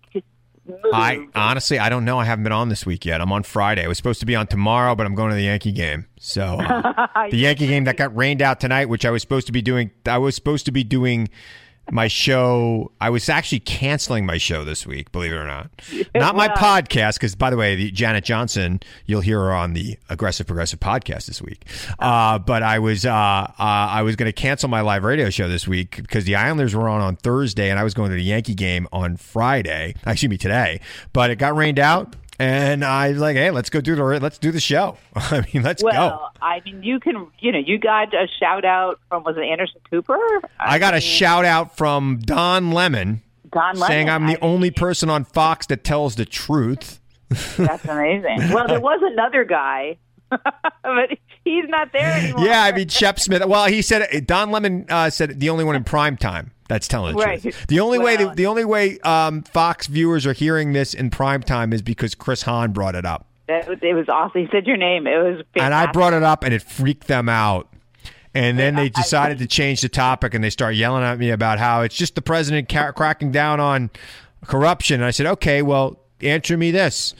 I 0.92 1.26
honestly, 1.34 1.78
I 1.78 1.88
don't 1.88 2.04
know. 2.04 2.18
I 2.18 2.24
haven't 2.24 2.44
been 2.44 2.52
on 2.52 2.68
this 2.68 2.86
week 2.86 3.04
yet. 3.04 3.20
I'm 3.20 3.32
on 3.32 3.42
Friday. 3.42 3.84
I 3.84 3.88
was 3.88 3.96
supposed 3.96 4.20
to 4.20 4.26
be 4.26 4.34
on 4.34 4.46
tomorrow, 4.46 4.94
but 4.94 5.06
I'm 5.06 5.14
going 5.14 5.30
to 5.30 5.36
the 5.36 5.42
Yankee 5.42 5.72
game. 5.72 6.06
So 6.18 6.58
uh, 6.60 7.06
the 7.30 7.36
Yankee 7.36 7.66
game 7.66 7.84
that 7.84 7.96
got 7.96 8.14
rained 8.16 8.40
out 8.40 8.60
tonight, 8.60 8.88
which 8.88 9.04
I 9.04 9.10
was 9.10 9.22
supposed 9.22 9.46
to 9.46 9.52
be 9.52 9.62
doing. 9.62 9.90
I 10.06 10.18
was 10.18 10.34
supposed 10.34 10.66
to 10.66 10.72
be 10.72 10.84
doing 10.84 11.28
my 11.90 12.08
show. 12.08 12.92
I 13.00 13.10
was 13.10 13.28
actually 13.28 13.60
canceling 13.60 14.26
my 14.26 14.38
show 14.38 14.64
this 14.64 14.86
week. 14.86 15.12
Believe 15.12 15.32
it 15.32 15.36
or 15.36 15.46
not, 15.46 15.70
not 16.14 16.36
my 16.36 16.48
podcast. 16.48 17.14
Because 17.14 17.34
by 17.34 17.50
the 17.50 17.56
way, 17.56 17.76
the 17.76 17.90
Janet 17.90 18.24
Johnson, 18.24 18.80
you'll 19.06 19.20
hear 19.20 19.40
her 19.40 19.52
on 19.52 19.74
the 19.74 19.98
Aggressive 20.08 20.46
Progressive 20.46 20.80
podcast 20.80 21.26
this 21.26 21.42
week. 21.42 21.64
Uh, 21.98 22.38
but 22.38 22.62
I 22.62 22.78
was 22.78 23.04
uh, 23.04 23.12
uh, 23.12 23.52
I 23.58 24.02
was 24.02 24.16
going 24.16 24.28
to 24.28 24.32
cancel 24.32 24.68
my 24.68 24.80
live 24.80 25.04
radio 25.04 25.30
show 25.30 25.48
this 25.48 25.68
week 25.68 25.96
because 25.96 26.24
the 26.24 26.36
Islanders 26.36 26.74
were 26.74 26.88
on 26.88 27.00
on 27.00 27.16
Thursday, 27.16 27.70
and 27.70 27.78
I 27.78 27.84
was 27.84 27.94
going 27.94 28.10
to 28.10 28.16
the 28.16 28.22
Yankee 28.22 28.54
game 28.54 28.88
on 28.92 29.16
Friday. 29.16 29.94
Excuse 30.06 30.30
me, 30.30 30.38
today. 30.38 30.80
But 31.12 31.30
it 31.30 31.36
got 31.36 31.56
rained 31.56 31.78
out. 31.78 32.16
And 32.38 32.84
I 32.84 33.10
was 33.10 33.18
like, 33.18 33.36
"Hey, 33.36 33.50
let's 33.50 33.70
go 33.70 33.80
do 33.80 33.94
the 33.94 34.02
let's 34.02 34.38
do 34.38 34.50
the 34.50 34.60
show. 34.60 34.96
I 35.14 35.44
mean, 35.52 35.62
let's 35.62 35.82
go." 35.82 35.88
well, 35.88 36.30
I 36.42 36.60
mean, 36.64 36.82
you 36.82 36.98
can, 36.98 37.28
you 37.38 37.52
know, 37.52 37.58
you 37.60 37.78
got 37.78 38.12
a 38.12 38.26
shout 38.40 38.64
out 38.64 38.98
from 39.08 39.22
was 39.22 39.36
it 39.36 39.44
Anderson 39.44 39.80
Cooper? 39.90 40.18
I 40.58 40.78
got 40.78 40.94
a 40.94 41.00
shout 41.00 41.44
out 41.44 41.76
from 41.76 42.18
Don 42.18 42.72
Lemon 42.72 43.22
Don 43.52 43.74
Lemon. 43.76 43.86
saying 43.88 44.10
I'm 44.10 44.26
the 44.26 44.34
I- 44.36 44.38
only 44.46 44.70
person 44.72 45.08
on 45.10 45.24
Fox 45.24 45.66
that 45.66 45.84
tells 45.84 46.16
the 46.16 46.24
truth. 46.24 47.00
That's 47.56 47.84
amazing. 47.84 48.52
well, 48.52 48.66
there 48.66 48.80
was 48.80 49.00
another 49.02 49.44
guy, 49.44 49.96
but 50.30 51.10
he's 51.44 51.64
not 51.68 51.92
there 51.92 52.12
anymore. 52.12 52.46
Yeah, 52.46 52.62
I 52.64 52.72
mean 52.72 52.88
Shep 52.88 53.20
Smith. 53.20 53.44
Well, 53.46 53.66
he 53.66 53.80
said 53.80 54.26
Don 54.26 54.50
Lemon 54.50 54.86
uh, 54.88 55.10
said 55.10 55.38
the 55.38 55.50
only 55.50 55.64
one 55.64 55.76
in 55.76 55.84
prime 55.84 56.16
time. 56.16 56.50
That's 56.68 56.88
telling 56.88 57.16
the 57.16 57.22
Right. 57.22 57.40
truth. 57.42 57.66
The 57.68 57.80
only 57.80 57.98
way 57.98 58.16
Well- 58.16 58.30
the, 58.30 58.34
the 58.34 58.46
only 58.46 58.64
way 58.64 58.98
um, 59.00 59.42
Fox 59.42 59.86
viewers 59.86 60.26
are 60.26 60.32
hearing 60.32 60.72
this 60.72 60.94
in 60.94 61.10
prime 61.10 61.42
time 61.42 61.72
is 61.72 61.82
because 61.82 62.14
Chris 62.14 62.42
Hahn 62.42 62.72
brought 62.72 62.94
it 62.94 63.04
up, 63.04 63.26
It, 63.48 63.68
was- 63.68 63.78
it 63.82 63.94
was 63.94 64.08
awesome. 64.08 64.40
He 64.42 64.48
said 64.50 64.66
your 64.66 64.76
name. 64.78 65.06
It 65.06 65.16
was 65.18 65.36
fantastic. 65.54 65.62
and 65.62 65.74
I 65.74 65.92
brought 65.92 66.14
it 66.14 66.22
up, 66.22 66.42
and 66.44 66.54
it 66.54 66.62
freaked 66.62 67.06
them 67.06 67.28
out. 67.28 67.68
And 68.36 68.58
then 68.58 68.74
they 68.74 68.88
decided 68.88 69.38
to 69.38 69.46
change 69.46 69.80
the 69.82 69.88
topic, 69.88 70.34
and 70.34 70.42
they 70.42 70.50
start 70.50 70.74
yelling 70.74 71.04
at 71.04 71.18
me 71.20 71.30
about 71.30 71.58
how 71.60 71.82
it's 71.82 71.94
just 71.94 72.14
the 72.16 72.22
president 72.22 72.68
ca- 72.68 72.90
cracking 72.92 73.30
down 73.30 73.60
on 73.60 73.90
corruption. 74.44 74.96
And 74.96 75.04
I 75.04 75.10
said, 75.12 75.26
okay, 75.26 75.62
well, 75.62 76.00
answer 76.20 76.56
me 76.56 76.72
this: 76.72 77.14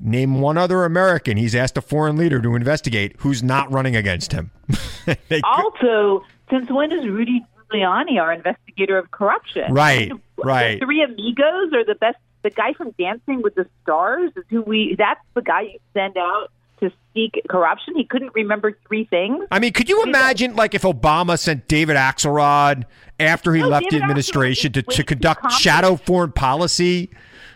name 0.00 0.40
one 0.40 0.58
other 0.58 0.84
American 0.84 1.36
he's 1.36 1.54
asked 1.54 1.76
a 1.78 1.80
foreign 1.80 2.16
leader 2.16 2.40
to 2.40 2.56
investigate 2.56 3.14
who's 3.18 3.42
not 3.44 3.70
running 3.70 3.94
against 3.94 4.32
him. 4.32 4.50
Also, 5.44 6.24
since 6.50 6.68
when 6.70 6.90
is 6.92 7.06
Rudy 7.06 7.44
Giuliani 7.72 8.20
our 8.20 8.32
investigator 8.32 8.98
of 8.98 9.10
corruption? 9.10 9.72
Right, 9.72 10.08
The 10.10 10.42
right. 10.44 10.80
Three 10.80 11.02
Amigos 11.02 11.72
are 11.72 11.84
the 11.84 11.96
best. 11.98 12.16
The 12.42 12.50
guy 12.50 12.72
from 12.74 12.92
Dancing 12.98 13.42
with 13.42 13.54
the 13.54 13.66
Stars 13.82 14.30
is 14.36 14.44
who 14.50 14.62
we. 14.62 14.94
That's 14.96 15.20
the 15.34 15.42
guy 15.42 15.62
you 15.62 15.78
send 15.94 16.16
out 16.16 16.48
to 16.80 16.92
seek 17.14 17.40
corruption. 17.48 17.94
He 17.96 18.04
couldn't 18.04 18.34
remember 18.34 18.76
three 18.86 19.04
things. 19.04 19.46
I 19.50 19.58
mean, 19.58 19.72
could 19.72 19.88
you 19.88 20.02
imagine, 20.04 20.54
like, 20.54 20.74
if 20.74 20.82
Obama 20.82 21.38
sent 21.38 21.66
David 21.68 21.96
Axelrod 21.96 22.84
after 23.18 23.54
he 23.54 23.62
No, 23.62 23.68
left 23.68 23.90
the 23.90 23.96
administration 23.96 24.72
to, 24.74 24.82
to 24.82 25.02
conduct 25.02 25.50
shadow 25.52 25.96
foreign 25.96 26.32
policy? 26.32 27.10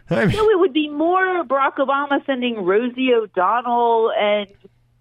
I 0.08 0.24
mean, 0.24 0.36
No, 0.36 0.48
it 0.48 0.58
would 0.58 0.72
be 0.72 0.88
more 0.88 1.44
Barack 1.44 1.76
Obama 1.76 2.24
sending 2.26 2.64
Rosie 2.64 3.12
O'Donnell 3.14 4.10
and 4.18 4.48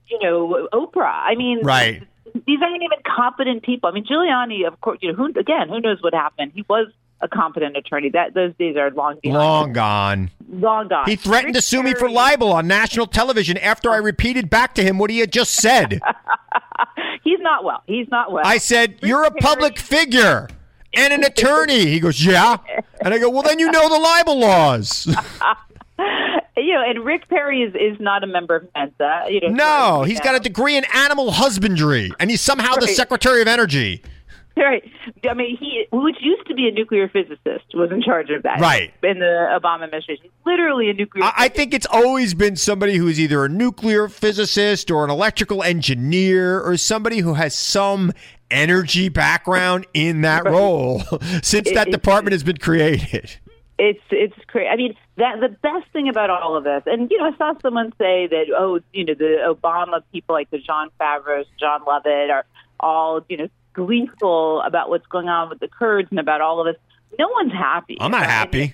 you 0.07 0.19
know 0.21 0.67
Oprah. 0.73 1.05
I 1.23 1.35
mean, 1.35 1.61
Right. 1.63 2.03
These 2.33 2.59
aren't 2.61 2.83
even 2.83 2.99
competent 3.05 3.63
people. 3.63 3.89
I 3.89 3.93
mean, 3.93 4.05
Giuliani, 4.05 4.67
of 4.67 4.79
course. 4.81 4.99
You 5.01 5.11
know, 5.11 5.15
who 5.15 5.25
again? 5.39 5.69
Who 5.69 5.79
knows 5.79 6.01
what 6.01 6.13
happened? 6.13 6.51
He 6.55 6.63
was 6.69 6.87
a 7.21 7.27
competent 7.27 7.75
attorney. 7.77 8.09
That 8.09 8.33
those 8.33 8.53
days 8.57 8.77
are 8.77 8.91
long 8.91 9.19
behind. 9.21 9.37
long 9.37 9.73
gone. 9.73 10.31
long 10.49 10.87
gone. 10.87 11.09
He 11.09 11.15
threatened 11.15 11.53
to 11.53 11.59
Rick 11.59 11.63
sue 11.63 11.83
me 11.83 11.93
for 11.93 12.09
libel 12.09 12.51
on 12.51 12.67
national 12.67 13.07
television 13.07 13.57
after 13.57 13.91
I 13.91 13.97
repeated 13.97 14.49
back 14.49 14.75
to 14.75 14.83
him 14.83 14.97
what 14.97 15.09
he 15.09 15.19
had 15.19 15.31
just 15.31 15.55
said. 15.55 15.99
He's 17.23 17.39
not 17.39 17.63
well. 17.63 17.83
He's 17.85 18.07
not 18.09 18.31
well. 18.31 18.45
I 18.45 18.57
said, 18.57 18.95
You're 19.01 19.25
a 19.25 19.31
public 19.31 19.77
figure 19.77 20.47
and 20.93 21.13
an 21.13 21.23
attorney. 21.23 21.85
He 21.87 21.99
goes, 21.99 22.25
Yeah. 22.25 22.57
And 23.01 23.13
I 23.13 23.19
go, 23.19 23.29
Well, 23.29 23.43
then 23.43 23.59
you 23.59 23.71
know 23.71 23.89
the 23.89 23.99
libel 23.99 24.39
laws. 24.39 25.07
you 26.59 26.73
know, 26.73 26.83
and 26.87 27.03
Rick 27.05 27.27
Perry 27.29 27.61
is, 27.61 27.73
is 27.75 27.99
not 27.99 28.23
a 28.23 28.27
member 28.27 28.55
of 28.55 28.67
Mensa. 28.75 29.25
You 29.29 29.41
know, 29.41 29.47
No, 29.49 30.03
he's 30.03 30.17
you 30.17 30.23
got 30.23 30.35
a 30.35 30.39
degree 30.39 30.75
in 30.77 30.85
animal 30.93 31.31
husbandry, 31.31 32.11
and 32.19 32.29
he's 32.29 32.41
somehow 32.41 32.75
the 32.75 32.87
Secretary 32.87 33.41
of 33.41 33.47
Energy. 33.47 34.01
Right. 34.57 34.83
I 35.29 35.33
mean, 35.35 35.55
he, 35.57 35.85
which 35.89 36.17
used 36.19 36.45
to 36.47 36.53
be 36.53 36.67
a 36.67 36.71
nuclear 36.71 37.07
physicist, 37.07 37.63
was 37.73 37.91
in 37.91 38.01
charge 38.01 38.29
of 38.29 38.43
that. 38.43 38.59
Right. 38.59 38.91
In 39.03 39.19
the 39.19 39.57
Obama 39.57 39.83
administration. 39.85 40.25
Literally 40.45 40.89
a 40.89 40.93
nuclear 40.93 41.23
I, 41.23 41.33
I 41.37 41.47
think 41.47 41.73
it's 41.73 41.85
always 41.89 42.33
been 42.33 42.57
somebody 42.57 42.97
who's 42.97 43.21
either 43.21 43.45
a 43.45 43.47
nuclear 43.47 44.09
physicist 44.09 44.91
or 44.91 45.05
an 45.05 45.11
electrical 45.11 45.63
engineer 45.63 46.59
or 46.59 46.75
somebody 46.75 47.19
who 47.19 47.35
has 47.35 47.55
some 47.55 48.11
energy 48.51 49.07
background 49.07 49.85
in 49.93 50.21
that 50.21 50.43
role 50.43 51.03
since 51.41 51.69
It- 51.69 51.75
that 51.75 51.87
it- 51.87 51.91
department 51.91 52.33
has 52.33 52.43
been 52.43 52.57
created. 52.57 53.37
It's 53.81 54.03
it's 54.11 54.35
crazy. 54.47 54.67
I 54.67 54.75
mean, 54.75 54.95
that 55.15 55.39
the 55.39 55.47
best 55.47 55.89
thing 55.93 56.09
about 56.09 56.29
all 56.29 56.57
of 56.57 56.65
this, 56.65 56.83
and 56.85 57.09
you 57.09 57.17
know, 57.17 57.31
I 57.33 57.37
saw 57.37 57.53
someone 57.61 57.93
say 57.97 58.27
that 58.27 58.47
oh, 58.55 58.81
you 58.91 59.05
know, 59.05 59.13
the 59.13 59.37
Obama 59.47 60.03
people 60.11 60.35
like 60.35 60.49
the 60.51 60.59
Jon 60.59 60.89
Favreau, 60.99 61.45
Jon 61.57 61.85
Lovett 61.87 62.29
are 62.29 62.45
all 62.81 63.21
you 63.29 63.37
know 63.37 63.47
gleeful 63.73 64.61
about 64.61 64.89
what's 64.89 65.07
going 65.07 65.29
on 65.29 65.49
with 65.49 65.59
the 65.59 65.69
Kurds 65.69 66.09
and 66.11 66.19
about 66.19 66.41
all 66.41 66.59
of 66.59 66.65
this. 66.65 66.81
No 67.17 67.29
one's 67.29 67.53
happy. 67.53 67.97
I'm 68.01 68.11
not 68.11 68.25
happy. 68.25 68.73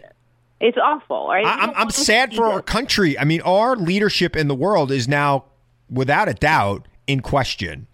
It's 0.59 0.77
awful, 0.77 1.27
right? 1.27 1.45
I, 1.45 1.65
I'm, 1.65 1.73
I'm 1.75 1.89
sad 1.91 2.33
for 2.33 2.45
our 2.45 2.61
country. 2.61 3.19
I 3.19 3.25
mean, 3.25 3.41
our 3.41 3.75
leadership 3.75 4.35
in 4.35 4.47
the 4.47 4.55
world 4.55 4.91
is 4.91 5.07
now, 5.07 5.45
without 5.89 6.27
a 6.27 6.33
doubt, 6.33 6.87
in 7.07 7.19
question. 7.19 7.87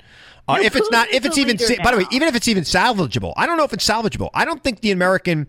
Uh, 0.51 0.61
if 0.61 0.75
it's 0.75 0.91
not, 0.91 1.09
if 1.09 1.25
it's 1.25 1.37
even, 1.37 1.57
sa- 1.57 1.81
by 1.83 1.91
the 1.91 1.97
way, 1.97 2.05
even 2.11 2.27
if 2.27 2.35
it's 2.35 2.47
even 2.47 2.63
salvageable, 2.63 3.33
I 3.37 3.45
don't 3.45 3.57
know 3.57 3.63
if 3.63 3.73
it's 3.73 3.87
salvageable. 3.87 4.29
I 4.33 4.45
don't 4.45 4.63
think 4.63 4.81
the 4.81 4.91
American 4.91 5.47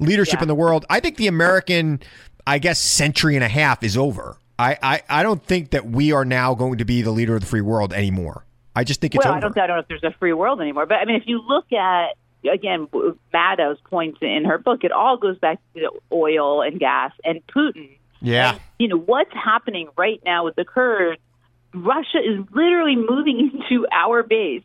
leadership 0.00 0.40
Yeah. 0.40 0.42
in 0.42 0.48
the 0.48 0.54
world. 0.54 0.84
I 0.90 1.00
think 1.00 1.16
the 1.16 1.26
American, 1.28 2.00
I 2.46 2.58
guess, 2.58 2.78
century 2.78 3.34
and 3.36 3.44
a 3.44 3.48
half 3.48 3.82
is 3.82 3.96
over. 3.96 4.36
I, 4.58 4.76
I, 4.82 5.02
I 5.08 5.22
don't 5.22 5.42
think 5.44 5.70
that 5.70 5.86
we 5.86 6.12
are 6.12 6.24
now 6.24 6.54
going 6.54 6.78
to 6.78 6.84
be 6.84 7.02
the 7.02 7.10
leader 7.10 7.34
of 7.34 7.40
the 7.40 7.46
free 7.46 7.60
world 7.62 7.92
anymore. 7.92 8.44
I 8.76 8.84
just 8.84 9.00
think 9.00 9.14
it's 9.14 9.24
well, 9.24 9.34
over. 9.34 9.38
I 9.38 9.40
don't, 9.40 9.58
I 9.58 9.66
don't 9.66 9.76
know 9.76 9.80
if 9.80 9.88
there's 9.88 10.04
a 10.04 10.16
free 10.18 10.32
world 10.32 10.60
anymore. 10.60 10.86
But 10.86 10.96
I 10.96 11.04
mean, 11.04 11.16
if 11.16 11.24
you 11.26 11.42
look 11.46 11.72
at 11.72 12.14
again, 12.50 12.88
Maddows 13.32 13.78
points 13.88 14.18
in 14.20 14.44
her 14.46 14.58
book, 14.58 14.84
it 14.84 14.92
all 14.92 15.16
goes 15.16 15.38
back 15.38 15.58
to 15.74 15.90
oil 16.12 16.62
and 16.62 16.78
gas 16.80 17.12
and 17.24 17.40
Putin. 17.46 17.90
yeah. 18.20 18.58
You 18.78 18.88
know 18.88 18.98
what's 18.98 19.32
happening 19.32 19.88
right 19.96 20.20
now 20.24 20.44
with 20.44 20.56
the 20.56 20.64
Kurds. 20.64 21.20
Russia 21.74 22.18
is 22.18 22.44
literally 22.52 22.96
moving 22.96 23.38
into 23.70 23.86
our 23.92 24.22
base. 24.22 24.62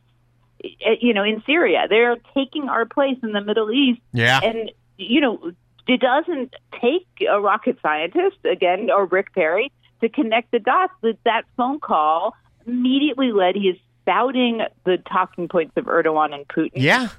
eh, 0.64 0.96
You 1.02 1.14
know, 1.14 1.24
in 1.24 1.42
Syria, 1.46 1.88
they're 1.90 2.18
taking 2.34 2.70
our 2.70 2.86
place 2.86 3.18
in 3.24 3.32
the 3.32 3.42
Middle 3.42 3.72
East. 3.72 4.02
Yeah. 4.14 4.40
and 4.44 4.72
you 4.98 5.22
know, 5.22 5.52
it 5.88 6.02
doesn't 6.02 6.54
take 6.82 7.08
a 7.30 7.40
rocket 7.40 7.78
scientist 7.82 8.38
again 8.44 8.90
or 8.90 9.06
Rick 9.06 9.34
Perry 9.34 9.72
to 10.02 10.10
connect 10.10 10.52
the 10.52 10.60
dots. 10.60 10.94
That 11.02 11.18
that 11.24 11.44
phone 11.56 11.80
call 11.80 12.36
immediately 12.66 13.32
led. 13.32 13.56
He 13.56 13.70
is 13.70 13.78
spouting 14.02 14.62
the 14.86 14.98
talking 14.98 15.48
points 15.48 15.74
of 15.78 15.86
Erdogan 15.86 16.34
and 16.34 16.48
Putin. 16.48 16.72
Yeah. 16.76 17.10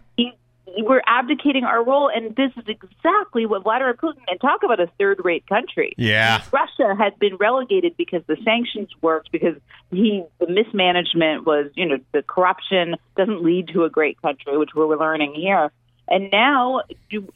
We're 0.76 1.02
abdicating 1.06 1.64
our 1.64 1.82
role, 1.84 2.10
and 2.14 2.36
this 2.36 2.52
is 2.56 2.64
exactly 2.68 3.46
what 3.46 3.62
Vladimir 3.62 3.94
Putin. 3.94 4.20
And 4.28 4.40
talk 4.40 4.62
about 4.62 4.80
a 4.80 4.88
third-rate 4.98 5.46
country. 5.46 5.94
Yeah. 5.96 6.42
Russia 6.52 6.94
had 6.98 7.18
been 7.18 7.36
relegated 7.36 7.96
because 7.96 8.22
the 8.26 8.36
sanctions 8.44 8.88
worked 9.00 9.32
because 9.32 9.56
he 9.90 10.24
the 10.38 10.46
mismanagement 10.48 11.46
was 11.46 11.70
you 11.74 11.86
know 11.86 11.98
the 12.12 12.22
corruption 12.22 12.96
doesn't 13.16 13.42
lead 13.42 13.68
to 13.68 13.84
a 13.84 13.90
great 13.90 14.20
country, 14.20 14.56
which 14.58 14.70
we're 14.74 14.96
learning 14.96 15.34
here. 15.34 15.70
And 16.08 16.30
now 16.30 16.82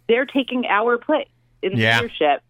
they're 0.09 0.26
taking 0.26 0.66
our 0.66 0.99
place 0.99 1.28
in 1.62 1.76
Yeah. 1.76 2.01
leadership. 2.01 2.43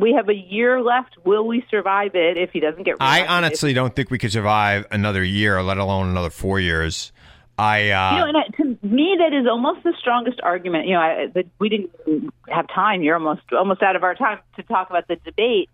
We 0.00 0.14
have 0.14 0.28
a 0.28 0.34
year 0.34 0.82
left. 0.82 1.16
Will 1.24 1.46
we 1.46 1.64
survive 1.70 2.14
it 2.14 2.36
if 2.36 2.50
he 2.50 2.58
doesn't 2.60 2.82
get? 2.82 2.96
I 3.00 3.24
honestly 3.26 3.72
don't 3.72 3.94
think 3.94 4.10
we 4.10 4.18
could 4.18 4.32
survive 4.32 4.84
another 4.90 5.22
year, 5.22 5.62
let 5.62 5.78
alone 5.78 6.08
another 6.08 6.30
four 6.30 6.58
years. 6.58 7.12
I, 7.58 7.90
uh, 7.90 8.12
You 8.12 8.32
know, 8.32 8.40
and 8.40 8.78
to 8.80 8.86
me, 8.86 9.16
that 9.18 9.32
is 9.32 9.46
almost 9.46 9.82
the 9.82 9.94
strongest 9.98 10.40
argument. 10.42 10.86
You 10.86 10.94
know, 10.94 11.00
I, 11.00 11.26
that 11.34 11.46
we 11.58 11.68
didn't 11.68 12.32
have 12.48 12.66
time. 12.68 13.02
You're 13.02 13.16
almost 13.16 13.42
almost 13.52 13.82
out 13.82 13.96
of 13.96 14.02
our 14.02 14.14
time 14.14 14.40
to 14.56 14.62
talk 14.62 14.90
about 14.90 15.08
the 15.08 15.16
debate. 15.16 15.70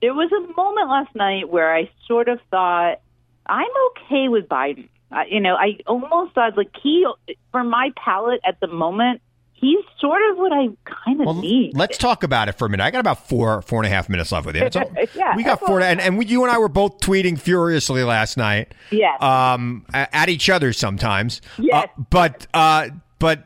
There 0.00 0.14
was 0.14 0.30
a 0.32 0.40
moment 0.56 0.88
last 0.88 1.14
night 1.14 1.50
where 1.50 1.74
I 1.74 1.90
sort 2.06 2.28
of 2.28 2.38
thought 2.50 3.00
I'm 3.46 3.70
okay 3.90 4.28
with 4.28 4.48
Biden. 4.48 4.88
Uh, 5.12 5.22
you 5.28 5.40
know, 5.40 5.54
I 5.54 5.78
almost 5.86 6.34
thought 6.34 6.56
like 6.56 6.70
he, 6.82 7.06
for 7.52 7.62
my 7.62 7.92
palate 7.96 8.40
at 8.46 8.58
the 8.60 8.66
moment, 8.66 9.20
he's 9.56 9.84
sort 9.98 10.20
of 10.30 10.38
what 10.38 10.52
I 10.52 10.68
kind 10.84 11.20
of 11.20 11.26
Well, 11.26 11.34
need. 11.34 11.76
let's 11.76 11.98
talk 11.98 12.22
about 12.22 12.48
it 12.48 12.52
for 12.58 12.66
a 12.66 12.68
minute. 12.70 12.84
I 12.84 12.90
got 12.90 13.00
about 13.00 13.28
four, 13.28 13.62
four 13.62 13.80
and 13.80 13.86
a 13.86 13.94
half 13.94 14.08
minutes 14.08 14.30
left 14.32 14.46
with 14.46 14.56
you. 14.56 14.62
All- 14.74 14.92
Yeah, 15.14 15.34
we 15.36 15.42
got 15.42 15.60
four, 15.60 15.80
and, 15.80 16.00
and 16.00 16.16
we, 16.18 16.26
you 16.26 16.42
and 16.44 16.52
I 16.52 16.58
were 16.58 16.68
both 16.68 17.00
tweeting 17.00 17.38
furiously 17.38 18.04
last 18.04 18.36
night. 18.36 18.74
Yes. 18.90 19.20
Um, 19.22 19.84
at 19.92 20.28
each 20.28 20.48
other 20.50 20.72
sometimes. 20.72 21.40
Yes. 21.58 21.88
Uh, 21.98 22.02
but, 22.10 22.46
uh, 22.54 22.88
but 23.18 23.44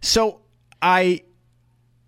so 0.00 0.40
I, 0.82 1.22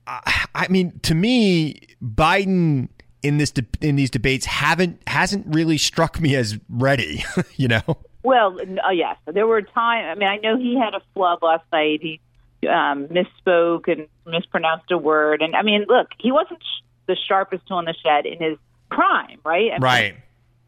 I 0.06 0.46
I 0.54 0.68
mean, 0.68 0.98
to 1.02 1.14
me, 1.14 1.80
Biden 2.02 2.88
in 3.22 3.36
this 3.38 3.50
de- 3.52 3.66
in 3.80 3.94
these 3.96 4.10
debates 4.10 4.46
haven't 4.46 5.00
hasn't 5.06 5.46
really 5.54 5.78
struck 5.78 6.20
me 6.20 6.34
as 6.34 6.58
ready. 6.68 7.24
you 7.56 7.68
know. 7.68 7.82
Well, 8.24 8.56
uh, 8.86 8.90
yes, 8.90 9.16
there 9.26 9.46
were 9.46 9.62
times. 9.62 10.06
I 10.10 10.14
mean, 10.18 10.28
I 10.28 10.36
know 10.38 10.56
he 10.56 10.78
had 10.78 10.94
a 10.94 11.00
flub 11.14 11.42
last 11.42 11.64
night. 11.72 11.98
He 12.02 12.20
um, 12.68 13.08
misspoke 13.08 13.88
and 13.88 14.08
mispronounced 14.26 14.90
a 14.90 14.98
word, 14.98 15.42
and 15.42 15.54
I 15.54 15.62
mean, 15.62 15.86
look, 15.88 16.08
he 16.18 16.32
wasn't 16.32 16.62
sh- 16.62 16.82
the 17.06 17.16
sharpest 17.28 17.66
tool 17.66 17.78
in 17.78 17.84
the 17.84 17.94
shed 17.94 18.26
in 18.26 18.40
his 18.40 18.58
prime, 18.90 19.38
right? 19.44 19.70
I 19.70 19.74
mean, 19.74 19.82
Right. 19.82 20.14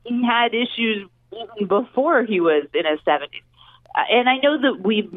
He 0.05 0.25
had 0.25 0.53
issues 0.55 1.09
even 1.33 1.67
before 1.67 2.25
he 2.25 2.41
was 2.41 2.67
in 2.75 2.85
his 2.85 3.01
seventies, 3.05 3.43
uh, 3.95 4.03
and 4.11 4.29
I 4.29 4.37
know 4.37 4.61
that 4.61 4.81
we 4.83 5.09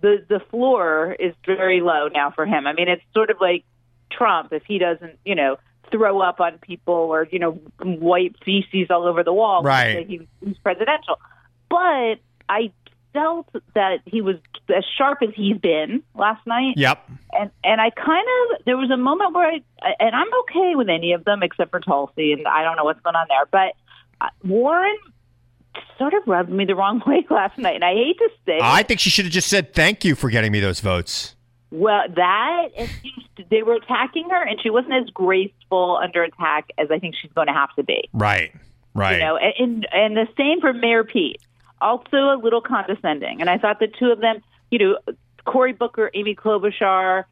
the 0.00 0.24
the 0.28 0.40
floor 0.50 1.14
is 1.18 1.34
very 1.46 1.80
low 1.80 2.08
now 2.08 2.30
for 2.30 2.44
him. 2.46 2.66
I 2.66 2.72
mean, 2.72 2.88
it's 2.88 3.04
sort 3.14 3.30
of 3.30 3.36
like 3.40 3.64
Trump 4.10 4.52
if 4.52 4.64
he 4.64 4.78
doesn't, 4.78 5.18
you 5.24 5.34
know. 5.34 5.56
Throw 5.92 6.22
up 6.22 6.40
on 6.40 6.58
people 6.58 6.94
or 6.94 7.28
you 7.30 7.38
know 7.38 7.60
wipe 7.78 8.36
feces 8.42 8.90
all 8.90 9.06
over 9.06 9.22
the 9.22 9.34
wall. 9.34 9.62
Right. 9.62 10.08
He, 10.08 10.26
he's 10.42 10.56
presidential 10.58 11.20
but 11.74 12.20
I 12.48 12.70
felt 13.14 13.48
that 13.74 14.00
he 14.04 14.20
was 14.20 14.36
as 14.68 14.84
sharp 14.98 15.22
as 15.22 15.30
he's 15.34 15.56
been 15.56 16.02
last 16.14 16.46
night. 16.46 16.74
Yep. 16.76 17.08
And 17.32 17.50
and 17.62 17.80
I 17.80 17.88
kind 17.90 18.26
of 18.26 18.64
there 18.66 18.76
was 18.76 18.90
a 18.90 18.98
moment 18.98 19.34
where 19.34 19.48
I 19.48 19.94
and 19.98 20.14
I'm 20.14 20.28
okay 20.40 20.74
with 20.74 20.90
any 20.90 21.12
of 21.12 21.24
them 21.24 21.42
except 21.42 21.70
for 21.70 21.80
Tulsi 21.80 22.32
and 22.32 22.46
I 22.46 22.62
don't 22.62 22.76
know 22.76 22.84
what's 22.84 23.00
going 23.00 23.16
on 23.16 23.26
there, 23.28 23.46
but 23.50 23.74
uh, 24.20 24.28
Warren 24.46 24.96
sort 25.96 26.12
of 26.12 26.22
rubbed 26.26 26.50
me 26.50 26.66
the 26.66 26.74
wrong 26.74 27.02
way 27.06 27.24
last 27.30 27.56
night, 27.56 27.76
and 27.76 27.84
I 27.84 27.94
hate 27.94 28.18
to 28.18 28.28
say. 28.44 28.58
I 28.60 28.82
think 28.82 29.00
she 29.00 29.08
should 29.08 29.24
have 29.24 29.32
just 29.32 29.48
said 29.48 29.72
thank 29.72 30.04
you 30.04 30.14
for 30.14 30.28
getting 30.28 30.52
me 30.52 30.60
those 30.60 30.80
votes. 30.80 31.36
Well, 31.70 32.02
that 32.14 32.68
and 32.76 32.88
she, 33.02 33.44
they 33.50 33.62
were 33.62 33.74
attacking 33.74 34.28
her, 34.30 34.42
and 34.42 34.60
she 34.60 34.70
wasn't 34.70 34.94
as 34.94 35.10
graceful 35.10 35.98
under 36.02 36.22
attack 36.22 36.70
as 36.78 36.90
I 36.90 36.98
think 36.98 37.14
she's 37.20 37.32
going 37.32 37.48
to 37.48 37.52
have 37.52 37.74
to 37.76 37.82
be. 37.82 38.08
Right. 38.12 38.52
Right. 38.94 39.14
You 39.14 39.24
know, 39.24 39.36
and, 39.36 39.86
and 39.92 40.16
the 40.16 40.28
same 40.36 40.60
for 40.60 40.72
Mayor 40.72 41.02
Pete. 41.02 41.40
Also 41.84 42.16
a 42.16 42.38
little 42.42 42.60
condescending, 42.62 43.40
and 43.40 43.48
I 43.50 43.58
thought 43.58 43.78
the 43.78 43.88
two 43.88 44.06
of 44.10 44.20
them, 44.20 44.42
you 44.70 44.78
know, 44.78 44.98
Cory 45.44 45.72
Booker, 45.72 46.10
Amy 46.14 46.34
Klobuchar, 46.34 47.24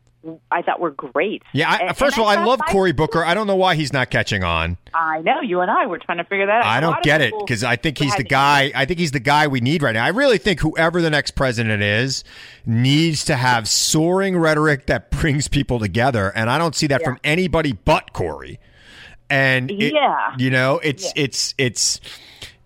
I 0.53 0.63
thought 0.63 0.79
were 0.79 0.91
great. 0.93 1.43
yeah. 1.53 1.69
I, 1.69 1.77
And- 1.79 1.97
first 1.97 2.17
and 2.17 2.23
of 2.23 2.27
all, 2.27 2.29
I 2.29 2.37
thought 2.37 2.47
love 2.47 2.61
Cory 2.69 2.93
Booker. 2.93 3.25
I 3.25 3.35
don't 3.35 3.49
know 3.49 3.57
why 3.57 3.75
he's 3.75 3.93
not 3.93 4.11
catching 4.11 4.45
on. 4.45 4.77
I 4.95 5.21
know 5.23 5.41
you 5.41 5.61
and 5.63 5.71
I 5.71 5.87
were 5.87 5.99
trying 5.99 6.19
to 6.19 6.25
figure 6.25 6.47
that 6.47 6.63
out. 6.63 6.67
I 6.67 6.79
don't 6.79 7.03
get 7.03 7.21
it 7.23 7.35
because 7.41 7.65
I 7.65 7.75
think 7.77 7.99
he's 7.99 8.15
the 8.15 8.23
guy. 8.23 8.71
I 8.75 8.85
think 8.85 9.01
he's 9.01 9.11
the 9.11 9.19
guy 9.21 9.49
we 9.49 9.61
need 9.61 9.83
right 9.83 9.95
now. 9.95 10.05
I 10.05 10.09
really 10.11 10.39
think 10.39 10.61
whoever 10.61 11.03
the 11.03 11.11
next 11.11 11.33
president 11.33 11.83
is 11.83 12.23
needs 12.67 13.25
to 13.25 13.35
have 13.37 13.67
soaring 13.67 14.37
rhetoric 14.39 14.87
that 14.87 15.11
brings 15.11 15.49
people 15.49 15.81
together, 15.81 16.31
and 16.37 16.49
I 16.51 16.59
don't 16.59 16.77
see 16.77 16.87
that 16.89 17.03
from 17.03 17.19
anybody 17.25 17.73
but 17.73 18.13
Cory. 18.13 18.61
And 19.29 19.71
it- 19.73 19.95
Yeah. 19.95 20.35
you 20.39 20.51
know, 20.51 20.79
it's 20.85 21.13
it's 21.17 21.55
it's 21.59 22.01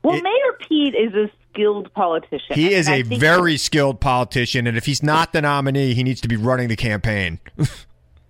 Well, 0.03 0.17
it- 0.17 0.23
Mayor 0.25 0.59
Pete 0.69 0.95
is 0.95 1.15
a 1.15 1.31
skilled 1.57 1.93
politician. 1.95 2.55
he 2.55 2.73
is 2.75 2.87
And 2.89 3.13
a 3.13 3.19
very 3.19 3.57
skilled 3.57 4.01
politician, 4.01 4.67
and 4.67 4.77
if 4.77 4.87
he's 4.87 5.03
not 5.03 5.33
the 5.33 5.43
nominee, 5.43 5.95
he 5.95 6.03
needs 6.03 6.21
to 6.21 6.29
be 6.29 6.37
running 6.37 6.69
the 6.69 6.77
campaign. 6.77 7.41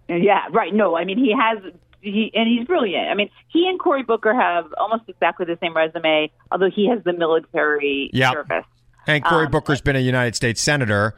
Yeah, 0.09 0.43
right. 0.53 0.72
No, 0.72 0.97
I 0.97 1.05
mean 1.05 1.18
he 1.18 1.35
has 1.37 1.59
he 2.01 2.31
and 2.33 2.49
he's 2.49 2.64
brilliant. 2.64 3.09
I 3.09 3.14
mean, 3.14 3.29
he 3.49 3.66
and 3.68 3.77
Cory 3.81 4.05
Booker 4.05 4.33
have 4.33 4.72
almost 4.79 5.03
exactly 5.09 5.47
the 5.47 5.59
same 5.61 5.74
resume, 5.74 6.31
although 6.53 6.70
he 6.70 6.89
has 6.89 7.03
the 7.03 7.12
military 7.12 8.11
Yep. 8.12 8.33
service. 8.35 8.64
And 9.09 9.24
Cory 9.24 9.47
Um, 9.47 9.51
Booker's 9.51 9.81
been 9.81 9.97
a 9.97 10.01
United 10.01 10.37
States 10.37 10.61
senator, 10.61 11.16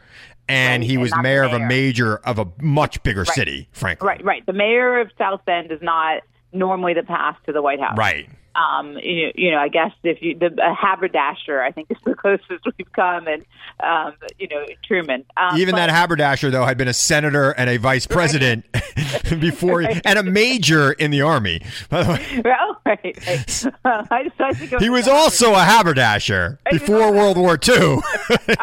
and 0.49 0.81
Right, 0.83 0.91
he 0.91 0.97
was 0.97 1.11
not 1.11 1.19
the 1.19 1.23
mayor 1.23 1.43
of 1.43 1.53
a 1.53 1.59
major 1.59 2.17
of 2.25 2.39
a 2.39 2.47
much 2.63 3.03
bigger 3.03 3.27
city, 3.27 3.69
frankly. 3.73 4.09
Right, 4.09 4.25
right. 4.25 4.47
The 4.47 4.55
mayor 4.55 5.01
of 5.01 5.11
South 5.19 5.45
Bend 5.45 5.71
is 5.71 5.83
not 5.83 6.23
normally 6.55 6.95
the 6.95 7.03
path 7.03 7.37
to 7.45 7.53
the 7.53 7.61
White 7.61 7.81
House. 7.81 7.99
Right. 7.99 8.31
Um, 8.55 8.99
you, 9.03 9.31
you 9.35 9.51
know, 9.53 9.59
I 9.59 9.69
guess 9.69 9.93
if 10.03 10.21
you 10.21 10.37
the 10.39 10.47
a 10.63 10.75
haberdasher, 10.75 11.61
I 11.63 11.71
think 11.71 11.91
is 11.91 11.97
the 12.05 12.15
closest 12.17 12.65
we've 12.77 12.93
come, 12.93 13.27
and 13.29 13.45
um, 13.81 14.15
you 14.39 14.49
know, 14.49 14.65
Truman. 14.85 15.25
Um, 15.37 15.57
Even 15.59 15.73
but- 15.73 15.79
that 15.87 15.91
haberdasher, 15.91 16.51
though, 16.51 16.65
had 16.65 16.77
been 16.77 16.89
a 16.89 16.93
senator 16.95 17.51
and 17.53 17.71
a 17.71 17.77
vice 17.77 18.07
president 18.07 18.65
before, 19.41 19.83
and 20.05 20.19
a 20.19 20.23
major 20.25 20.93
in 20.93 21.11
the 21.11 21.23
army. 21.23 21.61
By 21.89 22.03
the 22.03 22.13
way, 22.13 22.43
Oh, 22.47 22.77
right. 22.85 23.01
right. 23.05 23.67
Uh, 23.85 24.05
I 24.11 24.31
I 24.41 24.53
think 24.55 24.73
of 24.73 24.81
he 24.81 24.91
was 24.91 25.07
also 25.07 25.55
a 25.55 25.61
haberdasher 25.61 26.59
before 26.71 27.13
World 27.13 27.37
War 27.37 27.59
II. 27.69 27.99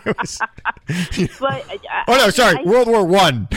Was- 0.05 0.39
But, 1.39 1.65
uh, 1.71 2.03
oh 2.07 2.17
no, 2.17 2.29
sorry, 2.29 2.57
I- 2.59 2.63
World 2.63 2.87
War 2.87 3.05
One. 3.05 3.47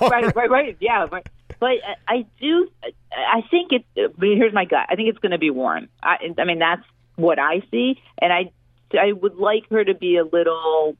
right, 0.00 0.34
right, 0.36 0.50
right. 0.50 0.76
Yeah, 0.80 1.06
but, 1.10 1.28
but 1.60 1.66
I- 1.70 1.96
I 2.08 2.26
do. 2.40 2.68
I 3.12 3.42
think 3.50 3.72
it. 3.72 3.84
but 3.94 4.28
Here's 4.28 4.52
my 4.52 4.64
gut. 4.64 4.86
I 4.88 4.96
think 4.96 5.08
it's 5.08 5.18
going 5.18 5.32
to 5.32 5.38
be 5.38 5.50
Warren. 5.50 5.88
I, 6.02 6.16
I 6.38 6.44
mean, 6.44 6.58
that's 6.58 6.82
what 7.16 7.38
I 7.38 7.62
see, 7.70 8.00
and 8.18 8.32
I, 8.32 8.52
I 8.98 9.12
would 9.12 9.36
like 9.36 9.68
her 9.70 9.84
to 9.84 9.94
be 9.94 10.16
a 10.16 10.24
little. 10.24 10.96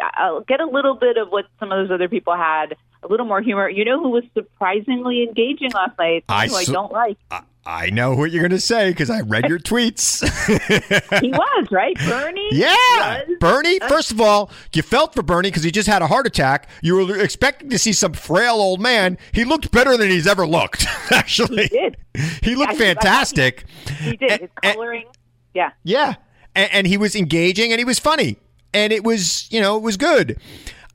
I'll 0.00 0.40
get 0.40 0.60
a 0.60 0.66
little 0.66 0.94
bit 0.94 1.18
of 1.18 1.28
what 1.28 1.44
some 1.58 1.70
of 1.72 1.78
those 1.78 1.94
other 1.94 2.08
people 2.08 2.34
had. 2.34 2.76
A 3.02 3.08
little 3.08 3.26
more 3.26 3.40
humor. 3.40 3.68
You 3.68 3.84
know 3.86 3.98
who 3.98 4.10
was 4.10 4.24
surprisingly 4.34 5.22
engaging 5.22 5.70
last 5.72 5.98
night? 5.98 6.24
I 6.28 6.48
who 6.48 6.54
I 6.54 6.64
don't 6.64 6.92
like. 6.92 7.16
I 7.30 7.42
know 7.92 8.14
what 8.14 8.30
you're 8.30 8.42
going 8.42 8.50
to 8.50 8.60
say 8.60 8.90
because 8.90 9.10
I 9.10 9.20
read 9.20 9.48
your 9.48 9.58
tweets. 9.58 10.20
He 11.20 11.30
was 11.30 11.66
right, 11.70 11.96
Bernie. 11.98 12.48
Yeah, 12.52 12.74
was. 13.28 13.36
Bernie. 13.38 13.78
First 13.80 14.10
of 14.10 14.20
all, 14.20 14.50
you 14.74 14.82
felt 14.82 15.14
for 15.14 15.22
Bernie 15.22 15.48
because 15.50 15.62
he 15.62 15.70
just 15.70 15.88
had 15.88 16.02
a 16.02 16.06
heart 16.06 16.26
attack. 16.26 16.68
You 16.82 16.94
were 16.94 17.18
expecting 17.18 17.68
to 17.70 17.78
see 17.78 17.92
some 17.92 18.12
frail 18.12 18.54
old 18.54 18.80
man. 18.80 19.18
He 19.32 19.44
looked 19.44 19.70
better 19.70 19.96
than 19.96 20.08
he's 20.08 20.26
ever 20.26 20.46
looked. 20.46 20.86
Actually, 21.10 21.64
He 21.64 21.68
did. 21.68 21.96
He 22.42 22.54
looked 22.54 22.72
Yeah, 22.72 22.78
fantastic. 22.94 23.64
He 24.00 24.16
did. 24.16 24.40
His 24.40 24.50
coloring. 24.62 25.06
Yeah. 25.54 25.70
Yeah, 25.84 26.14
and, 26.54 26.72
and 26.72 26.86
he 26.86 26.96
was 26.96 27.14
engaging 27.14 27.72
and 27.72 27.78
he 27.78 27.84
was 27.84 27.98
funny, 27.98 28.38
and 28.72 28.92
it 28.92 29.04
was 29.04 29.50
you 29.52 29.60
know 29.60 29.76
it 29.76 29.82
was 29.82 29.96
good. 29.96 30.40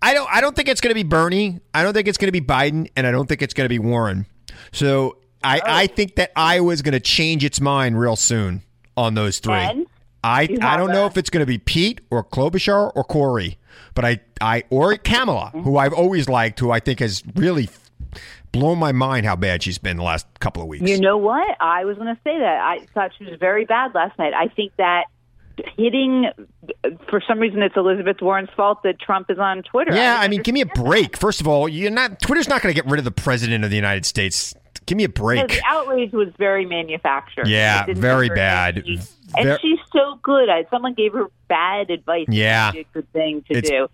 I 0.01 0.13
don't 0.13 0.29
I 0.31 0.41
don't 0.41 0.55
think 0.55 0.69
it's 0.69 0.81
going 0.81 0.91
to 0.91 0.95
be 0.95 1.07
Bernie. 1.07 1.59
I 1.73 1.83
don't 1.83 1.93
think 1.93 2.07
it's 2.07 2.17
going 2.17 2.31
to 2.31 2.39
be 2.39 2.45
Biden, 2.45 2.89
and 2.95 3.05
I 3.05 3.11
don't 3.11 3.27
think 3.27 3.41
it's 3.41 3.53
going 3.53 3.65
to 3.65 3.69
be 3.69 3.79
Warren. 3.79 4.25
So 4.71 5.17
I 5.45 5.59
oh. 5.59 5.63
I 5.65 5.87
think 5.87 6.15
that 6.15 6.31
Iowa's 6.35 6.81
going 6.81 6.93
to 6.93 6.99
change 6.99 7.43
its 7.45 7.61
mind 7.61 7.99
real 7.99 8.15
soon 8.15 8.63
on 8.97 9.13
those 9.13 9.39
three. 9.39 9.53
And 9.53 9.85
I 10.23 10.49
I 10.61 10.77
don't 10.77 10.91
know 10.91 11.05
if 11.05 11.17
it's 11.17 11.29
going 11.29 11.41
to 11.41 11.47
be 11.47 11.57
Pete 11.57 12.01
or 12.09 12.23
Klobuchar 12.23 12.91
or 12.95 13.03
Cory, 13.03 13.57
but 13.93 14.03
I 14.03 14.19
I 14.41 14.63
or 14.69 14.95
Kamala, 14.97 15.47
mm-hmm. 15.47 15.61
who 15.61 15.77
I've 15.77 15.93
always 15.93 16.27
liked, 16.27 16.59
who 16.59 16.71
I 16.71 16.79
think 16.79 16.99
has 16.99 17.23
really 17.35 17.69
blown 18.51 18.79
my 18.79 18.91
mind 18.91 19.25
how 19.25 19.35
bad 19.35 19.61
she's 19.61 19.77
been 19.77 19.97
the 19.97 20.03
last 20.03 20.25
couple 20.39 20.61
of 20.63 20.67
weeks. 20.67 20.89
You 20.89 20.99
know 20.99 21.17
what? 21.17 21.57
I 21.59 21.85
was 21.85 21.97
going 21.97 22.13
to 22.13 22.19
say 22.23 22.39
that. 22.39 22.61
I 22.61 22.85
thought 22.93 23.11
she 23.17 23.25
was 23.25 23.37
very 23.39 23.65
bad 23.65 23.93
last 23.93 24.17
night. 24.17 24.33
I 24.33 24.47
think 24.47 24.71
that 24.77 25.05
hitting, 25.77 26.29
for 27.09 27.21
some 27.27 27.39
reason, 27.39 27.61
it's 27.61 27.75
Elizabeth 27.75 28.21
Warren's 28.21 28.49
fault 28.55 28.83
that 28.83 28.99
Trump 28.99 29.29
is 29.29 29.39
on 29.39 29.63
Twitter. 29.63 29.93
Yeah, 29.93 30.15
don't 30.15 30.23
I 30.23 30.27
mean, 30.29 30.41
give 30.41 30.53
me 30.53 30.61
a 30.61 30.65
break. 30.65 31.17
First 31.17 31.41
of 31.41 31.47
all, 31.47 31.67
you're 31.67 31.91
not 31.91 32.19
Twitter's 32.21 32.47
not 32.47 32.61
going 32.61 32.73
to 32.73 32.81
get 32.81 32.89
rid 32.89 32.99
of 32.99 33.05
the 33.05 33.11
president 33.11 33.63
of 33.63 33.69
the 33.69 33.75
United 33.75 34.05
States. 34.05 34.55
Give 34.85 34.97
me 34.97 35.03
a 35.05 35.09
break. 35.09 35.47
the 35.47 35.61
outrage 35.67 36.11
was 36.11 36.29
very 36.37 36.65
manufactured. 36.65 37.47
Yeah, 37.47 37.85
very 37.87 38.29
bad. 38.29 38.77
any- 38.79 38.97
Ver- 38.97 39.51
and 39.51 39.59
she's 39.61 39.79
so 39.91 40.19
good. 40.21 40.49
I, 40.49 40.65
someone 40.69 40.93
gave 40.93 41.13
her 41.13 41.27
bad 41.47 41.89
advice. 41.89 42.25
Yeah. 42.29 42.69
It 42.69 42.69
would 42.69 42.73
be 42.73 42.79
a 42.81 42.93
good 43.01 43.11
thing 43.13 43.41
to 43.49 43.57
It's- 43.57 43.69
do. 43.69 43.87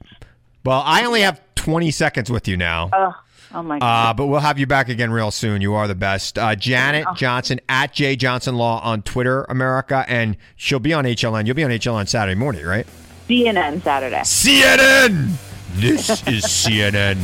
Well, 0.65 0.83
I 0.85 1.05
only 1.05 1.21
have 1.21 1.41
20 1.55 1.89
seconds 1.91 2.29
with 2.29 2.47
you 2.47 2.55
now. 2.57 2.89
Oh, 2.93 3.13
oh 3.55 3.63
my 3.63 3.79
God. 3.79 4.09
Uh, 4.09 4.13
but 4.13 4.27
we'll 4.27 4.41
have 4.41 4.59
you 4.59 4.67
back 4.67 4.89
again 4.89 5.11
real 5.11 5.31
soon. 5.31 5.61
You 5.61 5.73
are 5.73 5.87
the 5.87 5.95
best. 5.95 6.37
Uh, 6.37 6.55
Janet 6.55 7.07
Johnson 7.15 7.59
at 7.69 7.93
J 7.93 8.15
Johnson 8.15 8.55
Law 8.57 8.79
on 8.83 9.01
Twitter, 9.01 9.45
America, 9.49 10.05
and 10.07 10.37
she'll 10.55 10.79
be 10.79 10.93
on 10.93 11.05
HLN. 11.05 11.47
You'll 11.47 11.55
be 11.55 11.63
on 11.63 11.71
HLN 11.71 12.07
Saturday 12.07 12.35
morning, 12.37 12.63
right? 12.65 12.85
CNN 13.27 13.81
Saturday. 13.81 14.19
CNN. 14.21 15.29
This 15.75 16.09
is 16.27 16.43
CNN. 16.43 17.17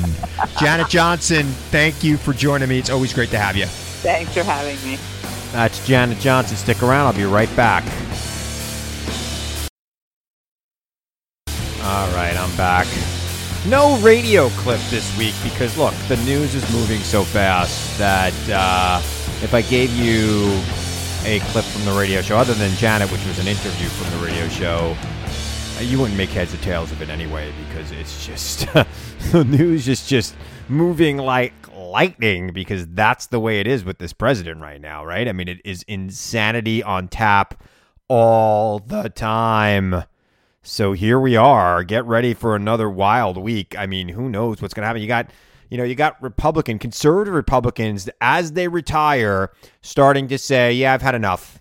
Janet 0.60 0.90
Johnson, 0.90 1.46
thank 1.70 2.04
you 2.04 2.18
for 2.18 2.34
joining 2.34 2.70
me. 2.70 2.80
It's 2.80 2.90
always 2.90 3.14
great 3.14 3.30
to 3.32 3.38
have 3.38 3.56
you. 3.56 3.66
Thanks 3.66 4.34
for 4.34 4.44
having 4.44 4.78
me. 4.90 4.98
That's 5.52 5.86
Janet 5.86 6.20
Johnson. 6.20 6.56
Stick 6.56 6.82
around. 6.82 7.08
I'll 7.08 7.14
be 7.14 7.26
right 7.26 7.54
back. 7.56 7.84
All 11.82 12.08
right, 12.14 12.36
I'm 12.38 12.56
back. 12.58 12.88
No 13.68 13.98
radio 14.00 14.50
clip 14.50 14.80
this 14.90 15.18
week 15.18 15.36
because, 15.44 15.78
look, 15.78 15.94
the 16.08 16.18
news 16.18 16.56
is 16.56 16.64
moving 16.74 17.00
so 17.00 17.24
fast 17.24 17.98
that 17.98 18.34
uh, 18.50 19.00
if 19.44 19.54
I 19.54 19.62
gave 19.62 19.92
you 19.92 20.62
a 21.26 21.40
clip 21.52 21.66
from 21.66 21.86
the 21.86 21.92
radio 21.92 22.22
show, 22.22 22.38
other 22.38 22.54
than 22.54 22.72
Janet, 22.76 23.12
which 23.12 23.26
was 23.26 23.40
an 23.40 23.48
interview 23.48 23.88
from 23.90 24.20
the 24.20 24.26
radio 24.26 24.48
show, 24.48 24.96
you 25.82 26.00
wouldn't 26.00 26.18
make 26.18 26.30
heads 26.30 26.54
or 26.54 26.58
tails 26.58 26.92
of 26.92 27.02
it 27.02 27.10
anyway 27.10 27.54
because 27.68 27.92
it's 27.92 28.26
just 28.26 28.60
the 29.32 29.44
news 29.44 29.88
is 29.88 30.08
just 30.08 30.36
moving 30.70 31.18
like 31.18 31.54
lightning 31.76 32.52
because 32.52 32.88
that's 32.88 33.28
the 33.28 33.40
way 33.40 33.60
it 33.60 33.68
is 33.68 33.84
with 33.84 34.00
this 34.00 34.14
president 34.14 34.62
right 34.62 34.82
now, 34.82 35.06
right? 35.06 35.28
I 35.28 35.34
mean, 35.34 35.48
it 35.48 35.62
is 35.64 35.84
insanity 35.84 36.82
on 36.82 37.08
tap 37.08 37.64
all 38.08 38.80
the 38.80 39.10
time. 39.10 40.04
So 40.64 40.94
here 40.94 41.20
we 41.20 41.36
are. 41.36 41.84
Get 41.84 42.06
ready 42.06 42.34
for 42.34 42.56
another 42.56 42.90
wild 42.90 43.38
week. 43.38 43.78
I 43.78 43.86
mean, 43.86 44.10
who 44.10 44.30
knows 44.30 44.62
what's 44.62 44.74
going 44.74 44.84
to 44.84 44.88
happen? 44.88 45.02
You 45.02 45.08
got, 45.08 45.30
you 45.70 45.78
know, 45.78 45.84
you 45.84 45.96
got 45.96 46.22
Republican, 46.22 46.80
conservative 46.80 47.34
Republicans 47.34 48.10
as 48.20 48.54
they 48.54 48.68
retire, 48.68 49.52
starting 49.82 50.28
to 50.30 50.38
say, 50.38 50.74
"Yeah, 50.74 50.94
I've 50.94 51.02
had 51.02 51.16
enough." 51.16 51.60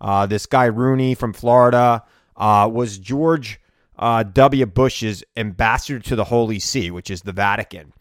Uh, 0.00 0.26
this 0.26 0.46
guy 0.46 0.64
Rooney 0.66 1.14
from 1.14 1.32
Florida 1.32 2.02
uh, 2.42 2.66
was 2.66 2.98
George 2.98 3.60
uh, 3.96 4.24
W. 4.24 4.66
Bush's 4.66 5.22
ambassador 5.36 6.00
to 6.00 6.16
the 6.16 6.24
Holy 6.24 6.58
See, 6.58 6.90
which 6.90 7.08
is 7.08 7.22
the 7.22 7.32
Vatican. 7.32 7.92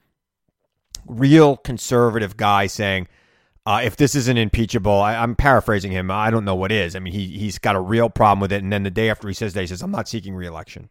Real 1.06 1.58
conservative 1.58 2.38
guy 2.38 2.66
saying, 2.66 3.08
uh, 3.68 3.82
if 3.84 3.98
this 3.98 4.16
isn't 4.16 4.38
impeachable, 4.38 5.00
I, 5.00 5.14
I'm 5.14 5.36
paraphrasing 5.36 5.92
him. 5.92 6.10
I 6.10 6.32
don't 6.32 6.44
know 6.44 6.56
what 6.56 6.72
is. 6.72 6.96
I 6.96 7.00
mean, 7.00 7.14
he 7.14 7.28
he's 7.28 7.60
got 7.60 7.76
a 7.76 7.80
real 7.80 8.10
problem 8.10 8.40
with 8.40 8.52
it. 8.52 8.64
And 8.64 8.74
then 8.74 8.82
the 8.82 8.90
day 8.90 9.12
after 9.12 9.28
he 9.28 9.36
says 9.36 9.54
that, 9.54 9.62
he 9.62 9.68
says, 9.68 9.84
"I'm 9.84 9.92
not 9.92 10.08
seeking 10.08 10.34
reelection." 10.34 10.90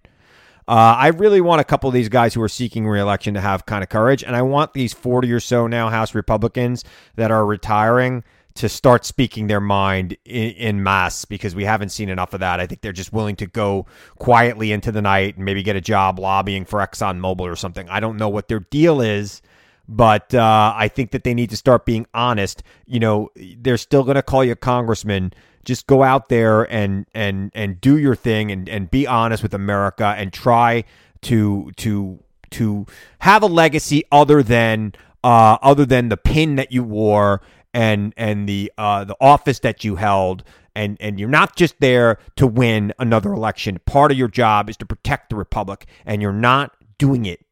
Uh, 0.68 0.94
I 0.96 1.08
really 1.08 1.40
want 1.40 1.60
a 1.60 1.64
couple 1.64 1.88
of 1.88 1.94
these 1.94 2.08
guys 2.08 2.32
who 2.32 2.42
are 2.42 2.48
seeking 2.48 2.86
reelection 2.86 3.34
to 3.34 3.40
have 3.40 3.66
kind 3.66 3.82
of 3.82 3.88
courage, 3.88 4.22
and 4.22 4.36
I 4.36 4.42
want 4.42 4.74
these 4.74 4.92
40 4.92 5.32
or 5.32 5.40
so 5.40 5.66
now 5.66 5.88
House 5.88 6.14
Republicans 6.14 6.84
that 7.16 7.32
are 7.32 7.44
retiring 7.44 8.22
to 8.54 8.68
start 8.68 9.04
speaking 9.04 9.46
their 9.46 9.60
mind 9.60 10.16
in, 10.24 10.50
in 10.52 10.82
mass 10.82 11.24
because 11.24 11.54
we 11.54 11.64
haven't 11.64 11.90
seen 11.90 12.08
enough 12.08 12.34
of 12.34 12.40
that. 12.40 12.60
I 12.60 12.66
think 12.66 12.80
they're 12.80 12.92
just 12.92 13.12
willing 13.12 13.36
to 13.36 13.46
go 13.46 13.86
quietly 14.18 14.72
into 14.72 14.92
the 14.92 15.02
night 15.02 15.36
and 15.36 15.44
maybe 15.44 15.62
get 15.62 15.76
a 15.76 15.80
job 15.80 16.18
lobbying 16.18 16.64
for 16.64 16.80
ExxonMobil 16.80 17.40
or 17.40 17.56
something. 17.56 17.88
I 17.88 18.00
don't 18.00 18.16
know 18.16 18.28
what 18.28 18.48
their 18.48 18.60
deal 18.60 19.00
is 19.00 19.42
but 19.90 20.32
uh, 20.34 20.72
I 20.76 20.86
think 20.86 21.10
that 21.10 21.24
they 21.24 21.34
need 21.34 21.50
to 21.50 21.56
start 21.56 21.84
being 21.84 22.06
honest. 22.14 22.62
You 22.86 23.00
know, 23.00 23.30
they're 23.34 23.76
still 23.76 24.04
going 24.04 24.14
to 24.14 24.22
call 24.22 24.44
you 24.44 24.52
a 24.52 24.56
congressman. 24.56 25.32
Just 25.64 25.88
go 25.88 26.04
out 26.04 26.28
there 26.28 26.62
and 26.72 27.06
and 27.12 27.50
and 27.54 27.80
do 27.80 27.98
your 27.98 28.14
thing 28.14 28.52
and 28.52 28.68
and 28.68 28.88
be 28.88 29.06
honest 29.06 29.42
with 29.42 29.52
America 29.52 30.14
and 30.16 30.32
try 30.32 30.84
to 31.22 31.72
to 31.78 32.20
to 32.50 32.86
have 33.18 33.42
a 33.42 33.46
legacy 33.46 34.04
other 34.12 34.44
than 34.44 34.94
uh, 35.24 35.58
other 35.60 35.84
than 35.84 36.08
the 36.08 36.16
pin 36.16 36.54
that 36.56 36.70
you 36.70 36.84
wore 36.84 37.42
and 37.72 38.12
and 38.16 38.48
the 38.48 38.72
uh, 38.78 39.04
the 39.04 39.16
office 39.20 39.58
that 39.60 39.84
you 39.84 39.96
held. 39.96 40.44
And, 40.76 40.96
and 41.00 41.18
you're 41.18 41.28
not 41.28 41.56
just 41.56 41.80
there 41.80 42.18
to 42.36 42.46
win 42.46 42.94
another 42.96 43.32
election. 43.32 43.80
Part 43.86 44.12
of 44.12 44.16
your 44.16 44.28
job 44.28 44.70
is 44.70 44.76
to 44.76 44.86
protect 44.86 45.28
the 45.28 45.36
republic, 45.36 45.86
and 46.06 46.22
you're 46.22 46.32
not 46.32 46.76
doing 46.96 47.26
it. 47.26 47.44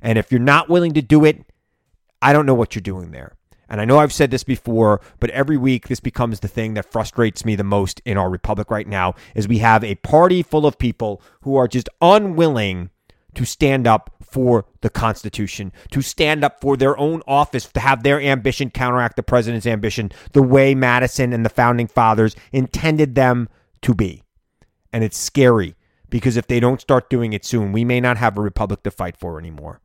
And 0.00 0.16
if 0.18 0.32
you're 0.32 0.40
not 0.40 0.70
willing 0.70 0.94
to 0.94 1.02
do 1.02 1.26
it, 1.26 1.44
I 2.22 2.32
don't 2.32 2.46
know 2.46 2.54
what 2.54 2.74
you're 2.74 2.80
doing 2.80 3.10
there. 3.10 3.36
And 3.68 3.80
I 3.80 3.84
know 3.84 3.98
I've 3.98 4.12
said 4.12 4.30
this 4.30 4.44
before, 4.44 5.00
but 5.20 5.30
every 5.30 5.56
week 5.56 5.88
this 5.88 6.00
becomes 6.00 6.40
the 6.40 6.48
thing 6.48 6.74
that 6.74 6.90
frustrates 6.90 7.44
me 7.44 7.54
the 7.54 7.64
most 7.64 8.00
in 8.04 8.16
our 8.16 8.30
republic 8.30 8.70
right 8.70 8.86
now 8.86 9.14
is 9.34 9.46
we 9.46 9.58
have 9.58 9.84
a 9.84 9.96
party 9.96 10.42
full 10.42 10.66
of 10.66 10.78
people 10.78 11.20
who 11.42 11.56
are 11.56 11.68
just 11.68 11.88
unwilling 12.00 12.90
to 13.34 13.44
stand 13.44 13.86
up 13.86 14.10
for 14.20 14.66
the 14.80 14.90
Constitution, 14.90 15.72
to 15.90 16.02
stand 16.02 16.44
up 16.44 16.60
for 16.60 16.76
their 16.76 16.98
own 16.98 17.22
office, 17.26 17.66
to 17.66 17.80
have 17.80 18.02
their 18.02 18.20
ambition 18.20 18.70
counteract 18.70 19.16
the 19.16 19.22
president's 19.22 19.66
ambition 19.66 20.10
the 20.32 20.42
way 20.42 20.74
Madison 20.74 21.32
and 21.32 21.44
the 21.44 21.50
founding 21.50 21.86
fathers 21.86 22.34
intended 22.52 23.14
them 23.14 23.48
to 23.82 23.94
be. 23.94 24.22
And 24.92 25.04
it's 25.04 25.18
scary 25.18 25.76
because 26.10 26.36
if 26.36 26.46
they 26.46 26.60
don't 26.60 26.80
start 26.80 27.10
doing 27.10 27.32
it 27.32 27.44
soon, 27.44 27.72
we 27.72 27.84
may 27.84 28.00
not 28.00 28.16
have 28.16 28.38
a 28.38 28.40
republic 28.40 28.82
to 28.84 28.90
fight 28.90 29.16
for 29.16 29.38
anymore. 29.38 29.80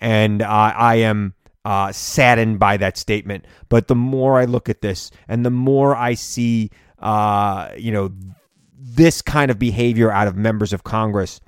And 0.00 0.42
uh, 0.42 0.46
I 0.48 0.96
am 0.96 1.34
uh, 1.64 1.92
saddened 1.92 2.58
by 2.58 2.76
that 2.78 2.96
statement. 2.96 3.44
But 3.68 3.88
the 3.88 3.94
more 3.94 4.38
I 4.38 4.44
look 4.44 4.68
at 4.68 4.80
this 4.80 5.10
and 5.28 5.44
the 5.44 5.50
more 5.50 5.94
I 5.94 6.14
see, 6.14 6.70
uh, 6.98 7.70
you 7.76 7.92
know, 7.92 8.10
this 8.78 9.22
kind 9.22 9.50
of 9.50 9.58
behavior 9.58 10.10
out 10.10 10.26
of 10.26 10.36
members 10.36 10.72
of 10.72 10.84
Congress, 10.84 11.40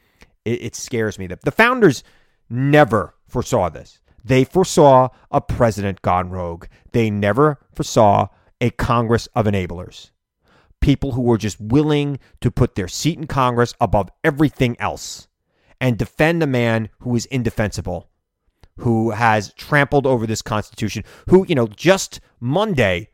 it, 0.45 0.63
it 0.63 0.75
scares 0.75 1.19
me. 1.19 1.27
that 1.29 1.43
the 1.43 1.51
founders 1.51 2.03
never 2.49 3.15
foresaw 3.27 3.69
this. 3.69 4.01
They 4.25 4.45
foresaw 4.45 5.09
a 5.31 5.41
president 5.41 6.03
gone 6.03 6.31
rogue. 6.31 6.67
They 6.93 7.11
never 7.11 7.59
foresaw 7.75 8.29
a 8.61 8.71
Congress 8.71 9.27
of 9.35 9.47
enablers. 9.47 10.11
People 10.81 11.13
who 11.13 11.23
were 11.23 11.39
just 11.39 11.61
willing 11.61 12.19
to 12.41 12.51
put 12.51 12.75
their 12.75 12.89
seat 12.89 13.19
in 13.19 13.27
Congress 13.27 13.75
above 13.81 14.11
everything 14.23 14.77
else 14.79 15.29
and 15.81 15.99
defend 15.99 16.43
a 16.43 16.47
man 16.47 16.89
who 17.01 17.15
is 17.17 17.27
indefensible, 17.27 18.09
who 18.79 19.11
has 19.11 19.53
trampled 19.55 20.07
over 20.07 20.27
this 20.27 20.43
Constitution, 20.43 21.05
who, 21.29 21.45
you 21.49 21.55
know, 21.55 21.67
just 21.67 22.21
Monday 22.41 23.09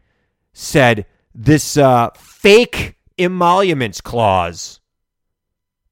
said 0.52 1.06
this 1.34 1.76
uh, 1.76 2.10
fake 2.16 2.96
emoluments 3.18 4.00
clause 4.00 4.77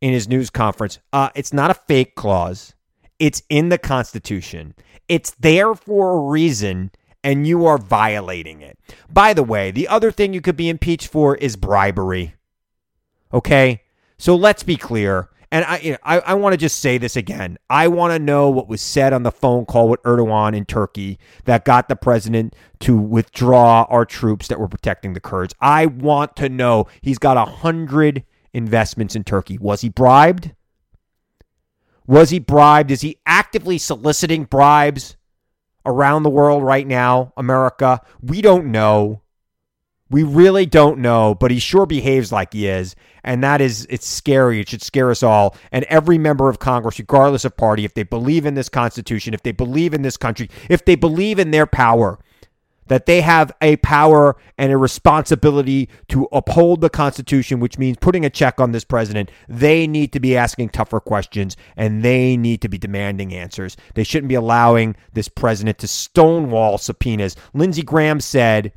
in 0.00 0.12
his 0.12 0.28
news 0.28 0.50
conference. 0.50 0.98
Uh, 1.12 1.30
it's 1.34 1.52
not 1.52 1.70
a 1.70 1.74
fake 1.74 2.14
clause. 2.14 2.74
It's 3.18 3.42
in 3.48 3.70
the 3.70 3.78
Constitution. 3.78 4.74
It's 5.08 5.30
there 5.32 5.74
for 5.74 6.12
a 6.12 6.30
reason, 6.30 6.90
and 7.24 7.46
you 7.46 7.66
are 7.66 7.78
violating 7.78 8.60
it. 8.60 8.78
By 9.08 9.32
the 9.32 9.42
way, 9.42 9.70
the 9.70 9.88
other 9.88 10.10
thing 10.10 10.34
you 10.34 10.40
could 10.40 10.56
be 10.56 10.68
impeached 10.68 11.08
for 11.08 11.36
is 11.36 11.56
bribery. 11.56 12.34
Okay? 13.32 13.82
So 14.18 14.36
let's 14.36 14.62
be 14.62 14.76
clear. 14.76 15.30
And 15.52 15.64
I, 15.64 15.78
you 15.78 15.92
know, 15.92 15.98
I, 16.02 16.18
I 16.18 16.34
want 16.34 16.54
to 16.54 16.56
just 16.58 16.80
say 16.80 16.98
this 16.98 17.16
again. 17.16 17.56
I 17.70 17.88
want 17.88 18.12
to 18.12 18.18
know 18.18 18.50
what 18.50 18.68
was 18.68 18.82
said 18.82 19.12
on 19.12 19.22
the 19.22 19.30
phone 19.30 19.64
call 19.64 19.88
with 19.88 20.02
Erdogan 20.02 20.56
in 20.56 20.64
Turkey 20.64 21.18
that 21.44 21.64
got 21.64 21.88
the 21.88 21.96
president 21.96 22.54
to 22.80 22.96
withdraw 22.98 23.86
our 23.88 24.04
troops 24.04 24.48
that 24.48 24.58
were 24.58 24.68
protecting 24.68 25.12
the 25.12 25.20
Kurds. 25.20 25.54
I 25.60 25.86
want 25.86 26.36
to 26.36 26.48
know. 26.48 26.86
He's 27.00 27.18
got 27.18 27.36
a 27.36 27.44
hundred 27.44 28.24
investments 28.52 29.16
in 29.16 29.24
Turkey. 29.24 29.58
Was 29.58 29.80
he 29.80 29.88
bribed? 29.88 30.52
Was 32.06 32.30
he 32.30 32.38
bribed? 32.38 32.90
Is 32.90 33.00
he 33.00 33.18
actively 33.26 33.78
soliciting 33.78 34.44
bribes 34.44 35.16
around 35.84 36.22
the 36.22 36.30
world 36.30 36.62
right 36.62 36.86
now, 36.86 37.32
America? 37.36 38.00
We 38.20 38.42
don't 38.42 38.66
know. 38.66 39.22
We 40.08 40.22
really 40.22 40.66
don't 40.66 41.00
know, 41.00 41.34
but 41.34 41.50
he 41.50 41.58
sure 41.58 41.84
behaves 41.84 42.30
like 42.30 42.52
he 42.52 42.68
is. 42.68 42.94
And 43.24 43.42
that 43.42 43.60
is, 43.60 43.88
it's 43.90 44.06
scary. 44.06 44.60
It 44.60 44.68
should 44.68 44.82
scare 44.82 45.10
us 45.10 45.24
all. 45.24 45.56
And 45.72 45.84
every 45.86 46.16
member 46.16 46.48
of 46.48 46.60
Congress, 46.60 47.00
regardless 47.00 47.44
of 47.44 47.56
party, 47.56 47.84
if 47.84 47.94
they 47.94 48.04
believe 48.04 48.46
in 48.46 48.54
this 48.54 48.68
Constitution, 48.68 49.34
if 49.34 49.42
they 49.42 49.50
believe 49.50 49.94
in 49.94 50.02
this 50.02 50.16
country, 50.16 50.48
if 50.70 50.84
they 50.84 50.94
believe 50.94 51.40
in 51.40 51.50
their 51.50 51.66
power, 51.66 52.20
that 52.88 53.06
they 53.06 53.20
have 53.20 53.52
a 53.60 53.76
power 53.76 54.36
and 54.58 54.72
a 54.72 54.76
responsibility 54.76 55.88
to 56.08 56.28
uphold 56.32 56.80
the 56.80 56.90
Constitution, 56.90 57.60
which 57.60 57.78
means 57.78 57.96
putting 58.00 58.24
a 58.24 58.30
check 58.30 58.60
on 58.60 58.72
this 58.72 58.84
president. 58.84 59.30
They 59.48 59.86
need 59.86 60.12
to 60.12 60.20
be 60.20 60.36
asking 60.36 60.70
tougher 60.70 61.00
questions 61.00 61.56
and 61.76 62.02
they 62.02 62.36
need 62.36 62.62
to 62.62 62.68
be 62.68 62.78
demanding 62.78 63.34
answers. 63.34 63.76
They 63.94 64.04
shouldn't 64.04 64.28
be 64.28 64.34
allowing 64.34 64.96
this 65.12 65.28
president 65.28 65.78
to 65.78 65.88
stonewall 65.88 66.78
subpoenas. 66.78 67.36
Lindsey 67.54 67.82
Graham 67.82 68.20
said 68.20 68.72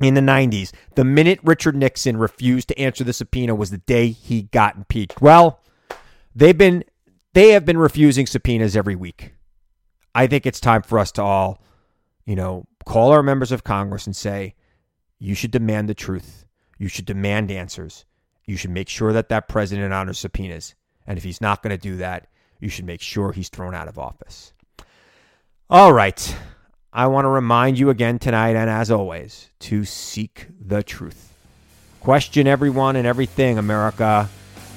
in 0.00 0.14
the 0.14 0.20
90s, 0.20 0.72
the 0.96 1.04
minute 1.04 1.38
Richard 1.42 1.76
Nixon 1.76 2.16
refused 2.16 2.68
to 2.68 2.78
answer 2.78 3.04
the 3.04 3.12
subpoena 3.12 3.54
was 3.54 3.70
the 3.70 3.78
day 3.78 4.08
he 4.08 4.42
got 4.42 4.76
impeached. 4.76 5.20
Well, 5.20 5.60
they've 6.34 6.56
been 6.56 6.84
they 7.32 7.50
have 7.50 7.64
been 7.64 7.78
refusing 7.78 8.26
subpoenas 8.26 8.76
every 8.76 8.94
week. 8.94 9.34
I 10.14 10.28
think 10.28 10.46
it's 10.46 10.60
time 10.60 10.82
for 10.82 10.98
us 11.00 11.10
to 11.12 11.22
all, 11.22 11.60
you 12.24 12.36
know, 12.36 12.64
call 12.84 13.12
our 13.12 13.22
members 13.22 13.52
of 13.52 13.64
Congress 13.64 14.06
and 14.06 14.14
say, 14.14 14.54
you 15.18 15.34
should 15.34 15.50
demand 15.50 15.88
the 15.88 15.94
truth. 15.94 16.46
You 16.78 16.88
should 16.88 17.06
demand 17.06 17.50
answers. 17.50 18.04
You 18.44 18.56
should 18.56 18.70
make 18.70 18.88
sure 18.88 19.12
that 19.12 19.28
that 19.30 19.48
president 19.48 19.92
honors 19.92 20.18
subpoenas. 20.18 20.74
And 21.06 21.16
if 21.16 21.24
he's 21.24 21.40
not 21.40 21.62
going 21.62 21.70
to 21.70 21.80
do 21.80 21.96
that, 21.96 22.26
you 22.60 22.68
should 22.68 22.84
make 22.84 23.00
sure 23.00 23.32
he's 23.32 23.48
thrown 23.48 23.74
out 23.74 23.88
of 23.88 23.98
office. 23.98 24.52
All 25.70 25.92
right. 25.92 26.36
I 26.92 27.06
want 27.08 27.24
to 27.24 27.30
remind 27.30 27.78
you 27.78 27.90
again 27.90 28.18
tonight, 28.18 28.54
and 28.54 28.70
as 28.70 28.90
always, 28.90 29.50
to 29.60 29.84
seek 29.84 30.46
the 30.60 30.82
truth. 30.82 31.34
Question 32.00 32.46
everyone 32.46 32.96
and 32.96 33.06
everything, 33.06 33.58
America, 33.58 34.28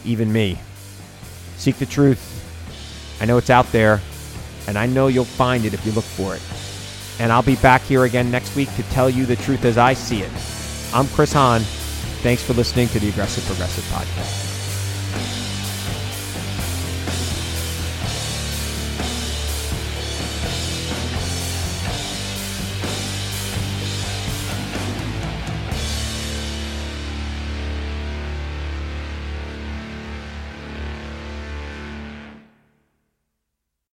even 0.05 0.31
me. 0.31 0.57
Seek 1.57 1.77
the 1.77 1.85
truth. 1.85 3.17
I 3.21 3.25
know 3.25 3.37
it's 3.37 3.49
out 3.49 3.71
there, 3.71 4.01
and 4.67 4.77
I 4.77 4.85
know 4.85 5.07
you'll 5.07 5.25
find 5.25 5.65
it 5.65 5.73
if 5.73 5.85
you 5.85 5.91
look 5.91 6.05
for 6.05 6.35
it. 6.35 6.41
And 7.19 7.31
I'll 7.31 7.43
be 7.43 7.55
back 7.57 7.81
here 7.81 8.03
again 8.03 8.29
next 8.29 8.55
week 8.55 8.73
to 8.75 8.83
tell 8.83 9.09
you 9.09 9.25
the 9.25 9.35
truth 9.35 9.65
as 9.65 9.77
I 9.77 9.93
see 9.93 10.21
it. 10.21 10.31
I'm 10.93 11.07
Chris 11.07 11.33
Hahn. 11.33 11.61
Thanks 12.21 12.43
for 12.43 12.53
listening 12.53 12.87
to 12.89 12.99
the 12.99 13.09
Aggressive 13.09 13.45
Progressive 13.45 13.83
Podcast. 13.85 14.46